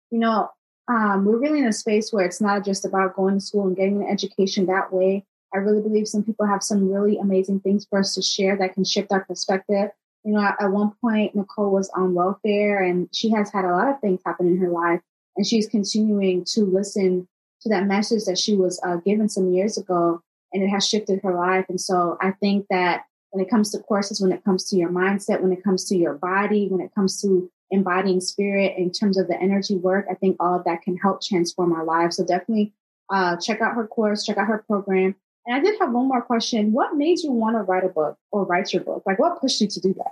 you 0.10 0.20
know, 0.20 0.50
um, 0.88 1.26
we're 1.26 1.40
really 1.40 1.60
in 1.60 1.68
a 1.68 1.74
space 1.74 2.12
where 2.12 2.26
it's 2.26 2.42
not 2.42 2.66
just 2.66 2.86
about 2.86 3.16
going 3.16 3.36
to 3.36 3.42
school 3.42 3.68
and 3.68 3.76
getting 3.76 4.02
an 4.02 4.10
education 4.10 4.66
that 4.66 4.92
way. 4.92 5.26
I 5.54 5.58
really 5.58 5.82
believe 5.82 6.08
some 6.08 6.24
people 6.24 6.46
have 6.46 6.64
some 6.64 6.92
really 6.92 7.18
amazing 7.18 7.60
things 7.62 7.86
for 7.90 8.00
us 8.00 8.16
to 8.16 8.22
share 8.22 8.58
that 8.58 8.74
can 8.74 8.84
shift 8.84 9.12
our 9.12 9.24
perspective. 9.26 9.90
You 10.24 10.34
know, 10.34 10.42
at, 10.42 10.62
at 10.62 10.72
one 10.72 10.92
point, 11.02 11.36
Nichole 11.36 11.72
was 11.72 11.90
on 11.96 12.14
welfare 12.14 12.84
and 12.84 13.10
she 13.14 13.32
has 13.32 13.52
had 13.52 13.66
a 13.66 13.72
lot 13.72 13.88
of 13.88 14.00
things 14.00 14.22
happen 14.26 14.48
in 14.48 14.58
her 14.58 14.70
life. 14.70 15.02
And 15.36 15.46
she's 15.46 15.68
continuing 15.68 16.46
to 16.54 16.66
listen 16.66 17.28
to 17.62 17.70
that 17.70 17.88
message 17.88 18.26
that 18.26 18.38
she 18.38 18.56
was 18.56 18.80
uh, 18.86 18.98
given 18.98 19.30
some 19.30 19.54
years 19.54 19.78
ago. 19.78 20.22
And 20.54 20.62
it 20.64 20.68
has 20.68 20.88
shifted 20.88 21.22
her 21.24 21.34
life. 21.34 21.66
And 21.70 21.80
so 21.80 22.18
I 22.22 22.32
think 22.32 22.66
that 22.70 23.06
when 23.30 23.44
it 23.44 23.50
comes 23.50 23.72
to 23.72 23.80
courses, 23.80 24.20
when 24.20 24.34
it 24.34 24.44
comes 24.44 24.70
to 24.70 24.76
your 24.76 24.90
mindset, 24.90 25.42
when 25.42 25.54
it 25.54 25.64
comes 25.64 25.86
to 25.86 25.96
your 25.96 26.16
body, 26.16 26.68
when 26.68 26.82
it 26.82 26.94
comes 26.94 27.22
to 27.22 27.50
embodying 27.72 28.20
spirit 28.20 28.74
in 28.78 28.92
terms 28.92 29.18
of 29.18 29.28
the 29.28 29.42
energy 29.42 29.76
work, 29.76 30.06
I 30.12 30.16
think 30.16 30.36
all 30.40 30.56
of 30.56 30.66
that 30.66 30.82
can 30.82 30.98
help 30.98 31.22
transform 31.22 31.72
our 31.72 31.86
lives. 31.86 32.18
So 32.18 32.26
definitely 32.26 32.74
uh, 33.10 33.38
check 33.38 33.62
out 33.62 33.76
her 33.76 33.88
course, 33.88 34.26
check 34.26 34.38
out 34.38 34.48
her 34.48 34.64
program. 34.68 35.16
And 35.46 35.56
I 35.56 35.60
did 35.60 35.80
have 35.80 35.92
one 35.92 36.08
more 36.08 36.22
question. 36.22 36.74
What 36.74 36.96
made 36.96 37.20
you 37.20 37.32
want 37.32 37.56
to 37.56 37.62
write 37.62 37.86
a 37.86 37.90
book 37.90 38.18
or 38.32 38.46
write 38.46 38.74
your 38.74 38.84
book? 38.84 39.04
Like 39.06 39.20
what 39.20 39.40
pushed 39.40 39.62
you 39.62 39.68
to 39.68 39.80
do 39.80 39.94
that? 39.94 40.12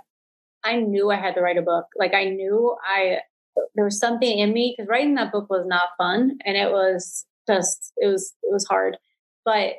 I 0.64 0.76
knew 0.76 1.10
I 1.10 1.16
had 1.16 1.34
to 1.34 1.40
write 1.40 1.58
a 1.58 1.62
book. 1.62 1.86
Like 1.96 2.14
I 2.14 2.24
knew 2.24 2.76
I 2.84 3.18
there 3.74 3.84
was 3.84 3.98
something 3.98 4.38
in 4.38 4.52
me 4.52 4.74
because 4.76 4.88
writing 4.88 5.14
that 5.16 5.32
book 5.32 5.50
was 5.50 5.66
not 5.66 5.90
fun 5.98 6.38
and 6.44 6.56
it 6.56 6.70
was 6.70 7.26
just 7.50 7.92
it 7.96 8.06
was 8.06 8.34
it 8.42 8.52
was 8.52 8.66
hard. 8.66 8.96
But 9.44 9.74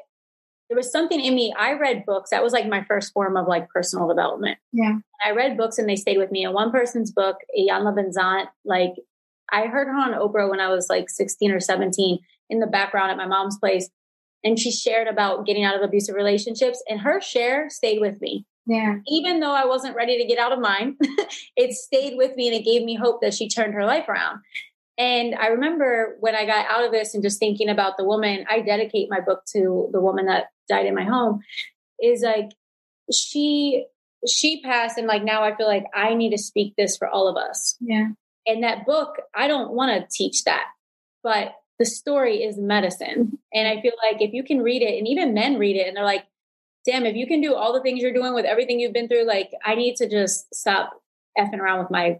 there 0.69 0.77
was 0.77 0.91
something 0.91 1.19
in 1.19 1.35
me. 1.35 1.53
I 1.57 1.73
read 1.73 2.05
books. 2.05 2.29
That 2.29 2.43
was 2.43 2.53
like 2.53 2.67
my 2.67 2.83
first 2.85 3.11
form 3.11 3.35
of 3.35 3.47
like 3.47 3.69
personal 3.69 4.07
development. 4.07 4.57
Yeah. 4.71 4.99
I 5.23 5.31
read 5.31 5.57
books 5.57 5.77
and 5.77 5.87
they 5.87 5.97
stayed 5.97 6.17
with 6.17 6.31
me. 6.31 6.45
And 6.45 6.53
one 6.53 6.71
person's 6.71 7.11
book, 7.11 7.37
Iyanla 7.59 7.93
Vanzant, 7.93 8.47
like 8.63 8.93
I 9.51 9.67
heard 9.67 9.87
her 9.87 9.95
on 9.95 10.13
Oprah 10.13 10.49
when 10.49 10.61
I 10.61 10.69
was 10.69 10.87
like 10.89 11.09
16 11.09 11.51
or 11.51 11.59
17 11.59 12.19
in 12.49 12.59
the 12.59 12.67
background 12.67 13.11
at 13.11 13.17
my 13.17 13.27
mom's 13.27 13.57
place 13.59 13.89
and 14.43 14.57
she 14.57 14.71
shared 14.71 15.07
about 15.07 15.45
getting 15.45 15.63
out 15.63 15.75
of 15.75 15.81
abusive 15.81 16.15
relationships 16.15 16.83
and 16.87 17.01
her 17.01 17.21
share 17.21 17.69
stayed 17.69 17.99
with 17.99 18.19
me 18.21 18.45
yeah 18.65 18.95
even 19.07 19.39
though 19.39 19.53
i 19.53 19.65
wasn't 19.65 19.95
ready 19.95 20.17
to 20.17 20.25
get 20.25 20.37
out 20.37 20.51
of 20.51 20.59
mine 20.59 20.95
it 21.55 21.73
stayed 21.73 22.17
with 22.17 22.35
me 22.35 22.47
and 22.47 22.55
it 22.55 22.65
gave 22.65 22.83
me 22.83 22.95
hope 22.95 23.21
that 23.21 23.33
she 23.33 23.49
turned 23.49 23.73
her 23.73 23.85
life 23.85 24.07
around 24.07 24.39
and 25.01 25.35
i 25.35 25.47
remember 25.47 26.17
when 26.19 26.35
i 26.35 26.45
got 26.45 26.65
out 26.69 26.85
of 26.85 26.91
this 26.91 27.13
and 27.13 27.23
just 27.23 27.39
thinking 27.39 27.69
about 27.69 27.97
the 27.97 28.03
woman 28.03 28.45
i 28.49 28.59
dedicate 28.61 29.09
my 29.09 29.19
book 29.19 29.43
to 29.45 29.89
the 29.91 29.99
woman 29.99 30.25
that 30.25 30.45
died 30.67 30.85
in 30.85 30.95
my 30.95 31.03
home 31.03 31.41
is 32.01 32.21
like 32.21 32.49
she 33.11 33.85
she 34.27 34.61
passed 34.61 34.97
and 34.97 35.07
like 35.07 35.23
now 35.23 35.43
i 35.43 35.55
feel 35.55 35.67
like 35.67 35.85
i 35.93 36.13
need 36.13 36.31
to 36.31 36.37
speak 36.37 36.73
this 36.77 36.97
for 36.97 37.07
all 37.07 37.27
of 37.27 37.37
us 37.37 37.75
yeah 37.79 38.07
and 38.45 38.63
that 38.63 38.85
book 38.85 39.17
i 39.35 39.47
don't 39.47 39.71
want 39.71 39.91
to 39.91 40.17
teach 40.17 40.43
that 40.43 40.65
but 41.23 41.55
the 41.81 41.85
story 41.85 42.43
is 42.43 42.59
medicine. 42.59 43.25
Mm-hmm. 43.25 43.35
And 43.53 43.67
I 43.67 43.81
feel 43.81 43.93
like 44.03 44.21
if 44.21 44.33
you 44.33 44.43
can 44.43 44.61
read 44.61 44.83
it, 44.83 44.99
and 44.99 45.07
even 45.07 45.33
men 45.33 45.57
read 45.57 45.75
it, 45.75 45.87
and 45.87 45.97
they're 45.97 46.05
like, 46.05 46.25
damn, 46.85 47.07
if 47.07 47.15
you 47.15 47.25
can 47.25 47.41
do 47.41 47.55
all 47.55 47.73
the 47.73 47.81
things 47.81 48.03
you're 48.03 48.13
doing 48.13 48.35
with 48.35 48.45
everything 48.45 48.79
you've 48.79 48.93
been 48.93 49.07
through, 49.07 49.25
like, 49.25 49.51
I 49.65 49.73
need 49.73 49.95
to 49.95 50.07
just 50.07 50.53
stop 50.53 50.93
effing 51.35 51.57
around 51.57 51.79
with 51.79 51.89
my 51.89 52.19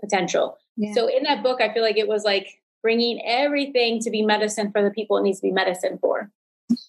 potential. 0.00 0.56
Yeah. 0.76 0.94
So 0.94 1.06
in 1.06 1.22
that 1.24 1.42
book, 1.42 1.60
I 1.60 1.72
feel 1.72 1.82
like 1.82 1.98
it 1.98 2.08
was 2.08 2.24
like 2.24 2.48
bringing 2.82 3.20
everything 3.24 4.00
to 4.00 4.10
be 4.10 4.22
medicine 4.22 4.72
for 4.72 4.82
the 4.82 4.90
people 4.90 5.16
it 5.18 5.22
needs 5.22 5.38
to 5.40 5.46
be 5.46 5.52
medicine 5.52 5.98
for. 6.00 6.30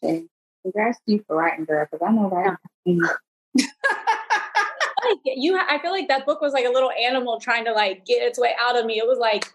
Okay. 0.04 0.26
Congrats 0.64 0.98
to 1.06 1.14
you 1.14 1.24
for 1.28 1.36
writing, 1.36 1.66
girl, 1.66 1.86
because 1.92 2.06
I 2.06 2.12
know 2.12 2.30
that. 2.30 2.58
Yeah. 2.86 3.66
like 5.06 5.20
you, 5.26 5.58
I 5.58 5.80
feel 5.80 5.92
like 5.92 6.08
that 6.08 6.26
book 6.26 6.42
was 6.42 6.54
like 6.54 6.66
a 6.66 6.70
little 6.70 6.92
animal 6.92 7.40
trying 7.40 7.66
to 7.66 7.74
like 7.74 8.06
get 8.06 8.22
its 8.22 8.40
way 8.40 8.54
out 8.60 8.78
of 8.78 8.86
me. 8.86 8.98
It 8.98 9.08
was 9.08 9.20
like 9.20 9.46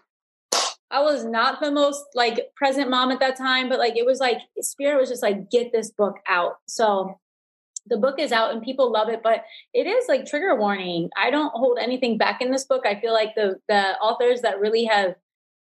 I 0.91 1.01
was 1.01 1.23
not 1.23 1.59
the 1.59 1.71
most 1.71 2.03
like 2.15 2.51
present 2.55 2.89
mom 2.89 3.11
at 3.11 3.19
that 3.19 3.37
time, 3.37 3.69
but 3.69 3.79
like 3.79 3.95
it 3.95 4.05
was 4.05 4.19
like 4.19 4.39
spirit 4.61 4.99
was 4.99 5.09
just 5.09 5.21
like, 5.21 5.51
get 5.51 5.71
this 5.71 5.91
book 5.91 6.17
out. 6.27 6.57
So 6.67 7.19
the 7.89 7.97
book 7.97 8.19
is 8.19 8.31
out 8.31 8.51
and 8.51 8.61
people 8.61 8.91
love 8.91 9.09
it, 9.09 9.21
but 9.23 9.43
it 9.73 9.87
is 9.87 10.07
like 10.07 10.25
trigger 10.25 10.55
warning. 10.55 11.09
I 11.17 11.31
don't 11.31 11.51
hold 11.51 11.77
anything 11.79 12.17
back 12.17 12.41
in 12.41 12.51
this 12.51 12.65
book. 12.65 12.85
I 12.85 12.99
feel 12.99 13.13
like 13.13 13.35
the 13.35 13.59
the 13.67 13.97
authors 13.97 14.41
that 14.41 14.59
really 14.59 14.85
have 14.85 15.15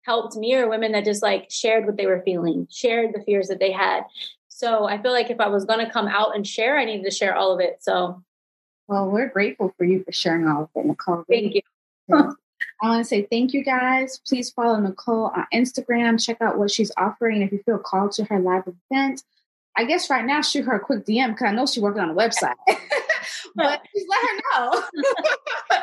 helped 0.03 0.35
me 0.35 0.53
are 0.55 0.69
women 0.69 0.91
that 0.91 1.05
just 1.05 1.23
like 1.23 1.49
shared 1.49 1.85
what 1.85 1.97
they 1.97 2.05
were 2.05 2.21
feeling, 2.23 2.67
shared 2.69 3.13
the 3.13 3.23
fears 3.23 3.47
that 3.47 3.59
they 3.59 3.71
had. 3.71 4.03
So 4.47 4.85
I 4.85 5.01
feel 5.01 5.11
like 5.11 5.29
if 5.29 5.39
I 5.39 5.47
was 5.47 5.65
going 5.65 5.83
to 5.83 5.91
come 5.91 6.07
out 6.07 6.35
and 6.35 6.45
share, 6.45 6.77
I 6.77 6.85
needed 6.85 7.05
to 7.05 7.11
share 7.11 7.35
all 7.35 7.53
of 7.53 7.59
it. 7.59 7.77
So, 7.81 8.21
well, 8.87 9.09
we're 9.09 9.29
grateful 9.29 9.73
for 9.77 9.83
you 9.83 10.03
for 10.03 10.11
sharing 10.11 10.47
all 10.47 10.63
of 10.63 10.69
it, 10.75 10.85
Nichole. 10.85 11.25
Thank 11.27 11.55
you. 11.55 11.61
I 12.81 12.89
want 12.89 13.03
to 13.03 13.05
say 13.05 13.27
thank 13.31 13.53
you 13.53 13.63
guys. 13.63 14.19
Please 14.27 14.51
follow 14.51 14.79
Nichole 14.79 15.35
on 15.35 15.45
Instagram. 15.53 16.23
Check 16.23 16.41
out 16.41 16.57
what 16.57 16.71
she's 16.71 16.91
offering. 16.97 17.41
If 17.41 17.51
you 17.51 17.61
feel 17.65 17.77
called 17.77 18.11
to 18.13 18.25
her 18.25 18.39
live 18.39 18.63
event, 18.91 19.23
I 19.75 19.85
guess 19.85 20.09
right 20.09 20.25
now 20.25 20.41
shoot 20.41 20.65
her 20.65 20.75
a 20.75 20.79
quick 20.79 21.05
DM 21.05 21.29
because 21.29 21.47
I 21.47 21.51
know 21.51 21.65
she's 21.65 21.81
working 21.81 22.01
on 22.01 22.11
a 22.11 22.15
website. 22.15 22.55
but 23.55 23.81
just 23.95 24.07
let 24.09 24.21
her 24.21 24.41
know. 24.53 24.83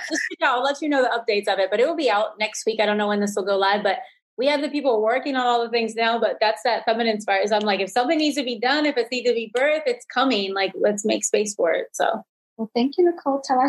just, 0.09 0.23
you 0.31 0.37
know, 0.41 0.55
I'll 0.55 0.63
let 0.63 0.81
you 0.83 0.89
know 0.89 1.03
the 1.03 1.09
updates 1.09 1.53
of 1.53 1.59
it. 1.59 1.71
But 1.71 1.81
it 1.81 1.87
will 1.87 1.97
be 1.97 2.11
out 2.11 2.39
next 2.39 2.65
week. 2.67 2.81
I 2.81 2.87
don't 2.87 2.97
know 2.97 3.09
when 3.09 3.21
this 3.21 3.35
will 3.37 3.45
go 3.45 3.57
live, 3.57 3.83
but 3.83 3.99
we 4.37 4.47
have 4.47 4.61
the 4.61 4.71
people 4.71 5.03
working 5.03 5.37
on 5.37 5.47
all 5.47 5.63
the 5.63 5.71
things 5.71 5.95
now. 5.95 6.19
But 6.19 6.39
that's 6.41 6.63
that 6.65 6.85
feminine 6.85 7.21
spark. 7.21 7.45
Is 7.45 7.53
I'm 7.53 7.63
like, 7.63 7.81
if 7.81 7.91
something 7.91 8.19
needs 8.19 8.37
to 8.37 8.45
be 8.45 8.59
done, 8.59 8.87
if 8.87 8.97
it 8.97 9.09
needs 9.11 9.29
to 9.29 9.35
be 9.35 9.53
birthed, 9.57 9.83
it's 9.87 10.07
coming. 10.07 10.55
Like, 10.55 10.73
let's 10.79 11.05
make 11.05 11.25
space 11.25 11.55
for 11.55 11.73
it. 11.73 11.89
So, 11.93 12.25
well, 12.57 12.71
thank 12.75 12.97
you, 12.99 13.05
Nichole. 13.05 13.43
Tell 13.43 13.61
us 13.61 13.69